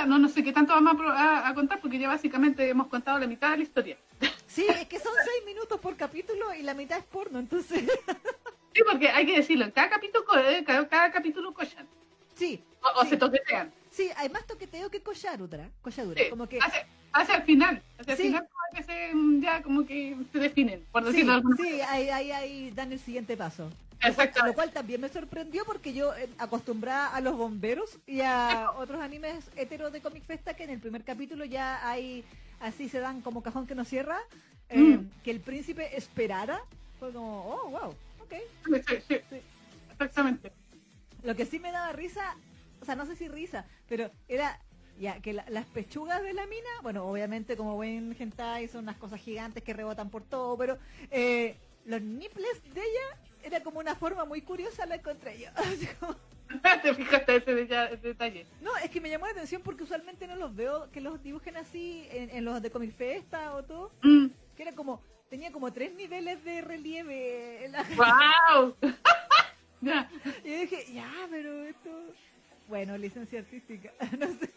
no, 0.06 0.18
no 0.18 0.28
sé 0.28 0.42
qué 0.42 0.52
tanto 0.52 0.72
vamos 0.72 0.96
a, 1.16 1.52
contar 1.54 1.80
porque 1.80 1.98
ya 1.98 2.08
básicamente 2.08 2.68
hemos 2.68 2.86
contado 2.86 3.18
la 3.18 3.26
mitad 3.26 3.50
de 3.50 3.58
la 3.58 3.62
historia. 3.62 3.96
Sí, 4.50 4.66
es 4.68 4.88
que 4.88 4.98
son 4.98 5.12
seis 5.24 5.44
minutos 5.46 5.78
por 5.78 5.94
capítulo 5.96 6.52
y 6.52 6.62
la 6.62 6.74
mitad 6.74 6.98
es 6.98 7.04
porno, 7.04 7.38
entonces. 7.38 7.84
Sí, 8.74 8.82
porque 8.88 9.08
hay 9.08 9.26
que 9.26 9.36
decirlo, 9.36 9.72
cada 9.72 9.90
capítulo, 9.90 10.24
eh, 10.48 10.62
cada, 10.64 10.88
cada 10.88 11.10
capítulo 11.10 11.52
collan. 11.52 11.88
Sí. 12.34 12.62
O, 12.96 13.04
se 13.04 13.16
toquetean. 13.16 13.72
Sí, 14.00 14.10
hay 14.16 14.30
más 14.30 14.46
toqueteo 14.46 14.90
que 14.90 15.02
colladura. 15.02 15.68
colladura 15.82 16.22
como 16.30 16.48
que... 16.48 16.58
hacia, 16.58 16.86
hacia 17.12 17.34
el 17.36 17.42
final, 17.42 17.82
hacia 17.98 18.14
el 18.14 18.18
final 18.18 18.48
como 18.48 18.64
que 18.74 18.82
se, 18.82 19.12
ya 19.42 19.62
como 19.62 19.84
que 19.84 20.16
se 20.32 20.38
definen, 20.38 20.84
por 20.90 21.04
decirlo 21.04 21.42
sí, 21.58 21.62
Sí, 21.62 21.80
ahí, 21.82 22.08
ahí, 22.08 22.32
ahí 22.32 22.70
dan 22.70 22.92
el 22.92 22.98
siguiente 22.98 23.36
paso. 23.36 23.70
Exacto. 24.00 24.46
Lo 24.46 24.54
cual 24.54 24.70
también 24.70 25.02
me 25.02 25.10
sorprendió 25.10 25.66
porque 25.66 25.92
yo 25.92 26.14
eh, 26.14 26.30
acostumbrada 26.38 27.08
a 27.08 27.20
los 27.20 27.36
bomberos 27.36 27.98
y 28.06 28.22
a 28.22 28.70
otros 28.78 29.02
animes 29.02 29.50
heteros 29.54 29.92
de 29.92 30.00
Comic 30.00 30.24
Festa 30.24 30.54
que 30.54 30.64
en 30.64 30.70
el 30.70 30.80
primer 30.80 31.04
capítulo 31.04 31.44
ya 31.44 31.86
hay, 31.86 32.24
así 32.60 32.88
se 32.88 33.00
dan 33.00 33.20
como 33.20 33.42
cajón 33.42 33.66
que 33.66 33.74
no 33.74 33.84
cierra, 33.84 34.18
eh, 34.70 34.78
mm. 34.78 35.10
que 35.22 35.30
el 35.30 35.40
príncipe 35.40 35.94
esperara. 35.94 36.62
Fue 36.98 37.12
como, 37.12 37.44
oh, 37.44 37.68
wow, 37.68 37.94
ok. 38.22 38.32
Sí, 38.64 38.94
sí, 39.08 39.16
sí. 39.28 39.36
Exactamente. 39.92 40.52
Lo 41.22 41.36
que 41.36 41.44
sí 41.44 41.58
me 41.58 41.70
daba 41.70 41.92
risa, 41.92 42.34
sea, 42.90 42.96
no 42.96 43.06
sé 43.06 43.16
si 43.16 43.28
risa, 43.28 43.66
pero 43.88 44.10
era 44.28 44.60
ya 44.98 45.20
que 45.20 45.32
las 45.32 45.64
pechugas 45.66 46.22
de 46.22 46.34
la 46.34 46.46
mina, 46.46 46.68
bueno, 46.82 47.06
obviamente 47.06 47.56
como 47.56 47.74
buen 47.74 48.14
hentai 48.18 48.68
son 48.68 48.82
unas 48.82 48.96
cosas 48.96 49.20
gigantes 49.20 49.62
que 49.62 49.72
rebotan 49.72 50.10
por 50.10 50.24
todo, 50.24 50.58
pero 50.58 50.78
eh, 51.10 51.56
los 51.86 52.02
nipples 52.02 52.62
de 52.74 52.80
ella 52.80 53.20
era 53.42 53.62
como 53.62 53.78
una 53.80 53.94
forma 53.94 54.24
muy 54.24 54.42
curiosa 54.42 54.84
la 54.86 54.96
encontré 54.96 55.38
yo. 55.38 55.48
¿Te 56.82 56.94
fijaste 56.94 57.36
ese 57.36 57.54
detalle? 58.02 58.46
No, 58.60 58.76
es 58.78 58.90
que 58.90 59.00
me 59.00 59.08
llamó 59.08 59.26
la 59.26 59.32
atención 59.32 59.62
porque 59.62 59.84
usualmente 59.84 60.26
no 60.26 60.36
los 60.36 60.54
veo 60.54 60.90
que 60.90 61.00
los 61.00 61.22
dibujen 61.22 61.56
así 61.56 62.06
en, 62.10 62.44
los 62.44 62.60
de 62.60 62.70
Comic 62.70 62.92
Festa 62.94 63.54
o 63.54 63.62
todo. 63.62 63.92
Mm. 64.02 64.26
Que 64.56 64.62
era 64.64 64.72
como, 64.74 65.00
tenía 65.28 65.52
como 65.52 65.72
tres 65.72 65.94
niveles 65.94 66.42
de 66.44 66.60
relieve. 66.60 67.70
¡Wow! 67.96 68.74
Y 70.44 70.50
dije, 70.50 70.92
ya, 70.92 71.10
pero 71.30 71.64
esto. 71.64 71.90
Bueno, 72.70 72.96
licencia 72.96 73.40
artística. 73.40 73.92
no 74.18 74.28
sé. 74.28 74.48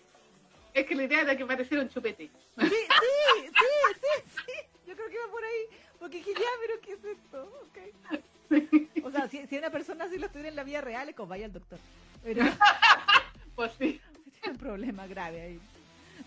Es 0.75 0.85
que 0.85 0.95
la 0.95 1.03
idea 1.03 1.21
era 1.21 1.35
que 1.35 1.45
pareciera 1.45 1.81
un 1.81 1.89
chupete. 1.89 2.29
Sí, 2.59 2.67
sí, 2.67 2.69
sí, 2.69 3.51
sí, 3.95 4.23
sí. 4.35 4.53
Yo 4.87 4.95
creo 4.95 5.07
que 5.09 5.15
iba 5.15 5.27
por 5.31 5.43
ahí. 5.43 5.79
Porque 5.99 6.17
dije, 6.17 6.33
ya, 6.33 6.47
pero 6.61 6.81
¿qué 6.81 6.93
es 6.93 7.17
esto? 7.17 7.67
Okay. 7.69 9.03
O 9.03 9.09
sea, 9.09 9.27
si, 9.27 9.47
si, 9.47 9.57
una 9.57 9.71
persona 9.71 10.05
así 10.05 10.19
lo 10.19 10.27
estuviera 10.27 10.49
en 10.49 10.55
la 10.55 10.63
vida 10.63 10.81
real, 10.81 11.09
es 11.09 11.15
como 11.15 11.29
vaya 11.29 11.45
al 11.45 11.53
doctor. 11.53 11.79
Pero, 12.23 12.45
pues 13.55 13.71
sí. 13.79 13.99
Tiene 14.41 14.51
un 14.51 14.57
problema 14.57 15.07
grave 15.07 15.41
ahí. 15.41 15.59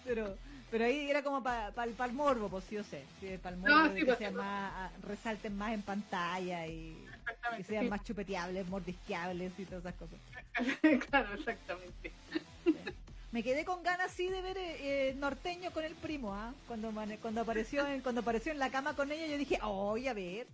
Pero, 0.05 0.37
pero 0.71 0.85
ahí 0.85 1.09
era 1.09 1.23
como 1.23 1.43
para 1.43 1.71
pa, 1.73 1.85
el 1.85 2.13
morbo, 2.13 2.49
pues 2.49 2.65
sí 2.65 2.77
o 2.77 2.85
sé. 2.85 3.05
para 3.43 3.55
el 3.55 3.61
morbo, 3.61 3.95
que 3.95 4.05
pues, 4.05 4.33
más, 4.33 4.73
ah, 4.75 4.91
resalten 5.07 5.57
más 5.57 5.73
en 5.73 5.83
pantalla 5.83 6.67
y, 6.67 6.97
que 7.57 7.65
sean 7.65 7.89
más 7.89 8.03
chupeteables, 8.05 8.67
mordisqueables 8.69 9.53
y 9.59 9.65
todas 9.65 9.85
esas 9.85 9.95
cosas. 9.95 10.19
claro, 11.09 11.35
exactamente. 11.35 12.13
Me 13.33 13.43
quedé 13.43 13.65
con 13.65 13.83
ganas 13.83 14.13
sí 14.13 14.29
de 14.29 14.41
ver 14.41 14.57
eh, 14.59 15.15
norteño 15.19 15.71
con 15.71 15.85
el 15.85 15.95
primo, 15.95 16.35
¿ah? 16.35 16.55
Cuando, 16.67 16.91
cuando 17.21 17.41
apareció 17.43 17.87
en, 17.87 18.01
cuando 18.01 18.23
apareció 18.23 18.51
en 18.51 18.59
la 18.59 18.71
cama 18.71 18.95
con 18.95 19.13
ella, 19.13 19.27
yo 19.27 19.37
dije, 19.37 19.59
oh, 19.63 19.97
a 19.97 20.13
ver. 20.15 20.47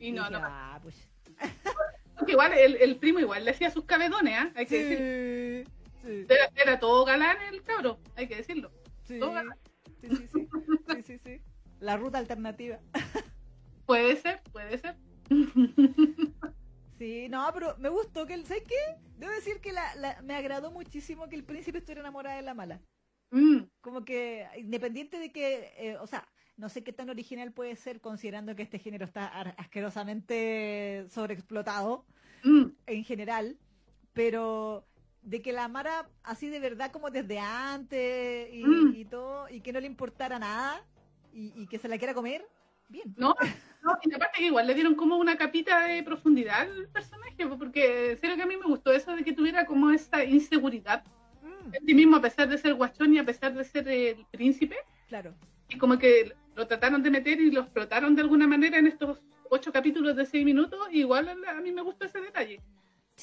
Y 0.00 0.12
no, 0.12 0.28
no. 0.28 0.40
Ah, 0.42 0.78
pues. 0.82 0.96
igual 2.26 2.52
el, 2.52 2.76
el, 2.76 2.96
primo 2.96 3.20
igual 3.20 3.44
le 3.44 3.52
hacía 3.52 3.70
sus 3.70 3.84
cabedones, 3.84 4.44
¿eh? 4.44 4.52
Hay 4.54 4.66
que 4.66 4.84
decir. 4.84 5.68
Sí. 6.04 6.26
Era, 6.56 6.78
todo 6.78 7.04
galán 7.04 7.36
el 7.52 7.62
cabro, 7.62 7.98
hay 8.16 8.28
que 8.28 8.36
decirlo. 8.36 8.70
Sí. 9.04 9.18
Todo 9.18 9.32
galán. 9.32 9.58
Sí, 10.00 10.08
sí, 10.08 10.28
sí. 10.32 10.48
sí, 10.88 11.02
sí, 11.02 11.18
sí. 11.18 11.40
La 11.80 11.96
ruta 11.96 12.18
alternativa. 12.18 12.78
puede 13.86 14.16
ser, 14.16 14.42
puede 14.52 14.78
ser. 14.78 14.96
Sí, 16.98 17.28
no, 17.28 17.50
pero 17.52 17.76
me 17.78 17.88
gustó 17.88 18.26
que 18.26 18.34
el, 18.34 18.46
¿sabes 18.46 18.62
qué? 18.64 18.74
Debo 19.18 19.32
decir 19.32 19.60
que 19.60 19.72
la, 19.72 19.94
la, 19.96 20.22
me 20.22 20.34
agradó 20.34 20.70
muchísimo 20.70 21.28
que 21.28 21.36
el 21.36 21.44
príncipe 21.44 21.78
estuviera 21.78 22.00
enamorado 22.00 22.36
de 22.36 22.42
la 22.42 22.54
mala. 22.54 22.80
Mm. 23.30 23.64
Como 23.80 24.04
que, 24.04 24.46
independiente 24.56 25.18
de 25.18 25.32
que, 25.32 25.72
eh, 25.76 25.96
o 25.98 26.06
sea, 26.06 26.28
no 26.56 26.68
sé 26.68 26.84
qué 26.84 26.92
tan 26.92 27.10
original 27.10 27.52
puede 27.52 27.74
ser 27.76 28.00
considerando 28.00 28.54
que 28.54 28.62
este 28.62 28.78
género 28.78 29.04
está 29.04 29.26
asquerosamente 29.26 31.06
sobreexplotado 31.10 32.06
mm. 32.44 32.66
en 32.86 33.04
general, 33.04 33.58
pero 34.12 34.86
de 35.24 35.42
que 35.42 35.52
la 35.52 35.64
amara 35.64 36.08
así 36.22 36.48
de 36.48 36.60
verdad 36.60 36.92
como 36.92 37.10
desde 37.10 37.38
antes 37.38 38.48
y, 38.52 38.64
mm. 38.64 39.08
todo, 39.08 39.48
y 39.50 39.60
que 39.60 39.72
no 39.72 39.80
le 39.80 39.86
importara 39.86 40.38
nada 40.38 40.84
y, 41.32 41.66
que 41.66 41.78
se 41.78 41.88
la 41.88 41.98
quiera 41.98 42.14
comer, 42.14 42.46
bien. 42.88 43.12
No, 43.16 43.34
no, 43.82 43.98
y 44.04 44.14
aparte 44.14 44.38
que 44.38 44.46
igual 44.46 44.68
le 44.68 44.74
dieron 44.74 44.94
como 44.94 45.16
una 45.16 45.36
capita 45.36 45.80
de 45.80 46.00
profundidad 46.04 46.60
al 46.60 46.86
personaje, 46.88 47.44
porque 47.58 48.16
serio 48.20 48.36
que 48.36 48.42
a 48.42 48.46
mí 48.46 48.56
me 48.56 48.66
gustó 48.66 48.92
eso 48.92 49.16
de 49.16 49.24
que 49.24 49.32
tuviera 49.32 49.66
como 49.66 49.90
esta 49.90 50.24
inseguridad 50.24 51.02
mm. 51.42 51.74
en 51.74 51.86
sí 51.86 51.94
mismo, 51.94 52.16
a 52.16 52.20
pesar 52.20 52.48
de 52.48 52.58
ser 52.58 52.74
guachón 52.74 53.14
y 53.14 53.18
a 53.18 53.24
pesar 53.24 53.52
de 53.52 53.64
ser 53.64 53.88
el 53.88 54.24
príncipe. 54.30 54.76
Claro. 55.08 55.34
Y 55.68 55.76
como 55.76 55.98
que 55.98 56.32
lo 56.54 56.68
trataron 56.68 57.02
de 57.02 57.10
meter 57.10 57.40
y 57.40 57.50
lo 57.50 57.62
explotaron 57.62 58.14
de 58.14 58.22
alguna 58.22 58.46
manera 58.46 58.78
en 58.78 58.86
estos 58.86 59.20
ocho 59.50 59.72
capítulos 59.72 60.14
de 60.14 60.26
seis 60.26 60.44
minutos, 60.44 60.78
igual 60.92 61.28
a 61.28 61.60
mí 61.60 61.72
me 61.72 61.82
gustó 61.82 62.04
ese 62.04 62.20
detalle. 62.20 62.60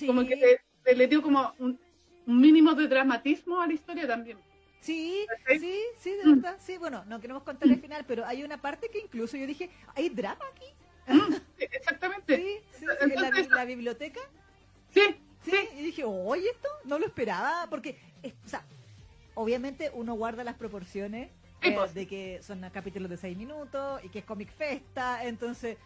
Como 0.06 0.26
que 0.26 0.60
le, 0.95 1.08
dio 1.08 1.22
como 1.22 1.54
un, 1.60 1.80
mínimo 2.26 2.74
de 2.74 2.88
dramatismo 2.88 3.62
a 3.62 3.68
la 3.68 3.74
historia 3.74 4.08
también. 4.08 4.38
Sí, 4.80 5.28
sí, 5.48 5.80
sí, 6.00 6.10
de 6.12 6.30
verdad, 6.32 6.58
sí, 6.60 6.78
bueno, 6.78 7.04
no 7.06 7.22
queremos 7.22 7.44
contar 7.44 7.70
el 7.70 7.80
final, 7.80 8.04
pero 8.08 8.26
hay 8.26 8.44
una 8.44 8.60
parte 8.60 8.90
que 8.90 9.00
incluso 9.00 9.38
yo 9.38 9.46
dije, 9.46 9.70
¿hay 9.96 10.10
drama 10.10 10.44
aquí? 10.54 10.66
Mm, 11.08 11.36
exactamente. 11.60 12.64
la 13.52 13.66
biblioteca. 13.66 14.20
Sí, 14.92 15.02
sí. 15.44 15.58
Y 15.78 15.84
dije, 15.84 16.04
oye, 16.04 16.50
esto 16.50 16.68
no 16.86 16.98
lo 16.98 17.06
esperaba, 17.06 17.68
porque, 17.70 17.98
o 18.44 18.48
sea, 18.48 18.64
obviamente 19.36 19.92
uno 19.94 20.16
guarda 20.16 20.44
las 20.44 20.56
proporciones 20.56 21.30
eh, 21.62 21.74
pues. 21.76 21.94
de 21.94 22.08
que 22.08 22.42
son 22.42 22.68
capítulos 22.72 23.10
de 23.10 23.18
seis 23.18 23.38
minutos 23.38 24.04
y 24.04 24.10
que 24.10 24.20
es 24.20 24.26
Comic 24.26 24.52
Festa, 24.52 25.26
entonces 25.26 25.78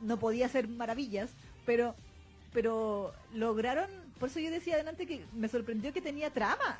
no 0.00 0.18
podía 0.18 0.46
hacer 0.46 0.68
maravillas, 0.68 1.32
pero 1.66 1.96
pero 2.54 3.12
lograron, 3.34 3.90
por 4.18 4.28
eso 4.28 4.40
yo 4.40 4.50
decía 4.50 4.74
adelante 4.74 5.06
que 5.06 5.24
me 5.32 5.48
sorprendió 5.48 5.92
que 5.92 6.00
tenía 6.00 6.30
trama. 6.30 6.78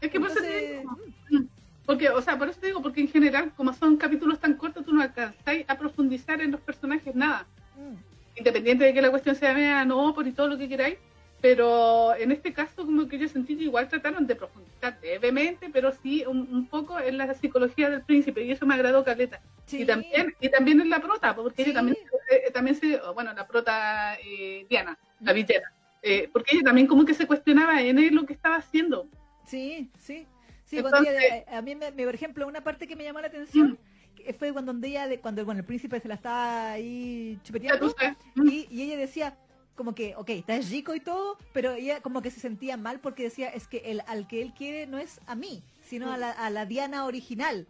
Es 0.00 0.10
que 0.10 0.18
por 0.18 0.30
eso 0.30 0.40
te 0.40 0.78
digo, 0.78 0.98
mm, 1.30 1.44
porque, 1.84 2.08
o 2.08 2.22
sea, 2.22 2.38
por 2.38 2.48
eso 2.48 2.58
te 2.58 2.68
digo, 2.68 2.80
porque 2.80 3.00
en 3.00 3.08
general, 3.08 3.52
como 3.56 3.74
son 3.74 3.96
capítulos 3.96 4.38
tan 4.38 4.54
cortos, 4.54 4.84
tú 4.84 4.94
no 4.94 5.02
alcanzáis 5.02 5.64
a 5.68 5.76
profundizar 5.76 6.40
en 6.40 6.52
los 6.52 6.60
personajes 6.60 7.14
nada. 7.14 7.46
Mm. 7.76 8.38
Independiente 8.38 8.84
de 8.84 8.94
que 8.94 9.02
la 9.02 9.10
cuestión 9.10 9.34
sea 9.34 9.52
vea 9.52 9.84
no, 9.84 10.14
por 10.14 10.26
y 10.26 10.32
todo 10.32 10.48
lo 10.48 10.56
que 10.56 10.68
queráis, 10.68 10.96
pero 11.40 12.14
en 12.16 12.32
este 12.32 12.52
caso 12.52 12.84
como 12.84 13.08
que 13.08 13.18
yo 13.18 13.28
sentí 13.28 13.56
que 13.56 13.64
igual 13.64 13.88
trataron 13.88 14.26
de 14.26 14.36
profundizar 14.36 14.98
levemente, 15.02 15.70
pero 15.72 15.92
sí 16.02 16.24
un, 16.26 16.66
poco 16.66 16.98
en 17.00 17.18
la 17.18 17.32
psicología 17.34 17.90
del 17.90 18.02
príncipe 18.02 18.44
y 18.44 18.52
eso 18.52 18.66
me 18.66 18.74
agradó 18.74 19.04
Caleta. 19.04 19.40
Y 19.70 19.84
también 19.84 20.34
y 20.40 20.48
también 20.48 20.80
en 20.80 20.90
la 20.90 21.00
prota, 21.00 21.34
porque 21.34 21.62
ella 21.62 21.74
también, 21.74 21.96
eh, 22.30 22.50
también 22.52 22.76
se, 22.76 23.00
bueno, 23.14 23.32
la 23.32 23.46
prota 23.46 24.16
eh, 24.16 24.66
Diana, 24.68 24.98
la 25.20 25.32
villena, 25.32 25.72
eh, 26.02 26.28
porque 26.32 26.54
ella 26.54 26.64
también 26.64 26.86
como 26.86 27.04
que 27.04 27.14
se 27.14 27.26
cuestionaba 27.26 27.80
en 27.82 27.98
él 27.98 28.14
lo 28.14 28.26
que 28.26 28.32
estaba 28.32 28.56
haciendo. 28.56 29.08
Sí, 29.46 29.90
sí. 29.98 30.26
Sí, 30.64 30.78
a 30.78 31.62
mí, 31.62 31.74
me, 31.74 31.90
por 31.90 32.14
ejemplo, 32.14 32.46
una 32.46 32.62
parte 32.62 32.86
que 32.86 32.94
me 32.94 33.02
llamó 33.02 33.20
la 33.20 33.26
atención 33.26 33.76
fue 34.38 34.52
cuando 34.52 34.72
ella, 34.86 35.08
cuando 35.20 35.44
bueno, 35.44 35.60
el 35.60 35.66
príncipe 35.66 35.98
se 35.98 36.06
la 36.06 36.14
estaba 36.14 36.72
ahí 36.72 37.38
chupeteando 37.42 37.92
y, 38.36 38.68
y 38.70 38.82
ella 38.82 38.96
decía, 38.96 39.36
como 39.74 39.94
que, 39.94 40.14
ok, 40.14 40.30
está 40.30 40.58
rico 40.58 40.94
y 40.94 41.00
todo, 41.00 41.38
pero 41.52 41.72
ella 41.72 42.00
como 42.00 42.22
que 42.22 42.30
se 42.30 42.38
sentía 42.38 42.76
mal 42.76 43.00
porque 43.00 43.24
decía, 43.24 43.48
es 43.48 43.66
que 43.66 43.78
el, 43.78 44.02
al 44.06 44.28
que 44.28 44.42
él 44.42 44.52
quiere 44.52 44.86
no 44.86 44.98
es 44.98 45.20
a 45.26 45.34
mí, 45.34 45.62
sino 45.82 46.12
a, 46.12 46.18
la, 46.18 46.30
a 46.30 46.50
la 46.50 46.66
Diana 46.66 47.06
original. 47.06 47.66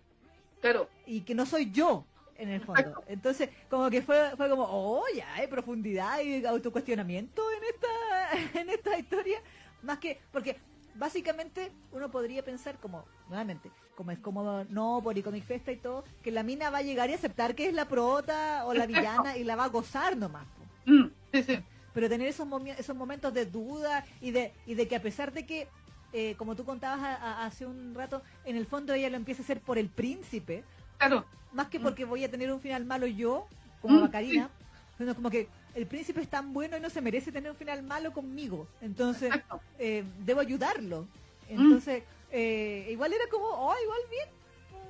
Claro. 0.61 0.89
Y 1.07 1.21
que 1.21 1.35
no 1.35 1.47
soy 1.47 1.71
yo, 1.71 2.05
en 2.41 2.49
el 2.49 2.61
fondo. 2.61 3.03
Entonces, 3.07 3.51
como 3.69 3.91
que 3.91 4.03
fue, 4.03 4.33
fue 4.37 4.49
como, 4.49 4.67
oh, 4.69 5.05
ya 5.15 5.35
hay 5.35 5.47
profundidad 5.47 6.21
y 6.21 6.45
autocuestionamiento 6.45 7.43
en 7.53 7.63
esta, 7.75 8.61
en 8.61 8.71
esta 8.71 8.99
historia. 8.99 9.41
Más 9.83 9.99
que, 9.99 10.21
porque 10.33 10.59
básicamente 10.95 11.73
uno 11.93 12.11
podría 12.11 12.45
pensar 12.45 12.79
como, 12.79 13.05
nuevamente, 13.29 13.71
como 13.95 14.11
es 14.11 14.19
como 14.19 14.65
no 14.65 15.01
por 15.03 15.21
Comic 15.23 15.45
Festa 15.45 15.73
y 15.73 15.77
todo, 15.77 16.05
que 16.23 16.31
la 16.31 16.43
mina 16.43 16.71
va 16.71 16.79
a 16.79 16.83
llegar 16.83 17.11
y 17.11 17.15
aceptar 17.15 17.55
que 17.55 17.67
es 17.67 17.75
la 17.75 17.87
prota 17.87 18.65
o 18.67 18.75
la 18.75 18.87
villana 18.89 19.37
y 19.37 19.45
la 19.45 19.57
va 19.57 19.65
a 19.65 19.69
gozar 19.69 20.17
nomás. 20.17 20.47
Mm, 20.87 21.07
sí, 21.33 21.43
sí 21.43 21.65
pero 21.93 22.09
tener 22.09 22.29
esos, 22.29 22.47
esos 22.79 22.97
momentos 22.97 23.33
de 23.35 23.47
duda 23.47 24.05
y 24.21 24.31
de, 24.31 24.53
y 24.67 24.75
de 24.75 24.89
que 24.89 24.97
a 24.97 25.03
pesar 25.03 25.33
de 25.33 25.47
que, 25.47 25.69
eh, 26.13 26.35
como 26.37 26.57
tú 26.57 26.65
contabas 26.65 27.19
hace 27.21 27.67
un 27.67 27.95
rato, 27.95 28.23
en 28.45 28.57
el 28.57 28.67
fondo 28.67 28.93
ella 28.93 29.11
lo 29.11 29.17
empieza 29.17 29.43
a 29.43 29.45
hacer 29.45 29.61
por 29.61 29.79
el 29.79 29.89
príncipe, 29.89 30.65
claro. 31.09 31.25
más 31.53 31.69
que 31.69 31.81
porque 31.81 32.05
voy 32.05 32.25
a 32.25 32.31
tener 32.31 32.53
un 32.53 32.61
final 32.61 32.85
malo 32.85 33.07
yo, 33.07 33.47
como 33.81 33.99
mm, 33.99 34.01
Macarina, 34.03 34.51
sino 34.99 35.15
como 35.15 35.31
que 35.31 35.49
el 35.75 35.87
príncipe 35.87 36.21
es 36.21 36.29
tan 36.29 36.53
bueno 36.53 36.77
y 36.77 36.81
no 36.81 36.91
se 36.91 37.01
merece 37.01 37.33
tener 37.33 37.51
un 37.51 37.57
final 37.57 37.83
malo 37.83 38.13
conmigo, 38.13 38.67
entonces 38.81 39.33
eh, 39.79 40.05
debo 40.25 40.41
ayudarlo. 40.41 41.03
Mm. 41.49 41.61
Entonces, 41.61 42.03
eh, 42.31 42.89
igual 42.91 43.13
era 43.13 43.25
como, 43.31 43.47
oh, 43.47 43.75
igual 43.83 44.01
bien. 44.11 44.29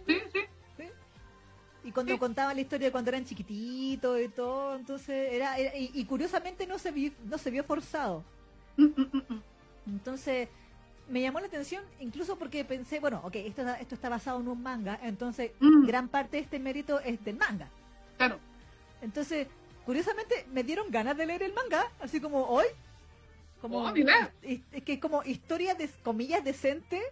Sí, 0.06 0.30
sí. 0.32 0.40
Y 1.82 1.92
cuando 1.92 2.18
contaban 2.18 2.56
la 2.56 2.60
historia 2.60 2.88
de 2.88 2.92
cuando 2.92 3.08
eran 3.10 3.24
chiquititos 3.24 4.20
y 4.20 4.28
todo, 4.28 4.76
entonces 4.76 5.32
era, 5.32 5.58
y, 5.58 6.04
curiosamente 6.04 6.66
no 6.66 6.78
se 6.78 6.90
vio, 6.90 7.12
no 7.24 7.38
se 7.38 7.50
vio 7.50 7.64
forzado. 7.64 8.22
Mm, 8.76 8.84
mm, 8.84 9.16
mm, 9.16 9.42
entonces 9.86 10.48
me 11.10 11.20
llamó 11.20 11.40
la 11.40 11.46
atención 11.46 11.84
incluso 11.98 12.38
porque 12.38 12.64
pensé, 12.64 13.00
bueno, 13.00 13.20
ok, 13.24 13.34
esto, 13.36 13.68
esto 13.68 13.94
está 13.94 14.08
basado 14.08 14.40
en 14.40 14.48
un 14.48 14.62
manga, 14.62 14.98
entonces 15.02 15.50
gran 15.84 16.08
parte 16.08 16.38
de 16.38 16.44
este 16.44 16.58
mérito 16.58 17.00
es 17.00 17.22
del 17.24 17.36
manga. 17.36 17.68
Claro. 18.16 18.38
Entonces, 19.02 19.48
curiosamente 19.84 20.46
me 20.52 20.62
dieron 20.62 20.90
ganas 20.90 21.16
de 21.16 21.26
leer 21.26 21.42
el 21.42 21.52
manga, 21.52 21.90
así 22.00 22.20
como 22.20 22.44
hoy. 22.44 22.66
Como, 23.60 23.78
oh, 23.82 23.92
es 24.42 24.60
que 24.84 25.00
como 25.00 25.22
historia 25.24 25.74
de 25.74 25.88
comillas 26.02 26.42
decente, 26.42 27.02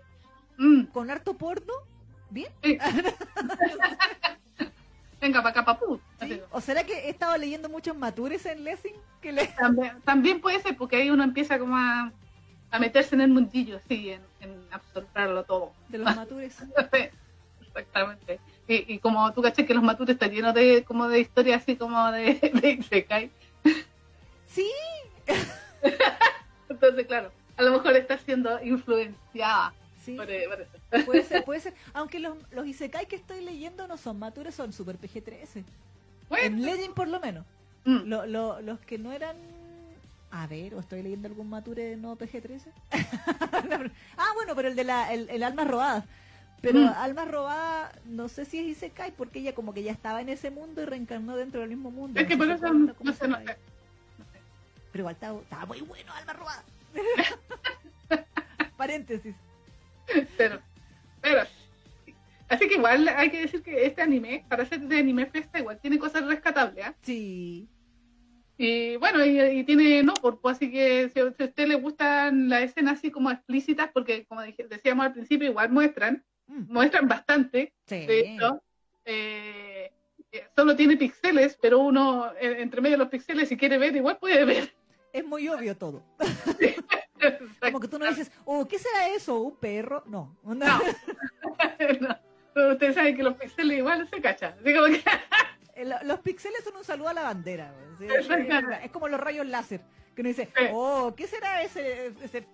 con 0.92 1.10
harto 1.10 1.34
porno, 1.34 1.74
bien. 2.30 2.50
Venga, 5.20 5.42
para 5.42 5.50
acá, 5.50 5.64
papú. 5.64 6.00
¿O 6.52 6.60
será 6.60 6.84
que 6.84 6.92
he 7.06 7.10
estado 7.10 7.36
leyendo 7.36 7.68
muchos 7.68 7.96
matures 7.96 8.46
en 8.46 8.62
Lessing? 8.64 8.94
Que 9.20 9.32
le... 9.32 9.52
también, 10.04 10.40
puede 10.40 10.62
ser, 10.62 10.76
porque 10.76 10.96
ahí 10.96 11.10
uno 11.10 11.24
empieza 11.24 11.58
como 11.58 11.76
a, 11.76 12.12
meterse 12.78 13.14
en 13.14 13.22
el 13.22 13.28
mundillo, 13.28 13.80
sí, 13.88 14.10
en, 14.10 14.22
en 14.40 14.60
absorberlo 14.70 15.44
todo. 15.44 15.72
De 15.88 15.98
los 15.98 16.14
matures. 16.14 16.56
Exactamente. 17.66 18.40
Y, 18.66 18.94
y, 18.94 18.98
como 18.98 19.32
tú 19.32 19.40
caché 19.40 19.64
que 19.64 19.74
los 19.74 19.82
matures 19.82 20.14
están 20.14 20.30
llenos 20.30 20.52
de 20.54 20.84
como 20.84 21.08
de 21.08 21.20
historias 21.20 21.62
así 21.62 21.76
como 21.76 22.10
de, 22.12 22.34
de 22.90 23.04
cae. 23.04 23.30
Sí. 24.46 24.70
Entonces, 26.68 27.06
claro, 27.06 27.32
a 27.56 27.62
lo 27.62 27.72
mejor 27.72 27.96
está 27.96 28.18
siendo 28.18 28.62
influenciada 28.62 29.72
Puede 31.04 31.22
ser, 31.24 31.44
puede 31.44 31.60
ser. 31.60 31.74
Aunque 31.92 32.18
los, 32.18 32.36
los 32.50 32.66
Isekai 32.66 33.06
que 33.06 33.16
estoy 33.16 33.44
leyendo 33.44 33.86
no 33.86 33.96
son 33.96 34.18
matures, 34.18 34.54
son 34.54 34.72
super 34.72 34.98
PG-13. 34.98 35.64
En 36.30 36.62
Legend 36.62 36.94
por 36.94 37.08
lo 37.08 37.20
menos. 37.20 37.44
Mm. 37.84 38.10
los 38.10 38.80
que 38.80 38.98
no 38.98 39.12
eran... 39.12 39.36
A 40.30 40.46
ver, 40.46 40.74
¿o 40.74 40.80
estoy 40.80 41.02
leyendo 41.02 41.28
algún 41.28 41.48
mature 41.48 41.96
no 41.98 42.16
PG-13? 42.16 42.70
ah, 44.16 44.30
bueno, 44.34 44.54
pero 44.54 44.68
el 44.68 44.76
de 44.76 44.84
la, 44.84 45.12
el, 45.12 45.28
el 45.30 45.42
alma 45.42 45.64
robada. 45.64 46.04
Pero 46.60 46.80
mm. 46.80 46.88
alma 46.96 47.24
robada, 47.24 47.92
no 48.04 48.28
sé 48.28 48.44
si 48.44 48.58
es 48.58 48.66
Isekai, 48.66 49.12
porque 49.12 49.38
ella 49.38 49.54
como 49.54 49.72
que 49.72 49.82
ya 49.82 49.92
estaba 49.92 50.20
en 50.20 50.28
ese 50.28 50.50
mundo 50.50 50.82
y 50.82 50.86
reencarnó 50.86 51.36
dentro 51.36 51.60
del 51.60 51.70
mismo 51.70 51.90
mundo. 51.90 52.18
Es 52.18 52.26
que 52.26 52.36
por 52.36 52.50
eso 52.50 52.72
no, 52.72 53.12
sé, 53.12 53.28
no, 53.28 53.38
Pero 54.92 55.02
igual 55.02 55.14
estaba, 55.14 55.38
estaba 55.40 55.66
muy 55.66 55.80
bueno 55.82 56.12
alma 56.12 56.32
robada. 56.32 56.64
Paréntesis. 58.76 59.36
pero, 60.36 60.60
pero, 61.20 61.42
así 62.48 62.68
que 62.68 62.74
igual 62.74 63.06
hay 63.08 63.30
que 63.30 63.42
decir 63.42 63.62
que 63.62 63.86
este 63.86 64.02
anime, 64.02 64.44
para 64.48 64.64
ser 64.64 64.80
de 64.80 64.98
anime 64.98 65.26
festa, 65.26 65.60
igual 65.60 65.78
tiene 65.78 65.98
cosas 65.98 66.24
rescatables. 66.24 66.88
¿eh? 66.88 66.94
Sí. 67.02 67.68
Y 68.60 68.96
bueno, 68.96 69.24
y, 69.24 69.62
tiene 69.62 70.02
no, 70.02 70.14
por, 70.14 70.40
pues, 70.40 70.56
así 70.56 70.70
que 70.70 71.08
si, 71.14 71.20
a 71.20 71.26
usted 71.26 71.68
le 71.68 71.76
gustan 71.76 72.48
las 72.48 72.62
escenas 72.62 72.98
así 72.98 73.12
como 73.12 73.30
explícitas, 73.30 73.88
porque 73.94 74.26
como 74.26 74.42
decíamos 74.42 75.06
al 75.06 75.12
principio, 75.12 75.48
igual 75.48 75.70
muestran, 75.70 76.24
mm. 76.48 76.72
muestran 76.72 77.06
bastante. 77.06 77.72
De 77.88 78.20
hecho, 78.20 78.60
eh, 79.04 79.92
eh, 80.32 80.44
solo 80.56 80.74
tiene 80.74 80.96
píxeles, 80.96 81.56
pero 81.62 81.78
uno 81.78 82.32
entre 82.40 82.80
medio 82.80 82.96
de 82.96 83.04
los 83.04 83.08
píxeles, 83.08 83.48
si 83.48 83.56
quiere 83.56 83.78
ver, 83.78 83.94
igual 83.94 84.18
puede 84.18 84.44
ver. 84.44 84.74
Es 85.12 85.24
muy 85.24 85.48
obvio 85.48 85.76
todo. 85.76 86.02
Como 87.60 87.80
que 87.80 87.88
tú 87.88 87.98
no 87.98 88.06
dices, 88.06 88.30
oh, 88.44 88.66
¿qué 88.66 88.78
será 88.78 89.08
eso? 89.08 89.40
¿Un 89.40 89.56
perro? 89.56 90.02
No. 90.06 90.36
No. 90.42 90.54
no. 92.00 92.72
Ustedes 92.72 92.94
saben 92.96 93.16
que 93.16 93.22
los 93.22 93.34
píxeles 93.34 93.78
igual 93.78 94.08
se 94.08 94.20
cachan. 94.20 94.54
Eh, 95.78 95.84
los 96.04 96.20
píxeles 96.20 96.64
son 96.64 96.76
un 96.76 96.84
saludo 96.84 97.08
a 97.08 97.14
la 97.14 97.22
bandera. 97.22 97.72
Es, 98.82 98.90
como 98.90 99.08
los 99.08 99.20
rayos 99.20 99.46
láser. 99.46 99.80
Que 100.14 100.22
uno 100.22 100.28
dice, 100.28 100.48
oh, 100.72 101.14
¿qué 101.16 101.26
será 101.26 101.62
ese, 101.62 102.12
ese 102.22 102.46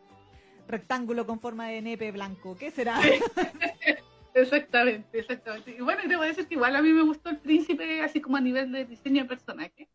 rectángulo 0.68 1.26
con 1.26 1.40
forma 1.40 1.68
de 1.68 1.82
nepe 1.82 2.12
blanco? 2.12 2.56
¿Qué 2.56 2.70
será? 2.70 3.00
Exactamente, 4.34 5.20
exactamente. 5.20 5.76
Y 5.78 5.80
bueno, 5.80 6.02
debo 6.08 6.22
decir 6.22 6.48
que 6.48 6.54
igual 6.54 6.74
a 6.74 6.82
mí 6.82 6.90
me 6.90 7.02
gustó 7.02 7.30
el 7.30 7.38
príncipe, 7.38 8.02
así 8.02 8.20
como 8.20 8.36
a 8.36 8.40
nivel 8.40 8.72
de 8.72 8.84
diseño 8.84 9.22
de 9.22 9.28
personaje. 9.28 9.88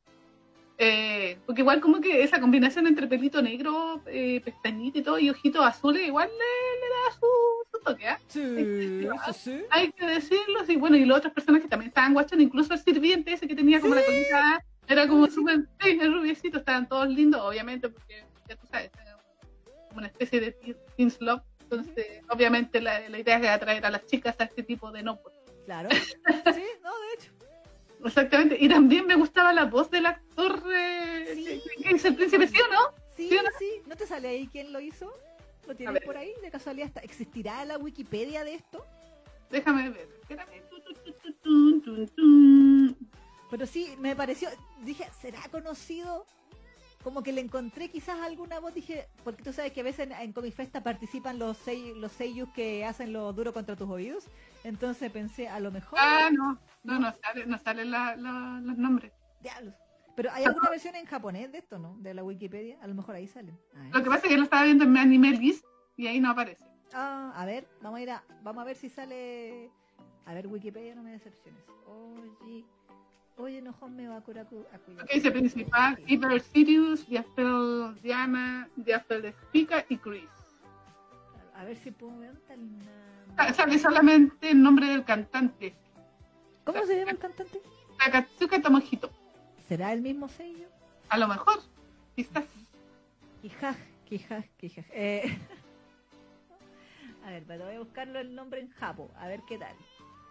Eh, 0.77 1.37
porque 1.45 1.59
igual 1.59 1.81
como 1.81 1.99
que 1.99 2.23
esa 2.23 2.39
combinación 2.39 2.87
entre 2.87 3.05
pelito 3.05 3.41
negro, 3.41 4.01
eh, 4.05 4.39
pestañita 4.39 4.99
y 4.99 5.01
todo, 5.01 5.19
y 5.19 5.29
ojitos 5.29 5.65
azules, 5.65 6.07
igual 6.07 6.29
le, 6.29 6.87
da 6.87 7.19
su, 7.19 7.27
toque, 7.79 8.07
¿eh? 8.07 8.17
Sí, 8.27 9.07
sí, 9.33 9.61
Hay 9.69 9.91
que 9.91 10.05
decirlo, 10.05 10.65
sí. 10.65 10.75
Bueno, 10.75 10.97
y 10.97 11.05
los 11.05 11.17
otras 11.17 11.33
personas 11.33 11.61
que 11.61 11.67
también 11.67 11.89
estaban 11.89 12.13
guachando, 12.13 12.43
incluso 12.43 12.73
el 12.73 12.79
sirviente 12.79 13.33
ese 13.33 13.47
que 13.47 13.55
tenía 13.55 13.79
como 13.81 13.95
la 13.95 14.05
colita, 14.05 14.63
era 14.87 15.07
como 15.07 15.27
súper, 15.27 15.67
sí, 15.81 15.99
rubiecito, 15.99 16.59
estaban 16.59 16.87
todos 16.87 17.07
lindos, 17.09 17.41
obviamente, 17.41 17.89
porque 17.89 18.25
ya 18.47 18.55
tú 18.55 18.67
sabes, 18.67 18.91
como 19.89 19.99
una 19.99 20.07
especie 20.07 20.39
de 20.39 20.51
teen 20.97 21.13
love. 21.19 21.41
Entonces, 21.61 22.21
obviamente 22.29 22.81
la, 22.81 23.07
la 23.09 23.19
idea 23.19 23.37
es 23.37 23.47
atraer 23.47 23.85
a 23.85 23.91
las 23.91 24.05
chicas 24.05 24.35
a 24.39 24.45
este 24.45 24.63
tipo 24.63 24.91
de 24.91 25.03
no. 25.03 25.19
Claro. 25.65 25.89
Sí, 26.55 26.63
no, 26.83 26.91
de 26.99 27.13
hecho. 27.13 27.31
Exactamente. 28.03 28.57
Y 28.59 28.69
también 28.69 29.05
me 29.05 29.15
gustaba 29.15 29.53
la 29.53 29.65
voz 29.65 29.91
del 29.91 30.05
actor 30.05 30.63
eh, 30.73 31.61
que 31.83 31.95
hizo 31.95 32.07
el 32.07 32.15
príncipe, 32.15 32.47
¿sí 32.47 32.57
o 32.59 32.73
no? 32.73 32.79
Sí, 33.15 33.29
sí, 33.59 33.81
no? 33.85 33.95
te 33.95 34.07
sale 34.07 34.29
ahí 34.29 34.47
quién 34.51 34.71
lo 34.71 34.79
hizo? 34.79 35.13
¿Lo 35.69 35.75
tienes 35.75 36.01
por 36.01 36.17
ahí? 36.17 36.33
¿De 36.41 36.49
casualidad 36.49 36.91
existirá 37.03 37.63
la 37.63 37.77
Wikipedia 37.77 38.43
de 38.43 38.55
esto? 38.55 38.83
Déjame 39.51 39.91
ver. 39.91 40.09
Pero 43.51 43.65
sí, 43.67 43.95
me 43.99 44.15
pareció, 44.15 44.49
dije, 44.83 45.05
¿será 45.21 45.39
conocido? 45.51 46.25
como 47.03 47.23
que 47.23 47.31
le 47.31 47.39
encontré 47.39 47.89
quizás 47.89 48.19
alguna 48.19 48.59
voz, 48.59 48.73
dije, 48.73 49.07
porque 49.23 49.41
tú 49.41 49.53
sabes 49.53 49.71
que 49.71 49.79
a 49.79 49.83
veces 49.83 50.07
en, 50.07 50.11
en 50.11 50.33
Comic 50.33 50.53
Festa 50.53 50.83
participan 50.83 51.39
los 51.39 51.55
seiyus, 51.57 51.97
los 51.97 52.11
seiyus 52.11 52.49
que 52.49 52.83
hacen 52.83 53.13
lo 53.13 53.31
duro 53.31 53.53
contra 53.53 53.77
tus 53.77 53.89
oídos, 53.89 54.25
entonces 54.65 55.09
pensé, 55.09 55.47
a 55.47 55.61
lo 55.61 55.71
mejor... 55.71 55.97
Ah, 56.01 56.29
no, 56.29 56.59
no, 56.83 56.99
no 56.99 57.13
sale, 57.21 57.45
no 57.45 57.57
salen 57.57 57.91
la, 57.91 58.17
la, 58.17 58.59
los 58.61 58.77
nombres. 58.77 59.13
Diablos. 59.39 59.75
Pero 60.19 60.33
hay 60.33 60.43
alguna 60.43 60.69
versión 60.69 60.95
en 60.95 61.05
japonés 61.05 61.49
de 61.49 61.59
esto, 61.59 61.79
¿no? 61.79 61.95
De 61.99 62.13
la 62.13 62.25
Wikipedia, 62.25 62.77
a 62.81 62.87
lo 62.87 62.93
mejor 62.93 63.15
ahí. 63.15 63.31
A 63.33 63.41
ver. 63.41 63.53
Lo 63.93 64.03
que 64.03 64.09
pasa 64.09 64.27
es 64.27 64.33
que 64.33 64.37
lo 64.37 64.43
estaba 64.43 64.65
viendo 64.65 64.83
en 64.83 64.91
mi 64.91 64.99
anime 64.99 65.31
list 65.31 65.63
y 65.95 66.07
ahí 66.07 66.19
no 66.19 66.29
aparece. 66.29 66.65
Ah, 66.93 67.31
a 67.33 67.45
ver, 67.45 67.65
vamos 67.81 67.99
a 67.99 68.01
ir 68.01 68.11
a, 68.11 68.21
vamos 68.43 68.61
a 68.61 68.65
ver 68.65 68.75
si 68.75 68.89
sale. 68.89 69.71
A 70.25 70.33
ver, 70.33 70.47
Wikipedia 70.47 70.93
no 70.93 71.03
me 71.03 71.13
decepciones. 71.13 71.63
Oye, 71.87 72.65
oye, 73.37 73.61
no 73.61 73.73
me 73.87 74.09
va 74.09 74.17
a 74.17 74.21
curar 74.21 74.45
Ok, 74.51 75.09
dice 75.13 75.31
principal, 75.31 75.97
Hyper 76.05 76.41
Sirius, 76.41 77.07
Diaspel 77.07 77.97
Diana, 78.03 78.67
Diaspel 78.75 79.33
Spica 79.43 79.85
y 79.87 79.95
Chris. 79.99 80.29
A 81.55 81.63
ver 81.63 81.77
si 81.77 81.91
puedo 81.91 82.19
ver 82.19 82.35
tal. 82.45 82.59
Ah, 83.37 83.53
Sale 83.53 83.79
solamente 83.79 84.51
el 84.51 84.61
nombre 84.61 84.87
del 84.87 85.05
cantante. 85.05 85.73
¿Cómo 86.65 86.83
se 86.83 86.99
llama 86.99 87.11
el 87.11 87.19
cantante? 87.19 87.61
Takatsuka 87.97 88.61
Tomohito. 88.61 89.09
¿Será 89.69 89.93
el 89.93 90.01
mismo 90.01 90.27
sello? 90.27 90.67
A 91.09 91.17
lo 91.19 91.27
mejor, 91.27 91.59
quizás. 92.15 92.43
Quijaj, 93.43 93.77
quijaj, 94.05 94.43
quijaj. 94.57 94.85
Eh... 94.91 95.37
A 97.23 97.29
ver, 97.29 97.43
pero 97.47 97.65
voy 97.65 97.75
a 97.75 97.79
buscarlo 97.79 98.17
el 98.17 98.33
nombre 98.33 98.61
en 98.61 98.71
Japo, 98.71 99.11
a 99.15 99.27
ver 99.27 99.41
qué 99.47 99.59
tal. 99.59 99.75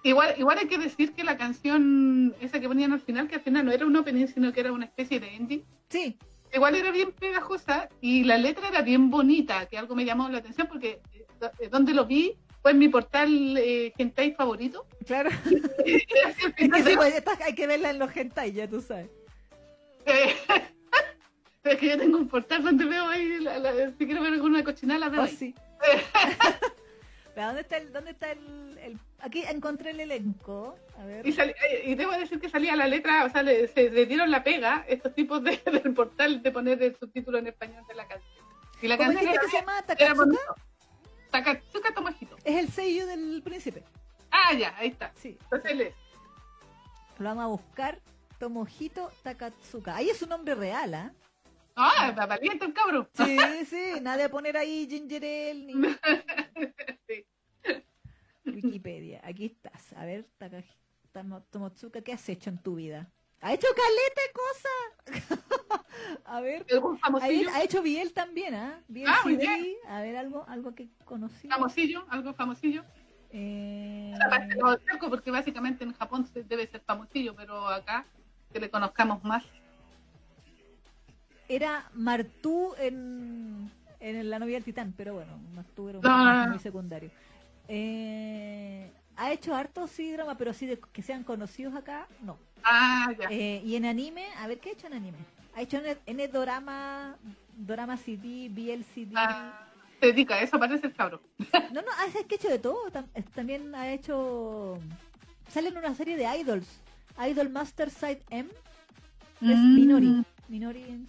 Igual, 0.02 0.34
igual 0.38 0.58
hay 0.58 0.66
que 0.66 0.78
decir 0.78 1.12
que 1.12 1.22
la 1.22 1.36
canción, 1.36 2.34
esa 2.40 2.58
que 2.58 2.66
ponían 2.66 2.92
al 2.92 3.00
final, 3.00 3.28
que 3.28 3.36
al 3.36 3.42
final 3.42 3.66
no 3.66 3.70
era 3.70 3.86
un 3.86 3.94
opening, 3.94 4.26
sino 4.26 4.52
que 4.52 4.60
era 4.60 4.72
una 4.72 4.86
especie 4.86 5.20
de 5.20 5.28
ending. 5.36 5.64
Sí. 5.90 6.18
Igual 6.52 6.74
era 6.74 6.90
bien 6.90 7.12
pegajosa 7.12 7.88
y 8.00 8.24
la 8.24 8.38
letra 8.38 8.68
era 8.68 8.82
bien 8.82 9.10
bonita, 9.10 9.66
que 9.66 9.78
algo 9.78 9.94
me 9.94 10.04
llamó 10.04 10.28
la 10.28 10.38
atención 10.38 10.66
porque 10.66 11.00
eh, 11.60 11.68
donde 11.68 11.94
lo 11.94 12.06
vi 12.06 12.34
fue 12.62 12.72
en 12.72 12.78
mi 12.78 12.88
portal 12.88 13.56
eh, 13.58 13.92
hentai 13.96 14.32
favorito. 14.32 14.86
Claro. 15.06 15.30
sí, 15.84 16.02
pues, 16.96 17.22
hay 17.44 17.54
que 17.54 17.66
verla 17.68 17.90
en 17.90 18.00
los 18.00 18.16
hentai, 18.16 18.52
ya 18.52 18.66
tú 18.66 18.80
sabes. 18.80 19.08
Eh, 20.06 20.34
es 21.64 21.78
que 21.78 21.88
yo 21.88 21.98
tengo 21.98 22.18
un 22.18 22.28
portal 22.28 22.62
donde 22.62 22.84
veo 22.84 23.06
ahí, 23.06 23.38
la, 23.40 23.58
la, 23.58 23.90
si 23.92 24.06
quiero 24.06 24.22
ver 24.22 24.34
alguna 24.34 24.64
cochinada, 24.64 25.00
la 25.00 25.08
veo 25.08 25.20
oh, 25.20 25.24
ahí. 25.24 25.36
sí. 25.36 25.54
¿Pero 27.34 27.46
dónde 27.46 27.60
está 27.62 27.76
el, 27.76 27.92
dónde 27.92 28.10
está 28.10 28.32
el, 28.32 28.78
el, 28.78 28.98
aquí 29.20 29.44
encontré 29.48 29.90
el 29.90 30.00
elenco? 30.00 30.76
A 30.98 31.04
ver. 31.04 31.24
Y, 31.24 31.32
sali, 31.32 31.54
y, 31.84 31.94
debo 31.94 32.10
decir 32.12 32.40
que 32.40 32.48
salía 32.48 32.74
la 32.74 32.88
letra, 32.88 33.24
o 33.24 33.30
sea, 33.30 33.44
le, 33.44 33.68
se 33.68 33.90
le 33.90 34.06
dieron 34.06 34.30
la 34.30 34.42
pega 34.42 34.84
estos 34.88 35.14
tipos 35.14 35.44
de, 35.44 35.56
del 35.84 35.94
portal 35.94 36.42
de 36.42 36.50
poner 36.50 36.82
el 36.82 36.96
subtítulo 36.96 37.38
en 37.38 37.46
español 37.46 37.84
de 37.86 37.94
la 37.94 38.08
canción. 38.08 38.44
Y 38.82 38.88
la 38.88 38.96
¿Cómo 38.96 39.12
canción 39.12 39.32
dijiste 39.32 39.46
que 39.46 39.50
se 39.52 39.58
llama 39.58 39.82
Takatsuka? 39.82 40.54
Takatsuka 41.30 41.94
Tomohito. 41.94 42.36
Es 42.44 42.56
el 42.56 42.70
sello 42.70 43.06
del 43.06 43.40
príncipe. 43.44 43.84
Ah, 44.30 44.54
ya, 44.54 44.76
ahí 44.76 44.88
está. 44.88 45.12
Sí. 45.14 45.38
Entonces. 45.52 45.94
Lo 47.18 47.24
vamos 47.24 47.44
a 47.44 47.46
buscar. 47.46 48.00
Tomohito 48.38 49.10
Takatsuka. 49.22 49.96
Ahí 49.96 50.10
es 50.10 50.22
un 50.22 50.28
nombre 50.30 50.54
real, 50.54 50.94
¿ah? 50.94 51.12
¿eh? 51.12 51.28
Ah, 51.74 52.08
está 52.10 52.26
valiente 52.26 52.64
el 52.64 52.72
cabro. 52.72 53.08
Sí, 53.14 53.38
sí, 53.66 54.00
nada 54.00 54.16
de 54.16 54.28
poner 54.28 54.56
ahí 54.56 54.86
Ginger 54.88 55.22
Ale 55.22 55.54
ni. 55.54 55.74
sí. 57.06 57.26
Wikipedia, 58.44 59.20
aquí 59.24 59.46
estás. 59.46 59.92
A 59.92 60.04
ver, 60.04 60.26
Tomotsuka, 61.50 62.00
¿qué 62.02 62.12
has 62.12 62.28
hecho 62.28 62.50
en 62.50 62.58
tu 62.58 62.76
vida? 62.76 63.08
¿Ha 63.40 63.54
hecho 63.54 63.68
caleta 63.76 64.20
de 64.26 65.22
cosas? 65.22 65.84
a 66.24 66.40
ver, 66.40 66.66
famosillo? 67.00 67.50
ha 67.52 67.62
hecho 67.62 67.82
Biel 67.82 68.12
también, 68.12 68.54
¿ah? 68.54 68.82
Biel 68.88 69.08
ah. 69.08 69.22
A 69.88 70.02
ver, 70.02 70.16
algo, 70.16 70.44
algo 70.48 70.74
que 70.74 70.88
conocí. 71.04 71.46
Famosillo, 71.46 72.04
algo 72.08 72.34
famosillo. 72.34 72.84
Eh... 73.30 74.14
Porque 75.08 75.30
básicamente 75.30 75.84
en 75.84 75.92
Japón 75.92 76.28
debe 76.34 76.66
ser 76.66 76.80
famosillo, 76.80 77.36
pero 77.36 77.68
acá 77.68 78.06
que 78.52 78.60
le 78.60 78.70
conozcamos 78.70 79.22
más. 79.24 79.44
Era 81.48 81.88
Martú 81.94 82.74
en, 82.78 83.70
en 84.00 84.30
La 84.30 84.38
novia 84.38 84.56
del 84.56 84.64
titán, 84.64 84.92
pero 84.96 85.14
bueno, 85.14 85.32
Martú 85.54 85.88
era 85.88 85.98
un 85.98 86.04
no, 86.04 86.48
muy 86.48 86.58
secundario. 86.58 87.10
Eh, 87.68 88.90
ha 89.16 89.32
hecho 89.32 89.54
harto 89.54 89.86
sí 89.86 90.12
drama, 90.12 90.36
pero 90.36 90.52
sí 90.52 90.66
de 90.66 90.78
que 90.92 91.02
sean 91.02 91.24
conocidos 91.24 91.74
acá, 91.74 92.06
no. 92.22 92.38
Ah, 92.64 93.12
ya. 93.18 93.28
Eh, 93.30 93.62
y 93.64 93.76
en 93.76 93.86
anime, 93.86 94.26
a 94.38 94.46
ver, 94.46 94.58
¿qué 94.58 94.70
ha 94.70 94.72
hecho 94.72 94.86
en 94.86 94.94
anime? 94.94 95.18
Ha 95.54 95.62
hecho 95.62 95.78
en, 95.78 95.98
en 96.06 96.20
el 96.20 96.30
dorama, 96.30 97.16
dorama 97.56 97.96
CD, 97.96 98.48
BL 98.50 98.82
CD. 98.82 99.12
Ah, 99.16 99.66
se 100.00 100.06
dedica 100.06 100.36
a 100.36 100.42
eso, 100.42 100.58
parece 100.58 100.86
el 100.86 100.94
cabro. 100.94 101.20
No, 101.72 101.82
no, 101.82 101.88
es 102.06 102.24
que 102.26 102.34
ha 102.34 102.38
hecho 102.38 102.48
de 102.48 102.58
todo. 102.58 102.90
También 103.34 103.74
ha 103.74 103.92
hecho... 103.92 104.78
Sale 105.48 105.68
en 105.68 105.76
una 105.76 105.94
serie 105.94 106.16
de 106.16 106.24
idols. 106.38 106.80
Idol 107.26 107.50
Master 107.50 107.90
Side 107.90 108.22
M. 108.30 108.48
Es 109.40 109.58
Mm. 109.58 109.74
Minori. 109.74 110.24
Minori. 110.48 111.06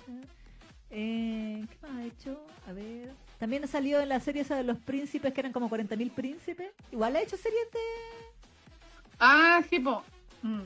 Eh, 0.91 1.65
¿Qué 1.69 1.77
más 1.87 1.91
ha 1.97 2.03
hecho? 2.03 2.45
A 2.67 2.73
ver. 2.73 3.13
También 3.37 3.63
ha 3.63 3.67
salido 3.67 4.01
en 4.01 4.09
la 4.09 4.19
serie 4.19 4.41
esa 4.41 4.55
de 4.55 4.63
los 4.63 4.77
príncipes, 4.79 5.33
que 5.33 5.39
eran 5.41 5.53
como 5.53 5.69
40.000 5.69 6.11
príncipes. 6.11 6.71
Igual 6.91 7.15
ha 7.15 7.21
hecho 7.21 7.37
series 7.37 7.71
de... 7.71 7.79
Ah, 9.19 9.61
sí, 9.69 9.79
po. 9.79 10.03
Mm. 10.41 10.61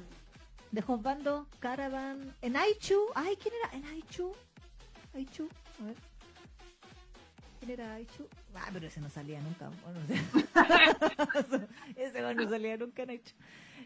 De 0.71 0.83
Hosbando, 0.85 1.47
Caravan. 1.59 2.33
En 2.41 2.55
Aichu. 2.57 2.99
Ay, 3.15 3.35
¿quién 3.41 3.53
era? 3.63 3.77
En 3.77 3.85
Aichu. 3.85 4.33
Aichu. 5.13 5.47
A 5.81 5.85
ver. 5.85 5.95
¿Quién 7.59 7.71
era 7.71 7.93
Aichu? 7.95 8.27
Ah, 8.55 8.69
pero 8.73 8.87
ese 8.87 8.99
no 9.01 9.09
salía 9.09 9.39
nunca. 9.41 9.69
Bueno, 9.83 9.99
o 10.01 11.43
sea, 11.49 11.67
ese 11.95 12.21
no 12.35 12.49
salía 12.49 12.77
nunca 12.77 13.03
en 13.03 13.09
Aichu. 13.11 13.33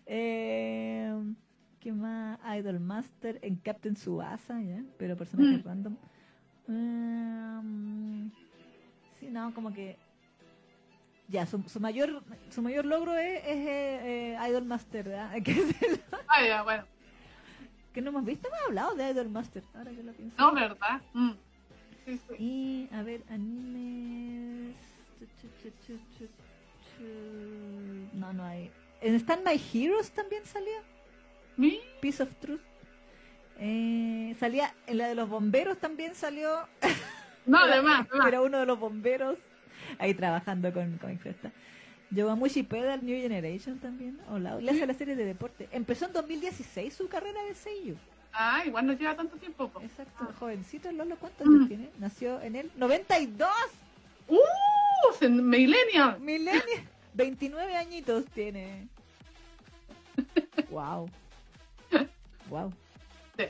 Eh, 0.06 1.14
¿Qué 1.88 1.94
más? 1.94 2.38
Idol 2.60 2.82
Master 2.82 3.40
en 3.42 3.56
Captain 3.56 3.96
Suasa, 3.96 4.60
¿ya? 4.62 4.84
Pero 4.98 5.16
personajes 5.16 5.64
Mm. 5.64 5.68
random. 5.70 5.96
Um, 6.68 8.30
sí, 9.18 9.28
no, 9.32 9.54
como 9.54 9.72
que. 9.74 9.96
Ya, 11.30 11.46
su, 11.46 11.62
su 11.64 11.80
mayor 11.80 12.22
su 12.50 12.62
mayor 12.62 12.86
logro 12.86 13.16
es, 13.16 13.38
es 13.42 13.56
eh, 13.68 14.34
eh, 14.36 14.50
Idol 14.50 14.66
Master, 14.66 15.06
¿verdad? 15.08 15.32
Que, 15.46 15.52
el- 15.54 16.02
Ah, 16.28 16.46
ya, 16.46 16.64
bueno. 16.64 16.84
que 17.94 18.02
no 18.02 18.10
hemos 18.10 18.26
visto, 18.26 18.50
hemos 18.50 18.60
hablado 18.68 18.94
de 18.96 19.10
Idol 19.10 19.30
Master, 19.30 19.64
ahora 19.74 19.92
que 19.92 20.04
lo 20.04 20.12
pienso. 20.12 20.36
No, 20.38 20.54
¿verdad? 20.54 21.02
Mm. 21.14 21.32
Sí, 22.04 22.18
sí. 22.28 22.36
Y, 22.38 22.90
a 22.94 23.02
ver, 23.02 23.24
animes. 23.30 24.76
No, 28.12 28.34
no 28.34 28.44
hay. 28.44 28.72
En 29.00 29.16
Stand 29.16 29.46
My 29.48 29.58
Heroes 29.74 30.12
también 30.12 30.44
salió. 30.46 30.74
Piece 32.02 32.24
of 32.24 32.34
Truth. 32.36 32.62
Eh, 33.60 34.36
salía 34.40 34.74
en 34.86 34.98
la 35.00 35.08
de 35.08 35.16
los 35.16 35.28
bomberos 35.30 35.78
también 35.80 36.16
salió. 36.16 36.68
No, 37.46 37.60
además, 37.60 38.06
era 38.28 38.42
uno 38.42 38.60
de 38.60 38.66
los 38.66 38.78
bomberos 38.78 39.38
ahí 40.00 40.14
trabajando 40.14 40.74
con 40.74 40.98
Comic 40.98 41.22
Festa. 41.22 41.50
Yowamushi 42.12 42.64
Pedal 42.64 43.06
New 43.06 43.22
Generation 43.22 43.80
también. 43.80 44.20
Hola, 44.30 44.58
le 44.60 44.70
hace 44.72 44.86
la 44.86 44.94
serie 44.94 45.16
de 45.16 45.24
deporte. 45.24 45.70
Empezó 45.72 46.08
en 46.08 46.12
2016 46.12 46.94
su 46.94 47.08
carrera 47.08 47.42
de 47.44 47.56
Seiyu. 47.56 47.96
Ah, 48.34 48.64
igual 48.66 48.86
no 48.86 48.92
lleva 48.92 49.16
tanto 49.16 49.38
tiempo. 49.38 49.70
po. 49.70 49.80
Exacto, 49.80 50.28
jovencito 50.38 50.92
Lolo, 50.92 51.16
¿cuántos 51.16 51.48
Mm. 51.48 51.56
años 51.56 51.68
tiene? 51.70 51.90
Nació 52.00 52.42
en 52.42 52.58
el 52.58 52.72
92. 52.76 53.50
¡Uh! 54.28 55.26
Millennial. 55.30 56.20
Millennial. 56.20 56.62
29 57.14 57.76
añitos 57.78 58.26
tiene. 58.26 58.90
Wow. 60.70 61.10
Wow. 62.50 62.74
Sí. 63.38 63.46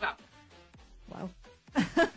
Wow. 0.00 1.18
Wow. 1.18 1.30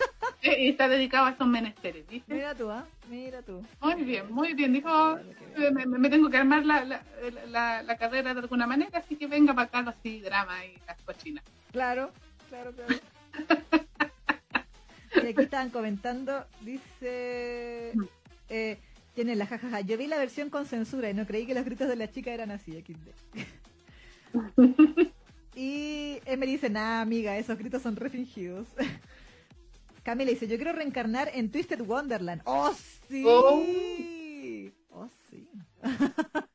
Y 0.44 0.70
está 0.70 0.88
dedicado 0.88 1.28
a 1.28 1.32
esos 1.32 1.46
menesteres, 1.48 2.08
¿viste? 2.08 2.34
Mira 2.34 2.56
tú, 2.56 2.72
¿ah? 2.72 2.84
Mira 3.08 3.44
tú. 3.44 3.64
Muy 3.80 4.04
bien, 4.04 4.32
muy 4.34 4.54
bien. 4.56 4.74
Dijo, 4.74 5.20
me, 5.56 5.86
me 5.86 6.10
tengo 6.10 6.32
que 6.32 6.38
armar 6.38 6.66
la, 6.66 6.84
la, 6.84 7.04
la, 7.48 7.84
la 7.84 7.98
carrera 7.98 8.34
de 8.34 8.40
alguna 8.40 8.66
manera, 8.66 8.98
así 8.98 9.16
que 9.18 9.28
venga 9.28 9.54
para 9.54 9.68
acá 9.68 9.92
así 9.92 10.20
drama 10.20 10.66
y 10.66 10.76
las 10.88 11.00
cochinas. 11.04 11.44
Claro, 11.72 12.12
claro, 12.50 12.74
claro. 12.74 12.96
Y 15.14 15.28
aquí 15.28 15.42
estaban 15.42 15.70
comentando, 15.70 16.46
dice... 16.62 17.94
Eh, 18.50 18.80
tiene 19.14 19.36
la 19.36 19.46
jajaja. 19.46 19.82
Yo 19.82 19.98
vi 19.98 20.08
la 20.08 20.18
versión 20.18 20.50
con 20.50 20.66
censura 20.66 21.10
y 21.10 21.14
no 21.14 21.28
creí 21.28 21.46
que 21.46 21.54
los 21.54 21.66
gritos 21.66 21.88
de 21.88 21.98
la 21.98 22.10
chica 22.10 22.32
eran 22.34 22.50
así. 22.50 22.72
XD. 22.72 23.10
Emery 26.32 26.54
dice, 26.54 26.70
nah, 26.70 27.02
amiga, 27.02 27.38
esos 27.38 27.58
gritos 27.58 27.82
son 27.82 27.96
refingidos. 27.96 28.68
Camila 30.04 30.32
dice, 30.32 30.48
yo 30.48 30.56
quiero 30.56 30.72
reencarnar 30.72 31.30
en 31.34 31.52
Twisted 31.52 31.82
Wonderland. 31.82 32.42
¡Oh, 32.46 32.74
sí! 33.08 33.24
Oh. 33.28 33.64
¡Oh, 34.90 35.10
sí! 35.30 35.50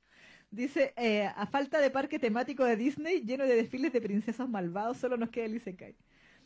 dice, 0.50 0.94
eh, 0.96 1.30
a 1.34 1.46
falta 1.46 1.78
de 1.78 1.90
parque 1.90 2.18
temático 2.18 2.64
de 2.64 2.76
Disney 2.76 3.20
lleno 3.20 3.44
de 3.44 3.54
desfiles 3.54 3.92
de 3.92 4.00
princesas 4.00 4.48
malvados, 4.48 4.96
solo 4.96 5.16
nos 5.16 5.30
queda 5.30 5.44
el 5.44 5.56
Isekai. 5.56 5.94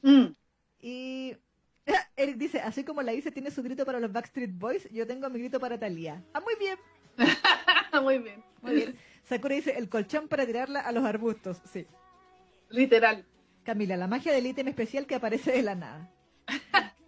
Mm. 0.03 0.26
Y 0.81 1.37
Eric 2.16 2.37
dice, 2.37 2.61
así 2.61 2.85
como 2.85 3.03
la 3.03 3.12
dice 3.12 3.31
tiene 3.31 3.51
su 3.51 3.62
grito 3.62 3.87
para 3.87 4.01
los 4.01 4.12
Backstreet 4.12 4.59
Boys, 4.59 4.89
yo 4.91 5.07
tengo 5.07 5.31
mi 5.31 5.39
grito 5.39 5.61
para 5.61 5.78
Thalía. 5.78 6.22
Ah, 6.33 6.41
muy 6.41 6.55
bien. 6.59 6.78
muy 8.03 8.18
bien. 8.18 8.45
Muy 8.61 8.74
bien. 8.74 8.97
Sakura 9.22 9.55
dice, 9.55 9.78
el 9.78 9.89
colchón 9.89 10.28
para 10.28 10.45
tirarla 10.45 10.81
a 10.81 10.93
los 10.93 11.05
arbustos. 11.05 11.62
Sí. 11.72 11.87
Literal. 12.71 13.25
Camila, 13.64 13.97
la 13.97 14.07
magia 14.07 14.33
del 14.33 14.47
ítem 14.47 14.68
especial 14.68 15.07
que 15.07 15.14
aparece 15.14 15.53
de 15.53 15.62
la 15.62 15.75
nada. 15.75 16.11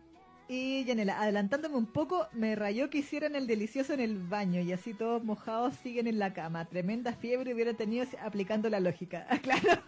Y 0.49 0.85
Yanela, 0.85 1.19
adelantándome 1.19 1.77
un 1.77 1.87
poco, 1.87 2.29
me 2.33 2.55
rayó 2.55 2.91
que 2.91 2.99
hicieran 2.99 3.37
el 3.37 3.47
delicioso 3.47 3.95
en 3.95 4.01
el 4.01 4.19
baño 4.19 4.61
y 4.61 4.71
así 4.73 4.93
todos 4.93 5.25
mojados 5.25 5.75
siguen 5.77 6.07
en 6.07 6.19
la 6.19 6.35
cama. 6.35 6.67
Tremenda 6.67 7.15
fiebre 7.15 7.55
hubiera 7.55 7.73
tenido 7.73 8.05
aplicando 8.21 8.69
la 8.69 8.79
lógica. 8.79 9.27
claro. 9.43 9.83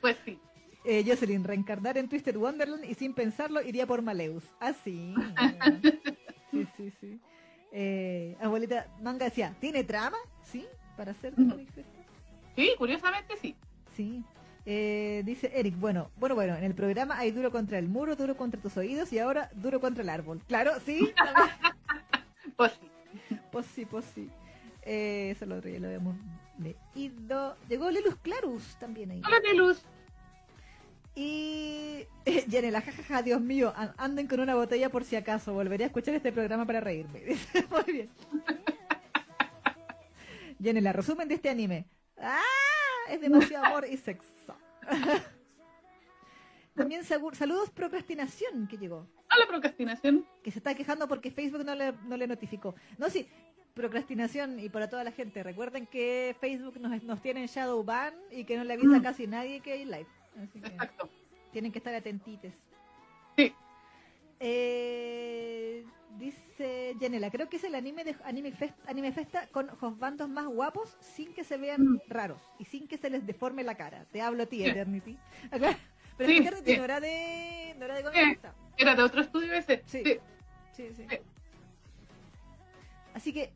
Pues 0.00 0.16
sí. 0.24 0.38
Eh, 0.84 1.02
Jocelyn, 1.04 1.42
reencarnar 1.42 1.98
en 1.98 2.08
Twisted 2.08 2.36
Wonderland 2.36 2.84
y 2.84 2.94
sin 2.94 3.12
pensarlo 3.12 3.60
iría 3.60 3.84
por 3.84 4.02
Maleus. 4.02 4.44
Ah, 4.60 4.72
sí. 4.72 5.16
sí, 6.52 6.64
sí, 6.76 6.92
sí. 7.00 7.20
Eh, 7.72 8.36
abuelita 8.40 8.86
Manga 9.00 9.24
decía, 9.24 9.56
¿tiene 9.58 9.82
trama? 9.82 10.18
Sí, 10.44 10.64
para 10.96 11.10
hacer 11.10 11.34
Sí, 12.54 12.70
curiosamente 12.78 13.34
sí. 13.40 13.56
Sí. 13.96 14.22
Eh, 14.64 15.22
dice 15.24 15.50
Eric, 15.54 15.76
bueno, 15.78 16.10
bueno, 16.16 16.34
bueno, 16.34 16.56
en 16.56 16.64
el 16.64 16.74
programa 16.74 17.18
hay 17.18 17.32
duro 17.32 17.50
contra 17.50 17.78
el 17.78 17.88
muro, 17.88 18.14
duro 18.14 18.36
contra 18.36 18.60
tus 18.60 18.76
oídos 18.76 19.12
y 19.12 19.18
ahora 19.18 19.50
duro 19.54 19.80
contra 19.80 20.02
el 20.02 20.08
árbol. 20.08 20.40
Claro, 20.46 20.72
sí. 20.84 21.12
pues 22.56 22.72
sí. 22.72 23.38
Pues 23.50 23.66
sí, 23.66 23.84
pues 23.84 24.04
sí. 24.14 24.30
Eh, 24.82 25.32
eso 25.34 25.46
lo, 25.46 25.56
lo 25.56 25.86
habíamos 25.86 26.16
leído. 26.58 27.56
Llegó 27.68 27.90
Lelus 27.90 28.16
Clarus 28.16 28.76
también 28.78 29.10
ahí. 29.10 29.22
Hola 29.24 29.40
Lelus. 29.40 29.82
Y 31.14 32.06
Yanela, 32.48 32.80
jajaja, 32.80 33.22
Dios 33.22 33.40
mío, 33.40 33.72
anden 33.98 34.26
con 34.26 34.40
una 34.40 34.54
botella 34.54 34.88
por 34.88 35.04
si 35.04 35.16
acaso. 35.16 35.52
Volveré 35.52 35.84
a 35.84 35.86
escuchar 35.88 36.14
este 36.14 36.32
programa 36.32 36.66
para 36.66 36.80
reírme. 36.80 37.36
Muy 37.70 37.92
bien. 37.92 38.10
Yanela, 40.58 40.92
resumen 40.92 41.28
de 41.28 41.34
este 41.34 41.50
anime. 41.50 41.86
¡Ah! 42.16 42.38
Es 43.10 43.20
demasiado 43.20 43.66
amor 43.66 43.86
y 43.90 43.96
sexo. 43.96 44.31
También 46.74 47.04
saludos 47.04 47.70
procrastinación 47.70 48.66
que 48.66 48.78
llegó. 48.78 49.06
Hola 49.34 49.46
procrastinación. 49.46 50.26
Que 50.42 50.50
se 50.50 50.58
está 50.58 50.74
quejando 50.74 51.06
porque 51.06 51.30
Facebook 51.30 51.64
no 51.64 51.74
le, 51.74 51.92
no 52.04 52.16
le 52.16 52.26
notificó. 52.26 52.74
No, 52.98 53.10
sí, 53.10 53.28
procrastinación 53.74 54.58
y 54.58 54.68
para 54.68 54.88
toda 54.88 55.04
la 55.04 55.12
gente. 55.12 55.42
Recuerden 55.42 55.86
que 55.86 56.34
Facebook 56.40 56.80
nos, 56.80 57.02
nos 57.02 57.20
tiene 57.20 57.42
en 57.42 57.46
shadow 57.46 57.82
ban 57.84 58.14
y 58.30 58.44
que 58.44 58.56
no 58.56 58.64
le 58.64 58.74
avisa 58.74 58.96
a 58.96 59.00
mm. 59.00 59.02
casi 59.02 59.26
nadie 59.26 59.60
que 59.60 59.72
hay 59.72 59.84
live. 59.84 60.06
Exacto. 60.54 61.10
Tienen 61.52 61.72
que 61.72 61.78
estar 61.78 61.94
atentites. 61.94 62.54
Sí. 63.36 63.54
Eh, 64.40 65.84
dice 67.02 67.10
Janela, 67.10 67.30
creo 67.30 67.48
que 67.48 67.56
es 67.56 67.64
el 67.64 67.74
anime 67.74 68.04
de 68.04 68.14
Anime, 68.24 68.52
anime 68.86 69.12
Festa 69.12 69.46
con 69.50 69.66
los 69.80 69.98
bandos 69.98 70.28
más 70.28 70.46
guapos 70.46 70.96
sin 71.00 71.32
que 71.34 71.44
se 71.44 71.56
vean 71.56 71.82
mm. 71.82 72.00
raros 72.08 72.40
y 72.58 72.64
sin 72.64 72.86
que 72.86 72.96
se 72.96 73.10
les 73.10 73.26
deforme 73.26 73.62
la 73.64 73.74
cara. 73.76 74.04
Te 74.12 74.20
hablo 74.20 74.44
a 74.44 74.46
ti, 74.46 74.64
Eternity. 74.64 75.18
Pero 75.50 76.32
Eternity 76.32 76.76
no 76.76 76.84
era 76.84 77.00
de 77.00 77.74
no 77.78 77.84
era 77.86 77.94
de 77.96 78.38
Era 78.76 78.94
de 78.94 79.02
otro 79.02 79.20
estudio 79.20 79.52
ese. 79.52 79.82
Sí. 79.86 80.02
Sí, 80.72 80.88
sí. 80.94 81.06
Así 83.14 83.32
que, 83.32 83.52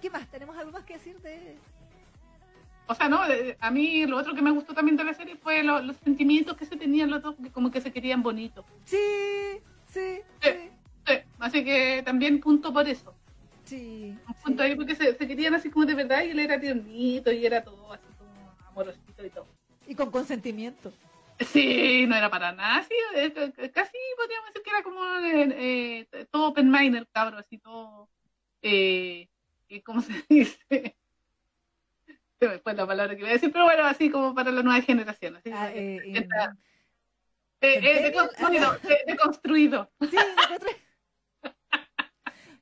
¿qué 0.00 0.10
más? 0.10 0.26
¿Tenemos 0.30 0.56
algo 0.56 0.72
más 0.72 0.84
que 0.84 0.94
decir 0.94 1.20
de 1.20 1.56
o 2.88 2.94
sea, 2.94 3.08
no, 3.08 3.18
a 3.58 3.70
mí 3.72 4.06
lo 4.06 4.16
otro 4.16 4.32
que 4.32 4.42
me 4.42 4.52
gustó 4.52 4.72
también 4.72 4.96
de 4.96 5.02
la 5.02 5.12
serie 5.12 5.34
fue 5.34 5.64
los 5.64 5.96
sentimientos 6.04 6.56
que 6.56 6.66
se 6.66 6.76
tenían 6.76 7.10
los 7.10 7.20
dos, 7.20 7.34
como 7.52 7.72
que 7.72 7.80
se 7.80 7.92
querían 7.92 8.22
bonitos. 8.22 8.64
Sí, 8.84 9.60
sí, 9.88 10.20
sí. 10.40 10.70
Así 11.38 11.64
que 11.64 12.02
también 12.04 12.40
punto 12.40 12.72
por 12.72 12.88
eso. 12.88 13.14
Sí. 13.64 14.16
Un 14.28 14.34
punto 14.34 14.62
ahí 14.62 14.74
porque 14.74 14.94
se, 14.94 15.16
querían 15.16 15.54
así 15.54 15.70
como 15.70 15.86
de 15.86 15.94
verdad 15.94 16.22
y 16.24 16.30
él 16.30 16.38
era 16.38 16.58
tiernito 16.58 17.32
y 17.32 17.44
era 17.44 17.62
todo 17.62 17.92
así 17.92 18.06
como 18.18 18.52
amorosito 18.68 19.24
y 19.24 19.30
todo. 19.30 19.46
Y 19.86 19.94
con 19.94 20.10
consentimiento. 20.10 20.92
Sí, 21.38 22.06
no 22.06 22.16
era 22.16 22.30
para 22.30 22.52
nada, 22.52 22.82
sí, 22.82 22.94
casi 23.74 23.98
podríamos 24.16 24.48
decir 24.48 24.62
que 24.64 24.70
era 24.70 24.82
como 24.82 25.04
eh, 25.18 26.06
eh, 26.10 26.26
todo 26.30 26.48
open 26.48 26.70
miner, 26.70 27.06
cabrón, 27.12 27.40
así 27.40 27.58
todo, 27.58 28.08
eh, 28.62 29.28
¿cómo 29.84 30.00
se 30.00 30.12
dice? 30.30 30.96
Se 32.38 32.48
me 32.48 32.58
fue 32.58 32.74
la 32.74 32.86
palabra 32.86 33.14
que 33.14 33.20
iba 33.20 33.30
a 33.30 33.32
decir, 33.32 33.50
pero 33.50 33.64
bueno, 33.64 33.84
así 33.84 34.10
como 34.10 34.34
para 34.34 34.50
la 34.50 34.62
nueva 34.62 34.82
generación. 34.82 35.36
Así, 35.36 35.50
ah, 35.52 35.70
eh, 35.72 36.00
eh, 36.04 36.28
eh, 37.60 38.12
de, 39.06 39.16
construido, 39.16 39.90
Sí, 40.10 40.16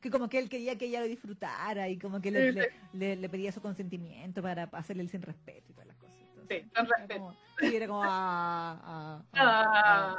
que 0.05 0.11
como 0.11 0.29
que 0.29 0.39
él 0.39 0.51
quería 0.51 0.77
que 0.77 0.85
ella 0.85 1.01
lo 1.01 1.07
disfrutara 1.07 1.89
y 1.89 1.99
como 1.99 2.21
que 2.21 2.31
le, 2.31 3.17
le, 3.17 3.29
pedía 3.31 3.51
su 3.53 3.63
consentimiento 3.63 4.43
para 4.43 4.65
hacerle 4.65 5.03
el 5.03 5.09
sin 5.09 5.23
respeto 5.23 5.65
y 5.71 5.73
todas 5.73 5.87
las 5.87 5.97
cosas. 5.97 6.15
sí, 6.47 6.63
con 6.77 6.87
respeto. 6.87 7.37
sí, 7.59 7.77
era 7.77 7.87
como 7.87 8.03
ah, 8.05 8.79
ah, 8.85 9.23
ah, 9.33 10.17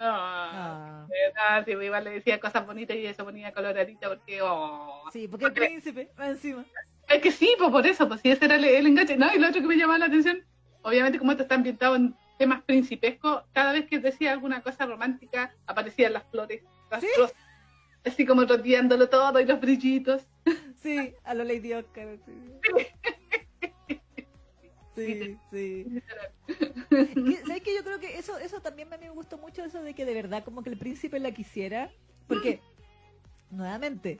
ah, 0.00 1.06
ah. 1.38 1.62
sí, 1.64 1.70
igual 1.70 2.02
le 2.02 2.10
decía 2.10 2.40
cosas 2.40 2.66
bonitas 2.66 2.96
y 2.96 3.06
eso 3.06 3.24
ponía 3.24 3.52
coloradita 3.52 4.08
porque 4.08 4.42
oh, 4.42 5.04
sí, 5.12 5.28
porque, 5.28 5.44
el 5.44 5.52
príncipe 5.52 6.10
va 6.18 6.30
encima. 6.30 6.64
Es 7.08 7.22
que 7.22 7.30
sí, 7.30 7.54
pues 7.56 7.70
por 7.70 7.86
eso, 7.86 8.08
pues 8.08 8.20
sí, 8.20 8.32
ese 8.32 8.46
era 8.46 8.56
el, 8.56 8.86
enganche. 8.86 9.16
No, 9.16 9.32
y 9.32 9.38
lo 9.38 9.46
otro 9.46 9.60
que 9.60 9.68
me 9.68 9.76
llamaba 9.76 10.00
la 10.00 10.06
atención, 10.06 10.44
obviamente 10.82 11.20
como 11.20 11.30
esto 11.30 11.44
está 11.44 11.54
ambientado 11.54 11.94
en 11.94 12.16
temas 12.36 12.62
principescos, 12.62 13.44
cada 13.52 13.70
vez 13.70 13.86
que 13.86 14.00
decía 14.00 14.32
alguna 14.32 14.60
cosa 14.60 14.86
romántica 14.86 15.54
aparecían 15.68 16.14
las 16.14 16.24
flores, 16.24 16.64
las 16.90 17.04
flores, 17.14 17.32
así 18.04 18.26
como 18.26 18.44
rodeándolo 18.44 19.08
todo 19.08 19.40
y 19.40 19.44
los 19.44 19.60
brillitos. 19.60 20.22
Sí, 20.82 21.14
a 21.24 21.34
lo 21.34 21.44
Lady 21.44 21.74
Oscar. 21.74 22.18
Sí, 24.96 25.38
sí. 25.50 26.02
¿Sabes 27.46 27.62
que 27.62 27.74
Yo 27.74 27.84
creo 27.84 28.00
que 28.00 28.18
eso, 28.18 28.36
eso 28.38 28.60
también 28.60 28.92
a 28.92 28.98
mí 28.98 29.06
me 29.06 29.10
gustó 29.10 29.38
mucho, 29.38 29.64
eso 29.64 29.82
de 29.82 29.94
que 29.94 30.04
de 30.04 30.14
verdad 30.14 30.44
como 30.44 30.62
que 30.62 30.70
el 30.70 30.78
príncipe 30.78 31.18
la 31.18 31.32
quisiera, 31.32 31.90
porque, 32.26 32.60
nuevamente, 33.50 34.18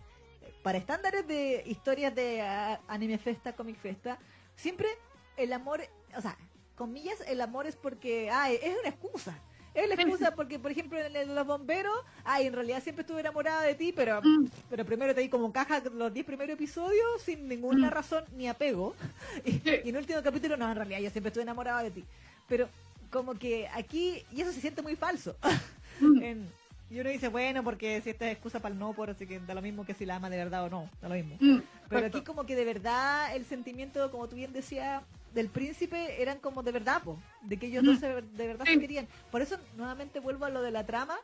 para 0.63 0.79
estándares 0.79 1.27
de 1.27 1.63
historias 1.67 2.15
de 2.15 2.43
ah, 2.43 2.81
anime 2.89 3.19
festa, 3.19 3.55
comic 3.55 3.79
festa, 3.79 4.19
siempre 4.55 4.89
el 5.37 5.53
amor, 5.53 5.83
o 6.17 6.21
sea, 6.21 6.37
comillas, 6.77 7.21
el 7.27 7.41
amor 7.41 7.67
es 7.67 7.77
porque, 7.77 8.31
ah, 8.31 8.51
es 8.51 8.77
una 8.79 8.89
excusa. 8.89 9.39
Es 9.75 9.89
la 9.89 9.95
excusa 9.95 10.31
porque, 10.37 10.59
por 10.59 10.71
ejemplo, 10.71 10.99
en, 10.99 11.35
Los 11.35 11.47
Bomberos, 11.47 11.95
ay, 12.25 12.47
en 12.47 12.53
realidad 12.53 12.83
siempre 12.83 13.03
estuve 13.03 13.21
enamorada 13.21 13.63
de 13.63 13.75
ti, 13.75 13.93
pero, 13.95 14.21
mm. 14.23 14.49
pero 14.69 14.85
primero 14.85 15.15
te 15.15 15.21
di 15.21 15.29
como 15.29 15.53
caja 15.53 15.83
los 15.95 16.13
10 16.13 16.27
primeros 16.27 16.55
episodios 16.55 17.23
sin 17.23 17.49
ninguna 17.49 17.89
mm. 17.89 17.91
razón 17.91 18.25
ni 18.37 18.49
apego. 18.49 18.95
Y, 19.45 19.61
en 19.65 19.89
el 19.89 19.97
último 19.97 20.23
capítulo, 20.23 20.57
no, 20.57 20.69
en 20.71 20.77
realidad 20.77 21.01
yo 21.01 21.11
siempre 21.11 21.29
estuve 21.29 21.43
enamorada 21.43 21.83
de 21.83 21.91
ti. 21.91 22.05
Pero 22.49 22.69
como 23.11 23.35
que 23.35 23.69
aquí, 23.69 24.25
y 24.33 24.41
eso 24.41 24.53
se 24.53 24.61
siente 24.61 24.83
muy 24.83 24.97
falso. 24.97 25.37
Mm. 26.01 26.23
en, 26.23 26.49
y 26.91 26.99
uno 26.99 27.09
dice, 27.09 27.29
bueno, 27.29 27.63
porque 27.63 28.01
si 28.01 28.11
esta 28.11 28.27
es 28.27 28.33
excusa 28.33 28.59
para 28.59 28.73
el 28.73 28.79
no, 28.79 28.93
por 28.93 29.11
así 29.11 29.25
que 29.25 29.39
da 29.39 29.55
lo 29.55 29.63
mismo 29.63 29.85
que 29.85 29.95
si 29.95 30.05
la 30.05 30.17
ama 30.17 30.29
de 30.29 30.37
verdad 30.37 30.65
o 30.65 30.71
no, 30.71 30.91
da 31.01 31.09
lo 31.09 31.15
mismo. 31.15 31.37
Mm, 31.39 31.61
Pero 31.89 32.07
aquí 32.07 32.23
como 32.23 32.45
que 32.45 32.57
de 32.57 32.65
verdad 32.65 33.35
el 33.37 33.45
sentimiento, 33.45 34.11
como 34.11 34.29
tú 34.29 34.35
bien 34.35 34.53
decías, 34.53 35.03
del 35.35 35.49
príncipe 35.49 36.21
eran 36.21 36.39
como 36.39 36.63
de 36.63 36.73
verdad, 36.73 37.03
po, 37.03 37.19
de 37.43 37.57
que 37.59 37.67
ellos 37.67 37.85
dos 37.85 37.99
mm. 37.99 38.37
de 38.37 38.47
verdad 38.47 38.65
se 38.65 38.79
querían. 38.79 39.09
Por 39.31 39.43
eso 39.43 39.59
nuevamente 39.77 40.21
vuelvo 40.21 40.45
a 40.45 40.51
lo 40.51 40.63
de 40.63 40.71
la 40.71 40.85
trama, 40.87 41.19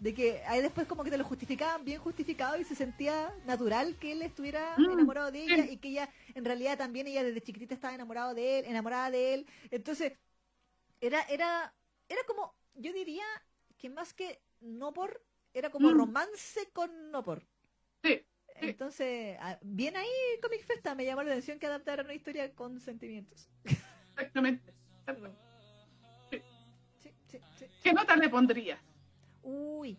de 0.00 0.14
que 0.14 0.42
ahí 0.46 0.60
después 0.60 0.86
como 0.88 1.04
que 1.04 1.10
te 1.10 1.18
lo 1.18 1.24
justificaban 1.24 1.84
bien 1.84 2.00
justificado 2.00 2.58
y 2.58 2.64
se 2.64 2.74
sentía 2.74 3.32
natural 3.46 3.96
que 4.00 4.12
él 4.12 4.22
estuviera 4.22 4.74
mm, 4.76 4.90
enamorado 4.90 5.30
de 5.30 5.44
ella 5.44 5.66
y 5.70 5.76
que 5.76 5.90
ella 5.90 6.08
en 6.34 6.44
realidad 6.44 6.76
también 6.76 7.06
ella 7.06 7.22
desde 7.22 7.40
chiquitita 7.40 7.74
estaba 7.74 7.94
enamorado 7.94 8.34
de 8.34 8.58
él, 8.58 8.64
enamorada 8.66 9.10
de 9.10 9.34
él. 9.34 9.46
Entonces, 9.70 10.14
era 11.00 11.20
era 11.22 11.72
era 12.08 12.20
como 12.26 12.54
yo 12.74 12.92
diría 12.92 13.24
que 13.78 13.90
más 13.90 14.12
que 14.12 14.40
no 14.60 14.92
por, 14.92 15.24
era 15.52 15.70
como 15.70 15.90
mm. 15.90 15.96
romance 15.96 16.68
con 16.72 17.10
no 17.10 17.22
por. 17.22 17.42
Sí. 18.02 18.24
Entonces, 18.62 19.36
ah, 19.40 19.58
bien 19.62 19.96
ahí 19.96 20.08
Comic 20.40 20.64
Festa, 20.64 20.94
me 20.94 21.04
llamó 21.04 21.22
la 21.22 21.32
atención 21.32 21.58
que 21.58 21.66
adaptaran 21.66 22.06
una 22.06 22.14
historia 22.14 22.52
con 22.54 22.80
sentimientos. 22.80 23.48
Exactamente. 24.10 24.72
¿Qué 27.82 27.92
nota 27.92 28.16
le 28.16 28.28
pondrías? 28.28 28.78
Uy, 29.42 29.98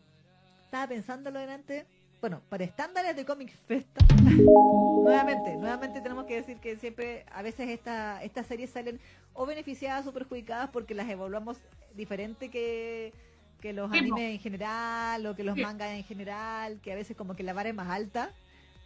estaba 0.64 0.88
pensándolo 0.88 1.39
delante. 1.39 1.86
Bueno, 2.22 2.41
para 2.47 2.64
estándares 2.64 3.18
de 3.18 3.26
Comic 3.26 3.53
Festa, 3.68 3.99
nuevamente, 4.24 5.57
nuevamente 5.57 5.99
tenemos 5.99 6.26
que 6.26 6.36
decir 6.36 6.57
que 6.59 6.78
siempre, 6.78 7.26
a 7.34 7.41
veces 7.41 7.68
esta, 7.68 8.24
estas 8.24 8.47
series 8.47 8.70
salen 8.70 9.01
o 9.34 9.45
beneficiadas 9.45 10.07
o 10.07 10.14
perjudicadas 10.14 10.70
porque 10.70 10.93
las 10.93 11.09
evaluamos 11.09 11.57
diferente 11.95 12.49
que 12.49 13.14
que 13.59 13.72
los 13.72 13.89
animes 13.93 14.20
en 14.20 14.39
general 14.39 15.26
o 15.26 15.38
que 15.38 15.43
los 15.45 15.55
mangas 15.55 15.91
en 15.91 16.03
general, 16.03 16.82
que 16.82 16.91
a 16.91 16.95
veces 16.95 17.16
como 17.16 17.34
que 17.34 17.43
la 17.43 17.53
vara 17.53 17.70
es 17.70 17.76
más 17.76 17.89
alta 17.89 18.34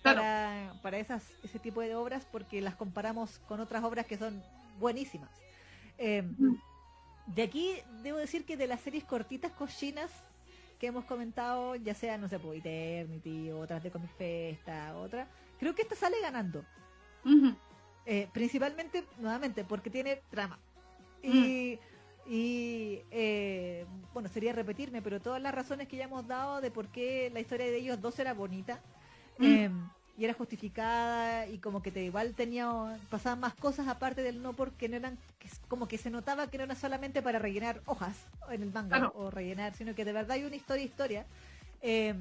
para, 0.02 0.74
para 0.82 0.98
esas, 0.98 1.24
ese 1.44 1.60
tipo 1.60 1.82
de 1.82 1.96
obras 1.96 2.26
porque 2.32 2.62
las 2.62 2.76
comparamos 2.76 3.40
con 3.48 3.60
otras 3.60 3.84
obras 3.84 4.06
que 4.06 4.18
son 4.18 4.42
buenísimas. 4.80 5.30
Eh, 5.98 6.24
de 7.28 7.44
aquí 7.44 7.76
debo 8.04 8.18
decir 8.18 8.46
que 8.46 8.58
de 8.58 8.68
las 8.68 8.82
series 8.82 9.04
cortitas 9.04 9.52
cochinas 9.52 10.12
que 10.80 10.88
hemos 10.88 11.06
comentado, 11.06 11.76
ya 11.76 11.94
sea, 11.94 12.18
no 12.18 12.30
sé, 12.30 12.40
por 12.40 12.56
Eternity, 12.56 13.52
otras 13.52 13.82
de 13.84 13.92
Comic 13.92 14.12
Festa, 14.16 14.96
otra, 14.98 15.28
creo 15.60 15.74
que 15.74 15.82
esta 15.82 15.96
sale 15.96 16.18
ganando. 16.22 16.64
Eh, 18.06 18.30
principalmente, 18.32 19.04
nuevamente, 19.20 19.64
porque 19.66 19.90
tiene 19.90 20.22
trama. 20.30 20.58
Y, 21.22 21.80
mm. 22.28 22.32
y 22.32 23.02
eh, 23.12 23.86
bueno, 24.14 24.30
sería 24.30 24.54
repetirme, 24.54 25.02
pero 25.02 25.20
todas 25.20 25.42
las 25.42 25.54
razones 25.54 25.88
que 25.88 25.98
ya 25.98 26.06
hemos 26.06 26.26
dado 26.28 26.62
de 26.62 26.72
por 26.72 26.88
qué 26.88 27.30
la 27.34 27.40
historia 27.40 27.66
de 27.66 27.78
ellos 27.78 28.00
dos 28.00 28.18
era 28.20 28.34
bonita. 28.34 28.80
Mm. 29.40 29.46
Em, 29.46 29.90
y 30.18 30.26
era 30.26 30.34
justificada 30.34 31.46
y 31.46 31.60
como 31.60 31.84
que 31.84 31.92
te 31.92 32.04
igual 32.04 32.34
tenía 32.34 32.68
pasaban 33.10 33.40
más 33.40 33.54
cosas 33.54 33.88
aparte 33.88 34.24
del 34.24 34.42
no 34.42 34.54
porque 34.54 34.90
no 34.90 34.96
eran 34.96 35.18
como 35.68 35.88
que 35.88 36.00
se 36.00 36.10
notaba 36.10 36.50
que 36.50 36.58
no 36.58 36.64
era 36.64 36.74
solamente 36.74 37.22
para 37.22 37.38
rellenar 37.38 37.82
hojas 37.86 38.16
en 38.50 38.64
el 38.64 38.72
manga 38.74 39.12
o 39.14 39.30
rellenar 39.30 39.76
sino 39.76 39.94
que 39.94 40.06
de 40.06 40.14
verdad 40.14 40.32
hay 40.32 40.44
una 40.44 40.56
historia 40.56 40.86
historia. 40.86 41.26
Eh, 41.84 42.16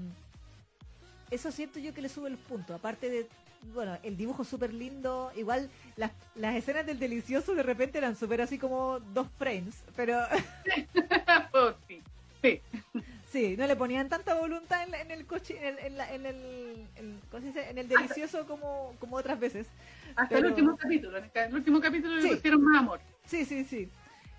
eso 1.31 1.51
siento 1.51 1.79
yo 1.79 1.95
que 1.95 2.03
le 2.03 2.11
sube 2.11 2.29
el 2.29 2.37
punto 2.37 2.75
aparte 2.75 3.09
de 3.09 3.27
bueno 3.73 3.97
el 4.03 4.19
dibujo 4.19 4.45
súper 4.45 4.75
lindo 4.75 5.33
igual 5.35 5.71
las, 5.97 6.13
las 6.35 6.55
escenas 6.55 6.85
del 6.85 6.99
delicioso 6.99 7.55
de 7.55 7.63
repente 7.63 7.97
eran 7.97 8.15
súper 8.15 8.43
así 8.43 8.59
como 8.59 9.01
dos 9.01 9.27
frames 9.39 9.83
pero 9.97 10.21
oh, 11.55 11.73
sí 11.89 12.03
sí 12.43 12.61
Sí, 13.37 13.55
no 13.55 13.67
le 13.67 13.77
ponían 13.77 14.09
tanta 14.09 14.33
voluntad 14.33 14.89
en, 14.99 15.11
el 15.11 15.27
coche, 15.27 15.59
en 15.61 15.77
el, 15.79 16.01
en, 16.01 16.25
el, 16.25 16.87
en 16.97 17.79
el 17.79 17.87
delicioso 17.87 18.47
como, 18.47 18.95
como 18.99 19.17
otras 19.17 19.39
veces. 19.39 19.67
Hasta 20.15 20.39
el 20.39 20.47
último 20.47 20.75
capítulo, 20.75 21.19
en 21.19 21.31
el 21.35 21.55
último 21.55 21.79
capítulo 21.79 22.17
le 22.17 22.37
pusieron 22.37 22.63
más 22.63 22.81
amor. 22.81 23.01
Sí, 23.27 23.45
sí, 23.45 23.65
sí. 23.65 23.91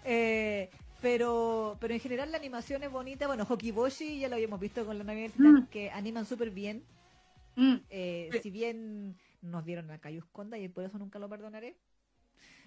Eh, 0.03 0.71
pero, 0.99 1.77
pero 1.79 1.93
en 1.93 1.99
general 1.99 2.31
la 2.31 2.39
animación 2.39 2.81
es 2.81 2.91
bonita. 2.91 3.27
Bueno, 3.27 3.45
Hokiboshi 3.47 4.17
ya 4.17 4.29
lo 4.29 4.35
habíamos 4.35 4.59
visto 4.59 4.83
con 4.83 4.97
la 4.97 5.03
Navidad 5.03 5.29
mm. 5.37 5.67
que 5.67 5.91
animan 5.91 6.25
súper 6.25 6.49
bien. 6.49 6.81
Mm. 7.55 7.75
Eh, 7.91 8.31
si 8.41 8.49
bien 8.49 9.15
nos 9.43 9.63
dieron 9.63 9.91
a 9.91 9.99
Cayusconda 9.99 10.57
y 10.57 10.69
por 10.69 10.85
eso 10.85 10.97
nunca 10.97 11.19
lo 11.19 11.29
perdonaré. 11.29 11.77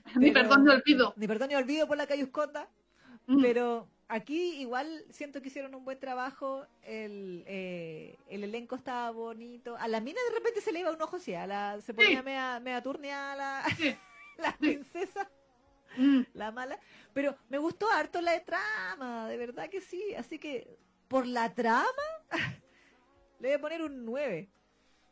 ni 0.14 0.30
perdón 0.30 0.62
ni 0.62 0.70
olvido. 0.70 1.12
Ni 1.16 1.26
perdón 1.26 1.48
ni 1.48 1.56
olvido 1.56 1.88
por 1.88 1.96
la 1.96 2.06
Cayusconda. 2.06 2.68
Mm. 3.26 3.42
Pero 3.42 3.88
aquí 4.10 4.60
igual 4.60 5.04
siento 5.10 5.40
que 5.40 5.48
hicieron 5.48 5.74
un 5.74 5.84
buen 5.84 5.98
trabajo, 5.98 6.66
el, 6.82 7.44
eh, 7.46 8.18
el 8.28 8.44
elenco 8.44 8.74
estaba 8.74 9.10
bonito. 9.12 9.76
A 9.76 9.88
la 9.88 10.00
mina 10.00 10.20
de 10.28 10.34
repente 10.34 10.60
se 10.60 10.72
le 10.72 10.80
iba 10.80 10.90
un 10.90 11.00
ojo, 11.00 11.18
sí, 11.18 11.32
a 11.32 11.46
la, 11.46 11.80
se 11.80 11.94
ponía 11.94 12.22
mea, 12.22 12.60
mea 12.60 12.82
turnia 12.82 13.34
la, 13.36 13.64
la 14.38 14.56
princesa, 14.56 15.30
mm. 15.96 16.22
la 16.34 16.50
mala. 16.50 16.78
Pero 17.14 17.36
me 17.48 17.58
gustó 17.58 17.88
harto 17.90 18.20
la 18.20 18.32
de 18.32 18.40
trama, 18.40 19.28
de 19.28 19.36
verdad 19.36 19.70
que 19.70 19.80
sí. 19.80 20.14
Así 20.16 20.38
que 20.38 20.76
por 21.08 21.26
la 21.26 21.54
trama 21.54 21.86
le 23.38 23.48
voy 23.48 23.56
a 23.56 23.60
poner 23.60 23.82
un 23.82 24.04
9. 24.04 24.50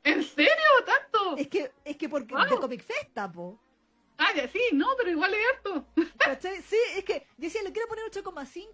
¿En 0.04 0.22
serio? 0.24 0.52
¿Tanto? 0.84 1.36
Es 1.36 1.48
que, 1.48 1.70
es 1.84 1.96
que 1.96 2.08
porque 2.08 2.34
de 2.34 2.56
Comic 2.56 2.82
Festa, 2.82 3.30
po. 3.30 3.60
Ah, 4.18 4.30
ya, 4.34 4.48
sí, 4.48 4.60
no, 4.72 4.86
pero 4.98 5.10
igual 5.10 5.32
es 5.32 5.40
harto. 5.54 5.86
Sí, 6.40 6.76
es 6.96 7.04
que 7.04 7.26
decía, 7.38 7.62
le 7.62 7.72
quiero 7.72 7.88
poner 7.88 8.04
8,5, 8.04 8.68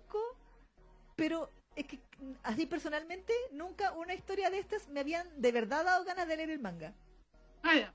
pero 1.15 1.51
es 1.77 1.87
que 1.87 2.01
así 2.43 2.67
personalmente 2.67 3.33
nunca 3.53 3.93
una 3.93 4.15
historia 4.15 4.51
de 4.51 4.59
estas 4.59 4.89
me 4.89 5.01
habían 5.01 5.29
de 5.41 5.53
verdad 5.53 5.85
dado 5.85 6.05
ganas 6.05 6.27
de 6.27 6.37
leer 6.37 6.51
el 6.51 6.59
manga. 6.59 6.93
Ah, 7.63 7.77
ya. 7.77 7.95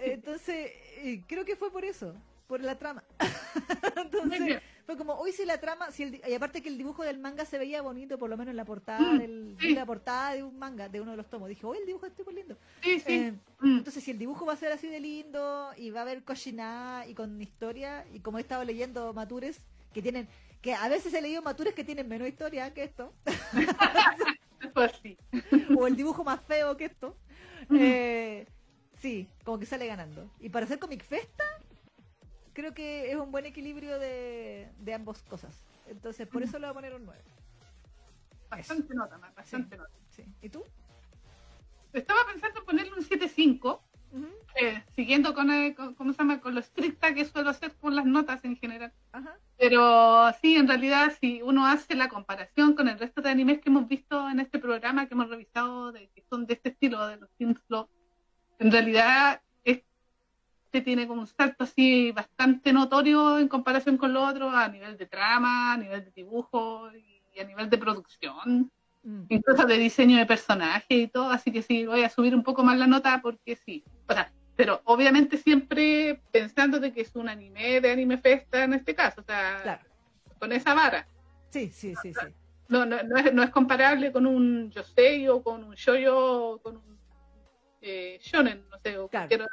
Entonces, 0.00 0.72
eh, 0.98 1.22
creo 1.26 1.44
que 1.44 1.56
fue 1.56 1.70
por 1.70 1.84
eso, 1.84 2.14
por 2.46 2.60
la 2.60 2.78
trama. 2.78 3.02
Entonces, 3.96 4.60
fue 4.88 4.96
como, 4.96 5.12
hoy 5.12 5.32
si 5.32 5.44
la 5.44 5.60
trama, 5.60 5.90
si 5.90 6.02
el, 6.04 6.22
y 6.26 6.32
aparte 6.32 6.62
que 6.62 6.70
el 6.70 6.78
dibujo 6.78 7.04
del 7.04 7.18
manga 7.18 7.44
se 7.44 7.58
veía 7.58 7.82
bonito, 7.82 8.16
por 8.16 8.30
lo 8.30 8.38
menos 8.38 8.52
en 8.52 8.56
la 8.56 8.64
portada 8.64 9.00
mm, 9.00 9.18
del, 9.18 9.56
la 9.74 9.84
portada 9.84 10.32
de 10.32 10.42
un 10.42 10.58
manga, 10.58 10.88
de 10.88 11.02
uno 11.02 11.10
de 11.10 11.18
los 11.18 11.28
tomos. 11.28 11.50
Dije, 11.50 11.66
hoy 11.66 11.76
el 11.76 11.84
dibujo 11.84 12.06
está 12.06 12.24
muy 12.24 12.32
lindo. 12.32 12.56
Sí, 12.82 12.98
sí. 13.00 13.12
Eh, 13.12 13.32
mm. 13.60 13.76
Entonces, 13.76 14.02
si 14.02 14.12
el 14.12 14.18
dibujo 14.18 14.46
va 14.46 14.54
a 14.54 14.56
ser 14.56 14.72
así 14.72 14.88
de 14.88 14.98
lindo 14.98 15.72
y 15.76 15.90
va 15.90 16.00
a 16.00 16.02
haber 16.04 16.24
cochina 16.24 17.04
y 17.06 17.12
con 17.12 17.38
historia, 17.42 18.06
y 18.14 18.20
como 18.20 18.38
he 18.38 18.40
estado 18.40 18.64
leyendo 18.64 19.12
Matures, 19.12 19.60
que 19.92 20.00
tienen, 20.00 20.26
que 20.62 20.72
a 20.72 20.88
veces 20.88 21.12
he 21.12 21.20
leído 21.20 21.42
Matures 21.42 21.74
que 21.74 21.84
tienen 21.84 22.08
menos 22.08 22.26
historia 22.26 22.72
que 22.72 22.84
esto. 22.84 23.12
pues 24.72 24.92
sí. 25.02 25.18
o 25.78 25.86
el 25.86 25.96
dibujo 25.96 26.24
más 26.24 26.40
feo 26.40 26.78
que 26.78 26.86
esto. 26.86 27.14
Eh, 27.74 28.46
sí, 28.94 29.28
como 29.44 29.58
que 29.58 29.66
sale 29.66 29.86
ganando. 29.86 30.30
Y 30.40 30.48
para 30.48 30.64
hacer 30.64 30.78
Comic 30.78 31.04
Festa, 31.04 31.44
creo 32.58 32.74
que 32.74 33.12
es 33.12 33.16
un 33.16 33.30
buen 33.30 33.46
equilibrio 33.46 34.00
de, 34.00 34.68
de 34.80 34.94
ambas 34.94 35.22
cosas. 35.22 35.64
Entonces, 35.86 36.26
por 36.26 36.42
eso 36.42 36.58
le 36.58 36.66
voy 36.66 36.70
a 36.70 36.74
poner 36.74 36.94
un 36.94 37.04
9. 37.04 37.20
Bastante 38.50 38.94
nota, 38.96 39.16
bastante 39.36 39.76
nota. 39.76 39.92
Sí. 40.08 40.24
¿Y 40.42 40.48
tú? 40.48 40.64
Estaba 41.92 42.26
pensando 42.26 42.58
en 42.58 42.66
ponerle 42.66 42.92
un 42.94 43.04
7.5, 43.04 43.80
eh, 44.56 44.82
siguiendo 44.96 45.34
con, 45.34 45.52
eh, 45.52 45.76
¿cómo 45.96 46.12
se 46.12 46.18
llama? 46.18 46.40
con 46.40 46.54
lo 46.54 46.58
estricta 46.58 47.14
que 47.14 47.24
suelo 47.26 47.50
hacer 47.50 47.76
con 47.76 47.94
las 47.94 48.06
notas 48.06 48.44
en 48.44 48.56
general. 48.56 48.92
Pero 49.56 50.32
sí, 50.42 50.56
en 50.56 50.66
realidad, 50.66 51.12
si 51.20 51.40
uno 51.42 51.64
hace 51.64 51.94
la 51.94 52.08
comparación 52.08 52.74
con 52.74 52.88
el 52.88 52.98
resto 52.98 53.22
de 53.22 53.30
animes 53.30 53.60
que 53.60 53.68
hemos 53.68 53.86
visto 53.86 54.28
en 54.28 54.40
este 54.40 54.58
programa, 54.58 55.06
que 55.06 55.14
hemos 55.14 55.30
revisado, 55.30 55.92
de, 55.92 56.08
que 56.08 56.24
son 56.28 56.44
de 56.44 56.54
este 56.54 56.70
estilo, 56.70 57.06
de 57.06 57.18
los 57.18 57.30
Team 57.36 57.54
en 58.58 58.72
realidad 58.72 59.40
este 60.68 60.82
tiene 60.82 61.08
como 61.08 61.22
un 61.22 61.26
salto 61.26 61.64
así 61.64 62.12
bastante 62.12 62.74
notorio 62.74 63.38
en 63.38 63.48
comparación 63.48 63.96
con 63.96 64.12
lo 64.12 64.22
otro 64.22 64.50
a 64.50 64.68
nivel 64.68 64.98
de 64.98 65.06
trama, 65.06 65.72
a 65.72 65.76
nivel 65.78 66.04
de 66.04 66.10
dibujo 66.10 66.90
y 66.94 67.40
a 67.40 67.44
nivel 67.44 67.70
de 67.70 67.78
producción, 67.78 68.70
mm. 69.02 69.22
incluso 69.30 69.64
de 69.64 69.78
diseño 69.78 70.18
de 70.18 70.26
personaje 70.26 70.94
y 70.94 71.08
todo, 71.08 71.30
así 71.30 71.50
que 71.50 71.62
sí, 71.62 71.86
voy 71.86 72.02
a 72.02 72.10
subir 72.10 72.34
un 72.34 72.42
poco 72.42 72.62
más 72.64 72.76
la 72.76 72.86
nota 72.86 73.20
porque 73.22 73.56
sí, 73.56 73.82
o 74.06 74.12
sea, 74.12 74.30
pero 74.56 74.82
obviamente 74.84 75.38
siempre 75.38 76.20
pensando 76.30 76.78
de 76.80 76.92
que 76.92 77.00
es 77.00 77.16
un 77.16 77.30
anime 77.30 77.80
de 77.80 77.90
anime 77.90 78.18
festa 78.18 78.64
en 78.64 78.74
este 78.74 78.94
caso, 78.94 79.22
o 79.22 79.24
sea, 79.24 79.80
con 80.38 80.52
esa 80.52 80.74
vara. 80.74 81.08
Sí, 81.48 81.70
sí, 81.72 81.94
sí, 82.02 82.12
sí. 82.12 82.26
No, 82.68 82.84
no, 82.84 83.02
no, 83.04 83.16
es, 83.16 83.32
no 83.32 83.42
es 83.42 83.48
comparable 83.48 84.12
con 84.12 84.26
un 84.26 84.70
yosei 84.70 85.26
o 85.28 85.42
con 85.42 85.64
un 85.64 85.74
shoyo 85.74 86.58
con 86.62 86.76
un 86.76 86.98
eh, 87.80 88.18
shonen, 88.20 88.66
no 88.70 88.78
sé, 88.80 88.98
o 88.98 89.08
claro 89.08 89.46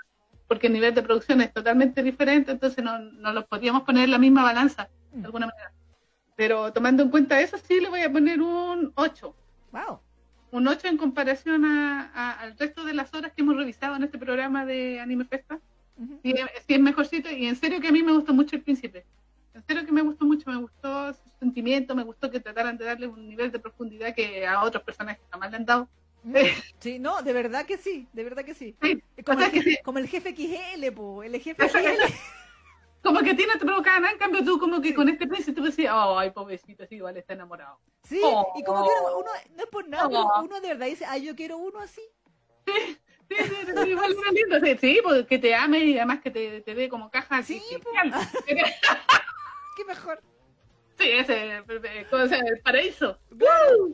porque 0.48 0.68
el 0.68 0.74
nivel 0.74 0.94
de 0.94 1.04
producción 1.04 1.42
es 1.42 1.54
totalmente 1.54 2.04
diferente, 2.04 2.52
entonces 2.52 2.84
no, 2.84 3.00
no 3.00 3.34
los 3.34 3.46
podríamos 3.46 3.84
poner 3.84 4.06
en 4.06 4.12
la 4.12 4.18
misma 4.18 4.44
balanza, 4.44 4.90
de 5.12 5.20
mm. 5.20 5.26
alguna 5.26 5.48
manera. 5.48 5.72
Pero 6.36 6.72
tomando 6.74 7.04
en 7.04 7.10
cuenta 7.10 7.40
eso, 7.42 7.58
sí 7.58 7.80
le 7.80 7.90
voy 7.90 8.02
a 8.02 8.12
poner 8.12 8.42
un 8.42 8.92
8. 8.96 9.36
Wow. 9.72 10.00
Un 10.52 10.68
8 10.68 10.88
en 10.88 10.98
comparación 10.98 11.66
a, 11.66 12.32
al 12.40 12.58
resto 12.58 12.84
de 12.84 12.94
las 12.94 13.14
horas 13.14 13.32
que 13.34 13.42
hemos 13.42 13.56
revisado 13.56 13.96
en 13.96 14.04
este 14.04 14.18
programa 14.18 14.66
de 14.66 15.00
Anime 15.00 15.26
Festa. 15.26 15.60
sí, 16.24 16.34
es 16.68 16.80
mejorcito 16.80 17.30
y 17.32 17.46
en 17.46 17.56
serio 17.56 17.80
que 17.80 17.88
a 17.88 17.92
mí 17.92 18.04
me 18.04 18.12
gustó 18.12 18.34
mucho 18.34 18.56
el 18.56 18.62
príncipe. 18.62 19.06
En 19.54 19.64
serio 19.66 19.86
que 19.86 19.92
me 19.94 20.02
gustó 20.02 20.26
mucho, 20.26 20.50
me 20.50 20.58
gustó 20.58 21.14
su 21.14 21.30
sentimiento, 21.40 21.96
me 21.96 22.04
gustó 22.04 22.30
que 22.30 22.42
trataran 22.42 22.78
de 22.78 22.84
darle 22.84 23.08
un 23.08 23.28
nivel 23.28 23.52
de 23.54 23.60
profundidad 23.60 24.14
que 24.14 24.46
a 24.46 24.62
otros 24.62 24.84
personajes 24.84 25.24
jamás 25.32 25.52
le 25.52 25.58
han 25.58 25.66
dado. 25.66 25.90
Sí, 26.80 27.00
no, 27.00 27.22
de 27.22 27.34
verdad 27.34 27.66
que 27.66 27.78
sí, 27.78 28.08
de 28.14 28.24
verdad 28.24 28.44
que 28.44 28.54
sí. 28.54 28.76
Como, 29.26 29.40
el, 29.40 29.52
jefe, 29.52 29.80
como 29.84 30.00
el 30.00 30.08
jefe 30.08 30.36
XL, 30.36 30.92
po, 30.94 31.24
el 31.24 31.40
jefe 31.40 31.70
XL. 31.70 31.80
Como 33.04 33.20
que 33.20 33.36
tiene 33.36 33.54
te 33.54 33.60
provocar 33.60 34.04
en 34.04 34.18
cambio 34.18 34.44
tú 34.44 34.58
como 34.58 34.82
que 34.82 34.92
con 34.96 35.08
este 35.08 35.28
príncipe 35.28 35.56
tú 35.56 35.64
decías, 35.66 35.94
ay, 35.96 36.32
pobrecito, 36.32 36.88
sí, 36.88 36.96
igual 36.96 37.16
está 37.16 37.34
enamorado. 37.34 37.80
Sí, 38.02 38.20
y 38.56 38.64
como 38.64 38.84
que 38.84 38.90
uno, 39.16 39.30
no 39.56 39.64
es 39.64 39.70
por 39.70 39.88
nada, 39.88 40.10
pero 40.10 40.26
uno 40.42 40.60
de 40.60 40.70
verdad 40.70 40.88
dice, 40.88 41.06
ay, 41.06 41.24
yo 41.24 41.36
quiero 41.36 41.60
uno 41.60 41.82
así. 41.82 42.02
Sí, 42.66 42.98
sí, 43.30 43.38
sí, 43.38 43.90
igual 43.90 44.16
lindo, 44.34 44.60
sí, 44.60 44.78
sí, 44.82 45.00
porque 45.04 45.28
que 45.28 45.38
te 45.38 45.54
ame 45.54 45.86
y 45.86 45.98
además 45.98 46.22
que 46.22 46.32
te, 46.32 46.62
te 46.62 46.74
dé 46.74 46.90
como 46.90 47.12
caja. 47.12 47.44
Sí, 47.44 47.62
Qué 49.78 49.86
mejor. 49.86 50.24
Sí, 50.98 51.12
ese, 51.12 51.58
el 51.58 52.62
paraíso. 52.64 53.20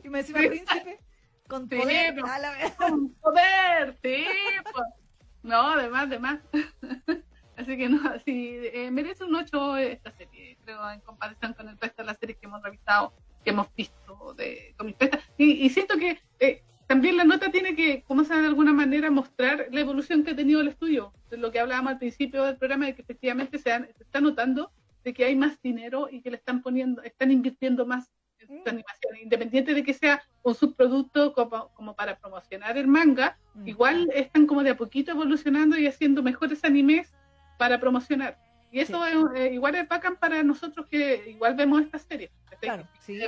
Y 0.02 0.08
me 0.08 0.22
decía 0.22 0.36
príncipe. 0.36 1.00
Con 1.52 1.68
poder, 1.68 2.14
Con 2.78 3.10
poder, 3.20 3.98
sí, 4.02 4.24
pues. 4.72 4.86
No, 5.42 5.72
además, 5.72 6.04
además. 6.06 6.40
Así 7.58 7.76
que 7.76 7.90
no, 7.90 8.00
sí, 8.24 8.56
eh, 8.72 8.90
merece 8.90 9.24
un 9.24 9.34
8 9.34 9.76
esta 9.76 10.12
serie, 10.12 10.56
creo, 10.64 10.90
en 10.90 11.00
comparación 11.00 11.52
con 11.52 11.68
el 11.68 11.78
resto 11.78 12.00
de 12.00 12.06
las 12.06 12.16
series 12.16 12.38
que 12.38 12.46
hemos 12.46 12.62
revisado, 12.62 13.12
que 13.44 13.50
hemos 13.50 13.66
visto 13.74 14.32
de 14.32 14.74
con 14.78 14.96
y, 15.36 15.66
y 15.66 15.68
siento 15.68 15.98
que 15.98 16.18
eh, 16.40 16.62
también 16.86 17.18
la 17.18 17.24
nota 17.24 17.50
tiene 17.50 17.76
que, 17.76 18.02
como 18.04 18.24
se 18.24 18.34
de 18.34 18.46
alguna 18.46 18.72
manera, 18.72 19.10
mostrar 19.10 19.66
la 19.72 19.80
evolución 19.80 20.24
que 20.24 20.30
ha 20.30 20.36
tenido 20.36 20.62
el 20.62 20.68
estudio, 20.68 21.12
de 21.28 21.36
lo 21.36 21.52
que 21.52 21.60
hablábamos 21.60 21.92
al 21.92 21.98
principio 21.98 22.44
del 22.44 22.56
programa, 22.56 22.86
de 22.86 22.94
que 22.94 23.02
efectivamente 23.02 23.58
se, 23.58 23.72
se 23.72 24.04
está 24.04 24.22
notando 24.22 24.72
de 25.04 25.12
que 25.12 25.26
hay 25.26 25.36
más 25.36 25.60
dinero 25.60 26.08
y 26.10 26.22
que 26.22 26.30
le 26.30 26.38
están 26.38 26.62
poniendo, 26.62 27.02
están 27.02 27.30
invirtiendo 27.30 27.84
más 27.84 28.10
animación, 28.66 29.16
independiente 29.22 29.74
de 29.74 29.82
que 29.82 29.94
sea 29.94 30.22
un 30.42 30.54
subproducto 30.54 31.32
como, 31.32 31.94
para 31.94 32.16
promocionar 32.18 32.76
el 32.76 32.86
manga, 32.86 33.36
igual 33.64 34.10
están 34.14 34.46
como 34.46 34.62
de 34.62 34.70
a 34.70 34.76
poquito 34.76 35.12
evolucionando 35.12 35.76
y 35.78 35.86
haciendo 35.86 36.22
mejores 36.22 36.64
animes 36.64 37.12
para 37.58 37.78
promocionar. 37.78 38.38
Y 38.70 38.80
eso 38.80 39.04
es, 39.04 39.16
eh, 39.36 39.52
igual 39.52 39.74
es 39.74 39.86
bacán 39.86 40.16
para 40.16 40.42
nosotros 40.42 40.86
que 40.86 41.30
igual 41.30 41.54
vemos 41.54 41.82
esta 41.82 41.98
serie. 41.98 42.30
Claro, 42.60 42.88
sí, 43.00 43.20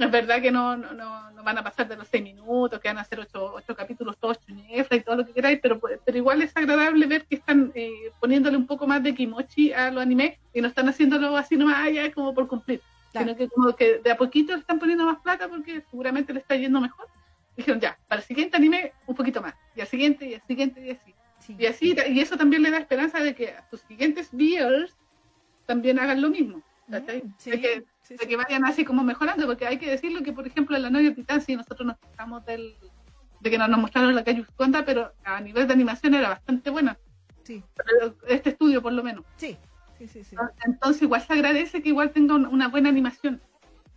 es 0.00 0.10
verdad 0.10 0.40
que 0.40 0.50
no, 0.50 0.76
no, 0.76 0.94
no, 0.94 1.42
van 1.42 1.58
a 1.58 1.62
pasar 1.62 1.86
de 1.86 1.96
los 1.96 2.08
seis 2.08 2.22
minutos, 2.22 2.80
que 2.80 2.88
van 2.88 2.98
a 2.98 3.04
ser 3.04 3.20
ocho, 3.20 3.52
ocho 3.54 3.76
capítulos, 3.76 4.16
todos 4.18 4.40
chunefla 4.40 4.96
y 4.96 5.00
todo 5.00 5.16
lo 5.16 5.26
que 5.26 5.32
queráis, 5.32 5.58
pero, 5.60 5.78
pero 5.78 6.16
igual 6.16 6.42
es 6.42 6.56
agradable 6.56 7.06
ver 7.06 7.26
que 7.26 7.36
están 7.36 7.70
eh, 7.74 8.10
poniéndole 8.18 8.56
un 8.56 8.66
poco 8.66 8.86
más 8.86 9.02
de 9.02 9.14
kimochi 9.14 9.72
a 9.72 9.90
los 9.90 10.02
animes 10.02 10.38
y 10.54 10.60
no 10.60 10.68
están 10.68 10.88
haciéndolo 10.88 11.36
así 11.36 11.56
nomás 11.56 11.86
allá 11.86 12.10
como 12.12 12.32
por 12.34 12.48
cumplir, 12.48 12.80
sino 13.12 13.36
que 13.36 13.48
como 13.48 13.74
que 13.74 13.98
de 13.98 14.10
a 14.10 14.16
poquito 14.16 14.52
le 14.52 14.60
están 14.60 14.78
poniendo 14.78 15.04
más 15.04 15.18
plata 15.20 15.48
porque 15.48 15.82
seguramente 15.90 16.32
le 16.32 16.40
está 16.40 16.56
yendo 16.56 16.80
mejor. 16.80 17.08
Dijeron 17.56 17.80
ya, 17.80 17.98
para 18.08 18.20
el 18.20 18.26
siguiente 18.26 18.56
anime 18.56 18.92
un 19.06 19.14
poquito 19.14 19.42
más, 19.42 19.54
y 19.74 19.80
al 19.80 19.86
siguiente, 19.86 20.26
y 20.26 20.34
al 20.34 20.42
siguiente, 20.46 20.80
y 20.80 20.90
así. 20.90 21.14
Y 21.58 21.66
así, 21.66 21.96
y 22.08 22.20
eso 22.20 22.36
también 22.36 22.62
le 22.62 22.70
da 22.70 22.78
esperanza 22.78 23.18
de 23.20 23.34
que 23.34 23.50
a 23.50 23.68
sus 23.70 23.80
siguientes 23.80 24.28
viewers 24.30 24.96
también 25.66 25.98
hagan 25.98 26.20
lo 26.22 26.30
mismo. 26.30 26.62
Mm, 26.86 26.92
de, 26.92 27.60
que, 27.60 27.84
que, 28.26 28.36
vayan 28.36 28.64
así 28.64 28.84
como 28.84 29.02
mejorando, 29.02 29.46
porque 29.46 29.66
hay 29.66 29.78
que 29.78 29.90
decirlo 29.90 30.22
que, 30.22 30.32
por 30.32 30.46
ejemplo, 30.46 30.76
en 30.76 30.82
la 30.82 30.90
novia 30.90 31.14
Titán, 31.14 31.40
sí, 31.40 31.54
nosotros 31.56 31.86
nos 31.86 31.98
quejamos 31.98 32.44
del, 32.44 32.74
de 33.40 33.50
que 33.50 33.58
no 33.58 33.68
nos 33.68 33.80
mostraron 33.80 34.14
la 34.14 34.24
calle 34.24 34.40
Usconda, 34.40 34.84
pero 34.84 35.12
a 35.24 35.40
nivel 35.40 35.66
de 35.66 35.72
animación 35.72 36.14
era 36.14 36.28
bastante 36.28 36.70
buena. 36.70 36.98
Sí. 37.44 37.62
Este 38.26 38.50
estudio, 38.50 38.82
por 38.82 38.92
lo 38.92 39.02
menos. 39.02 39.24
Sí. 39.36 39.56
Sí, 40.00 40.08
sí, 40.08 40.24
sí. 40.24 40.36
Entonces, 40.64 41.02
igual 41.02 41.20
se 41.20 41.34
agradece 41.34 41.82
que 41.82 41.90
igual 41.90 42.10
tenga 42.10 42.34
una 42.34 42.68
buena 42.68 42.88
animación. 42.88 43.42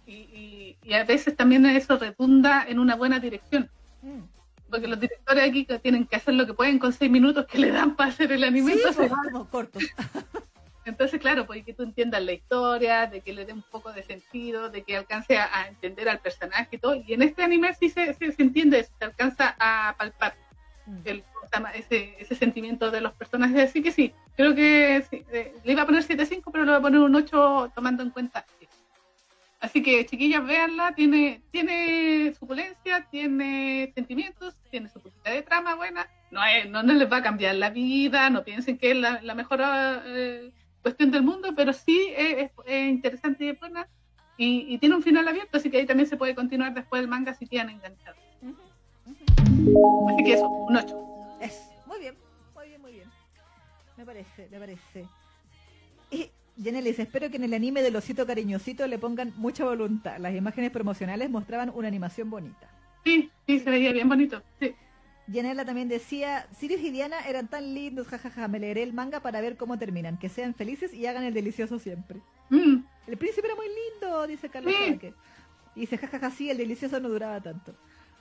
Y, 0.06 0.76
y, 0.84 0.94
a 0.94 1.06
veces 1.06 1.34
también 1.38 1.66
eso 1.66 1.98
redunda 1.98 2.66
en 2.68 2.80
una 2.80 2.98
buena 2.98 3.20
dirección. 3.20 3.70
Mm. 4.02 4.20
Porque 4.70 4.90
los 4.90 5.00
directores 5.00 5.48
aquí 5.48 5.66
tienen 5.82 6.06
que 6.06 6.18
hacer 6.18 6.34
lo 6.34 6.46
que 6.46 6.54
pueden 6.54 6.78
con 6.78 6.92
seis 6.92 7.10
minutos 7.10 7.46
que 7.46 7.58
le 7.58 7.72
dan 7.72 7.96
para 7.96 8.10
hacer 8.10 8.34
el 8.34 8.44
anime. 8.44 8.74
Sí, 8.74 8.82
entonces, 10.84 11.22
claro, 11.22 11.46
pues 11.46 11.64
que 11.64 11.74
tú 11.74 11.84
entiendas 11.84 12.22
la 12.22 12.34
historia, 12.34 13.08
de 13.08 13.22
que 13.22 13.32
le 13.32 13.46
dé 13.46 13.54
un 13.54 13.62
poco 13.62 13.94
de 13.94 14.04
sentido, 14.04 14.70
de 14.70 14.84
que 14.84 14.98
alcance 14.98 15.38
a, 15.38 15.70
entender 15.70 16.10
al 16.10 16.20
personaje 16.20 16.76
y 16.76 16.80
todo. 16.80 16.96
Y 16.96 17.14
en 17.14 17.22
este 17.22 17.44
anime 17.44 17.74
sí 17.80 17.90
se, 17.90 18.14
se, 18.14 18.34
entiende, 18.40 18.84
se 18.84 19.06
alcanza 19.06 19.56
a 19.58 19.96
palpar 19.98 20.36
mm. 20.86 20.98
el, 21.06 21.24
ese, 21.76 22.16
ese 22.20 22.36
sentimiento 22.36 22.92
de 22.92 23.02
los 23.02 23.14
personajes. 23.14 23.70
Así 23.70 23.82
que 23.82 23.92
sí, 23.92 24.14
creo 24.36 24.56
que 24.56 24.98
eh, 25.12 25.54
le 25.64 25.72
iba 25.72 25.84
a 25.84 25.86
poner 25.86 26.04
7.5, 26.04 26.44
pero 26.52 26.66
le 26.66 26.72
voy 26.72 26.80
a 26.80 26.82
poner 26.82 27.00
un 27.00 27.16
8 27.16 27.72
tomando 27.76 28.04
en 28.04 28.10
cuenta. 28.10 28.46
Así 29.60 29.82
que, 29.82 30.06
chiquillas, 30.06 30.46
véanla, 30.46 30.94
tiene, 30.94 31.42
tiene 31.52 32.34
suculencia, 32.38 33.08
tiene 33.10 33.92
sentimientos, 33.96 34.56
tiene 34.70 34.90
su 34.90 35.00
poquita 35.00 35.32
de 35.32 35.42
trama 35.42 35.76
buena. 35.76 36.08
No, 36.32 36.44
es, 36.46 36.70
no, 36.70 36.84
les 36.84 37.10
va 37.10 37.18
a 37.18 37.24
cambiar 37.24 37.56
la 37.56 37.70
vida, 37.70 38.30
no 38.30 38.44
piensen 38.44 38.78
que 38.78 38.92
es 38.92 38.98
la, 38.98 39.22
la 39.22 39.36
mejor... 39.36 39.62
Eh, 39.64 40.52
cuestión 40.84 41.10
del 41.10 41.24
mundo, 41.24 41.54
pero 41.56 41.74
sí 41.74 42.14
es, 42.16 42.52
interesante 42.68 43.46
y 43.46 43.52
buena. 43.54 43.88
Y, 44.38 44.78
tiene 44.80 44.96
un 44.96 45.04
final 45.04 45.28
abierto, 45.28 45.58
así 45.58 45.72
que 45.72 45.78
ahí 45.78 45.86
también 45.86 46.08
se 46.08 46.18
puede 46.18 46.36
continuar 46.36 46.74
después 46.74 47.02
del 47.02 47.10
manga 47.10 47.34
si 47.34 47.48
quedan 47.48 47.70
enganchados. 47.70 48.20
Así 50.10 50.24
que 50.24 50.34
eso, 50.34 50.48
un 50.48 50.76
8. 50.76 51.13
Es, 51.44 51.70
muy 51.86 52.00
bien, 52.00 52.16
muy 52.56 52.68
bien, 52.68 52.82
muy 52.82 52.92
bien. 52.94 53.10
Me 53.98 54.06
parece, 54.06 54.48
me 54.50 54.60
parece. 54.60 55.08
Y 56.10 56.30
Jenelis, 56.62 57.00
espero 57.00 57.30
que 57.30 57.38
en 57.38 57.44
el 57.44 57.54
anime 57.54 57.82
del 57.82 57.96
osito 57.96 58.26
cariñosito 58.26 58.88
le 58.88 58.98
pongan 58.98 59.34
mucha 59.36 59.66
voluntad. 59.66 60.18
Las 60.20 60.36
imágenes 60.36 60.72
promocionales 60.72 61.30
mostraban 61.30 61.72
una 61.74 61.88
animación 61.88 62.30
bonita. 62.30 62.70
Sí, 63.04 63.30
sí, 63.46 63.60
se 63.60 63.70
veía 63.70 63.92
bien 63.92 64.08
bonito. 64.08 64.42
Sí. 64.60 64.74
Janela 65.32 65.64
también 65.66 65.88
decía, 65.88 66.48
Sirius 66.58 66.82
y 66.82 66.92
Diana 66.92 67.20
eran 67.28 67.48
tan 67.48 67.74
lindos, 67.74 68.08
jajaja, 68.08 68.48
me 68.48 68.60
leeré 68.60 68.84
el 68.84 68.94
manga 68.94 69.22
para 69.22 69.40
ver 69.40 69.56
cómo 69.56 69.80
terminan, 69.80 70.18
que 70.18 70.28
sean 70.28 70.54
felices 70.54 70.94
y 70.94 71.06
hagan 71.06 71.24
el 71.24 71.34
delicioso 71.34 71.80
siempre. 71.80 72.20
Mm. 72.50 72.84
El 73.08 73.18
príncipe 73.18 73.48
era 73.48 73.56
muy 73.56 73.68
lindo, 73.68 74.28
dice 74.28 74.50
Carlos 74.50 74.74
Y 75.76 75.80
dice, 75.82 75.98
jajaja, 75.98 76.30
sí, 76.32 76.50
el 76.50 76.58
delicioso 76.58 77.00
no 77.00 77.10
duraba 77.10 77.40
tanto. 77.42 77.74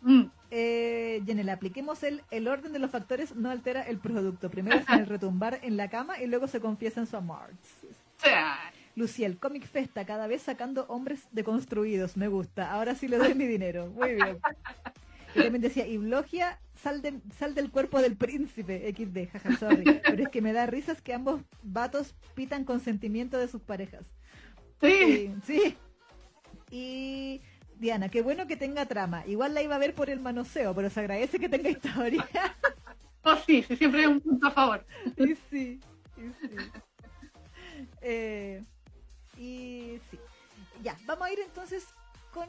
Mm. 0.03 0.25
Eh, 0.55 1.23
apliquemos 1.51 2.03
el, 2.03 2.23
el 2.31 2.47
orden 2.47 2.75
de 2.75 2.79
los 2.79 2.91
factores 2.91 3.35
no 3.35 3.51
altera 3.51 3.81
el 3.83 3.99
producto. 3.99 4.51
Primero 4.51 4.77
es 4.77 4.89
el 4.91 5.07
retumbar 5.07 5.59
en 5.63 5.79
la 5.79 5.89
cama 5.89 6.21
y 6.21 6.27
luego 6.27 6.47
se 6.47 6.61
confiesa 6.61 7.01
en 7.01 7.07
su 7.07 7.17
amor. 7.17 7.49
Luciel, 8.95 9.39
Comic 9.39 9.67
Festa, 9.67 10.05
cada 10.05 10.27
vez 10.27 10.43
sacando 10.43 10.85
hombres 10.89 11.27
deconstruidos. 11.33 12.19
Me 12.19 12.29
gusta. 12.29 12.71
Ahora 12.71 12.95
sí 12.95 13.09
le 13.09 13.17
doy 13.17 13.35
mi 13.35 13.47
dinero. 13.47 13.87
Muy 13.87 14.15
bien. 14.15 14.39
Y 15.35 15.41
también 15.41 15.63
decía, 15.63 15.87
y 15.87 15.97
Blogia, 15.97 16.61
sal, 16.75 17.01
sal 17.39 17.55
del 17.55 17.71
cuerpo 17.71 18.03
del 18.03 18.17
príncipe, 18.17 18.93
XD, 18.95 19.33
jaja, 19.33 19.57
sorry. 19.57 20.03
Pero 20.05 20.23
es 20.23 20.29
que 20.29 20.43
me 20.43 20.53
da 20.53 20.67
risas 20.67 21.01
que 21.01 21.15
ambos 21.15 21.41
vatos 21.63 22.15
pitan 22.35 22.67
consentimiento 22.67 23.39
de 23.39 23.49
sus 23.49 23.63
parejas. 23.63 24.05
Sí. 24.83 25.35
sí. 25.47 25.79
Y 26.71 27.41
Diana, 27.83 28.09
qué 28.09 28.23
bueno 28.23 28.47
que 28.47 28.57
tenga 28.57 28.87
trama. 28.87 29.25
Igual 29.27 29.55
la 29.55 29.61
iba 29.61 29.75
a 29.75 29.79
ver 29.79 29.93
por 29.93 30.09
el 30.09 30.21
manoseo, 30.21 30.73
pero 30.73 30.89
se 30.89 31.01
agradece 31.01 31.41
que 31.41 31.49
tenga 31.49 31.69
historia. 31.69 32.27
Oh, 33.25 33.37
sí, 33.37 33.63
sí, 33.63 33.77
siempre 33.77 34.01
hay 34.01 34.07
un 34.07 34.21
punto 34.21 34.49
a 34.49 34.51
favor. 34.51 34.85
Y 35.17 35.37
sí, 35.49 35.81
y 36.17 36.23
sí. 36.41 36.57
Eh, 38.01 38.61
y 39.39 40.01
sí. 40.11 40.19
Ya, 40.83 40.99
vamos 41.07 41.29
a 41.29 41.33
ir 41.33 41.39
entonces 41.39 41.87
con 42.35 42.49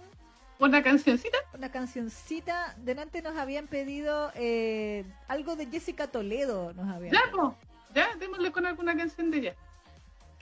¿Una 0.58 0.82
cancioncita? 0.82 1.38
Una 1.54 1.72
cancioncita. 1.72 2.76
Delante 2.80 3.22
nos 3.22 3.38
habían 3.38 3.68
pedido 3.68 4.32
eh, 4.34 5.06
algo 5.28 5.56
de 5.56 5.68
Jessica 5.68 6.08
Toledo. 6.08 6.74
Nos 6.74 6.90
habían 6.90 7.14
ya, 7.14 7.22
pues. 7.32 7.54
Ya, 7.94 8.16
démosle 8.16 8.52
con 8.52 8.66
alguna 8.66 8.98
canción 8.98 9.30
de 9.30 9.38
ella. 9.38 9.56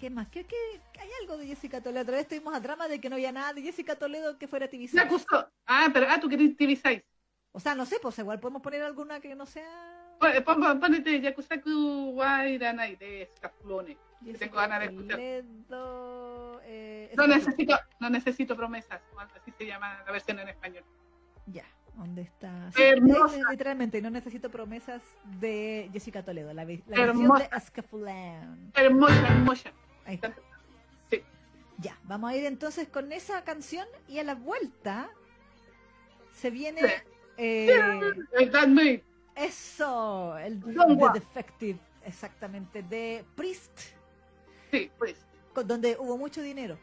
¿Qué 0.01 0.09
más? 0.09 0.27
¿Qué, 0.29 0.43
qué? 0.45 0.55
hay 0.99 1.09
algo 1.21 1.37
de 1.37 1.45
Jessica 1.45 1.79
Toledo? 1.79 2.01
Otra 2.01 2.15
vez 2.15 2.23
estuvimos 2.23 2.55
a 2.55 2.59
drama 2.59 2.87
de 2.87 2.99
que 2.99 3.07
no 3.07 3.17
había 3.17 3.31
nada 3.31 3.53
de 3.53 3.61
Jessica 3.61 3.95
Toledo 3.95 4.35
que 4.39 4.47
fuera 4.47 4.67
TV6. 4.67 4.99
Ah, 5.67 5.91
pero 5.93 6.07
ah, 6.09 6.19
tú 6.19 6.27
querés 6.27 6.57
TV6. 6.57 7.03
O 7.51 7.59
sea, 7.59 7.75
no 7.75 7.85
sé, 7.85 7.97
pues 8.01 8.17
igual 8.17 8.39
podemos 8.39 8.63
poner 8.63 8.81
alguna 8.81 9.19
que 9.19 9.35
no 9.35 9.45
sea... 9.45 10.17
Ponete 10.79 11.21
Yakusaku 11.21 12.13
Wairanai 12.15 12.95
de 12.95 13.29
Scaflone. 13.37 13.95
Tengo 14.39 14.55
ganas 14.55 14.79
de 14.79 14.85
escuchar. 14.87 15.19
Eh, 15.19 15.43
no, 17.15 17.27
necesito, 17.27 17.79
no 17.99 18.09
necesito 18.09 18.57
promesas, 18.57 19.03
así 19.35 19.51
se 19.55 19.67
llama 19.67 20.01
la 20.03 20.11
versión 20.11 20.39
en 20.39 20.49
español. 20.49 20.83
Ya, 21.45 21.65
¿dónde 21.95 22.23
está? 22.23 22.71
Hermosa. 22.75 23.51
literalmente, 23.51 24.01
no 24.01 24.09
necesito 24.09 24.49
promesas 24.49 25.03
de 25.39 25.91
Jessica 25.93 26.23
Toledo, 26.23 26.53
la, 26.55 26.65
la 26.65 27.05
versión 27.05 27.37
de 27.37 27.49
Ascafulán. 27.51 28.71
Hermosa, 28.73 29.27
hermosa. 29.27 29.71
Ahí 30.05 30.15
está. 30.15 30.35
Sí. 31.09 31.23
Ya, 31.77 31.97
vamos 32.03 32.31
a 32.31 32.35
ir 32.35 32.45
entonces 32.45 32.87
con 32.87 33.11
esa 33.11 33.43
canción 33.43 33.87
y 34.07 34.19
a 34.19 34.23
la 34.23 34.35
vuelta 34.35 35.09
se 36.33 36.49
viene... 36.49 36.81
Sí. 36.81 36.93
Eh, 37.37 37.69
eso, 39.35 40.37
el 40.37 40.61
The 40.61 41.09
Defective, 41.13 41.79
exactamente, 42.05 42.83
de 42.83 43.25
Priest. 43.35 43.79
Sí, 44.69 44.91
Priest. 44.99 45.23
donde 45.65 45.97
hubo 45.97 46.17
mucho 46.17 46.41
dinero. 46.41 46.77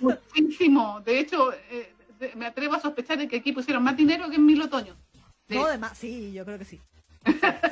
Muchísimo. 0.00 1.00
De 1.00 1.18
hecho, 1.18 1.52
eh, 1.70 1.94
me 2.34 2.46
atrevo 2.46 2.74
a 2.74 2.80
sospechar 2.80 3.18
de 3.18 3.28
que 3.28 3.36
aquí 3.36 3.52
pusieron 3.52 3.82
más 3.82 3.96
dinero 3.96 4.28
que 4.28 4.36
en 4.36 4.46
Mil 4.46 4.60
Otoños. 4.62 4.96
No, 5.48 5.66
de 5.66 5.78
más, 5.78 5.96
sí, 5.96 6.32
yo 6.32 6.44
creo 6.44 6.58
que 6.58 6.64
sí. 6.64 6.80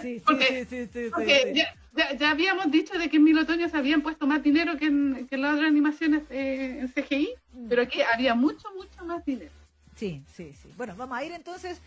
Sí, 0.03 0.19
sí, 0.19 0.23
porque, 0.25 0.65
sí, 0.65 0.89
sí, 0.93 1.11
sí, 1.17 1.63
ya, 1.95 2.17
ya, 2.17 2.31
habíamos 2.31 2.71
dicho 2.71 2.99
de 2.99 3.09
que 3.09 3.19
en 3.19 3.25
Mil 3.25 3.39
Otoños 3.39 3.75
habían 3.75 4.03
puesto 4.03 4.27
más 4.27 4.43
dinero 4.43 4.77
que 4.79 4.87
en, 4.87 5.27
que 5.29 5.37
las 5.37 5.55
otras 5.55 5.69
animaciones 5.69 6.23
eh, 6.31 6.79
en 6.81 6.89
CGI, 6.89 7.35
mm. 7.53 7.69
pero 7.69 7.83
aquí 7.83 8.01
había 8.01 8.35
mucho, 8.35 8.69
mucho 8.75 9.05
más 9.05 9.25
dinero. 9.25 9.53
Sí, 9.95 10.23
sí, 10.35 10.53
sí. 10.61 10.73
Bueno, 10.77 10.95
vamos 10.97 11.19
a 11.19 11.25
ir 11.25 11.33
entonces 11.33 11.81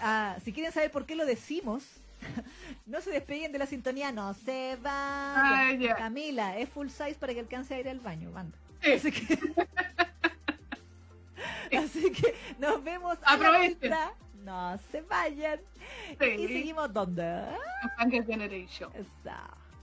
Ah, 0.00 0.36
si 0.44 0.52
quieren 0.52 0.72
saber 0.72 0.90
por 0.90 1.06
qué 1.06 1.14
lo 1.14 1.24
decimos, 1.26 1.84
no 2.86 3.00
se 3.00 3.10
despeguen 3.10 3.52
de 3.52 3.58
la 3.58 3.66
sintonía, 3.66 4.12
no 4.12 4.34
se 4.34 4.76
va. 4.84 5.70
Camila, 5.96 6.58
es 6.58 6.68
full 6.68 6.88
size 6.88 7.14
para 7.14 7.34
que 7.34 7.40
alcance 7.40 7.74
a 7.74 7.80
ir 7.80 7.88
al 7.88 8.00
baño, 8.00 8.30
banda. 8.32 8.56
Así, 8.94 9.12
que... 9.12 9.38
Así 11.76 12.10
que 12.12 12.34
nos 12.58 12.82
vemos 12.82 13.18
a 13.22 13.36
la 13.36 13.58
vuelta. 13.58 14.12
No 14.46 14.78
se 14.92 15.00
vayan. 15.00 15.60
Y 16.20 16.46
seguimos 16.46 16.92
donde? 16.92 17.42
Generation. 18.24 18.92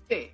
Sí. 0.09 0.31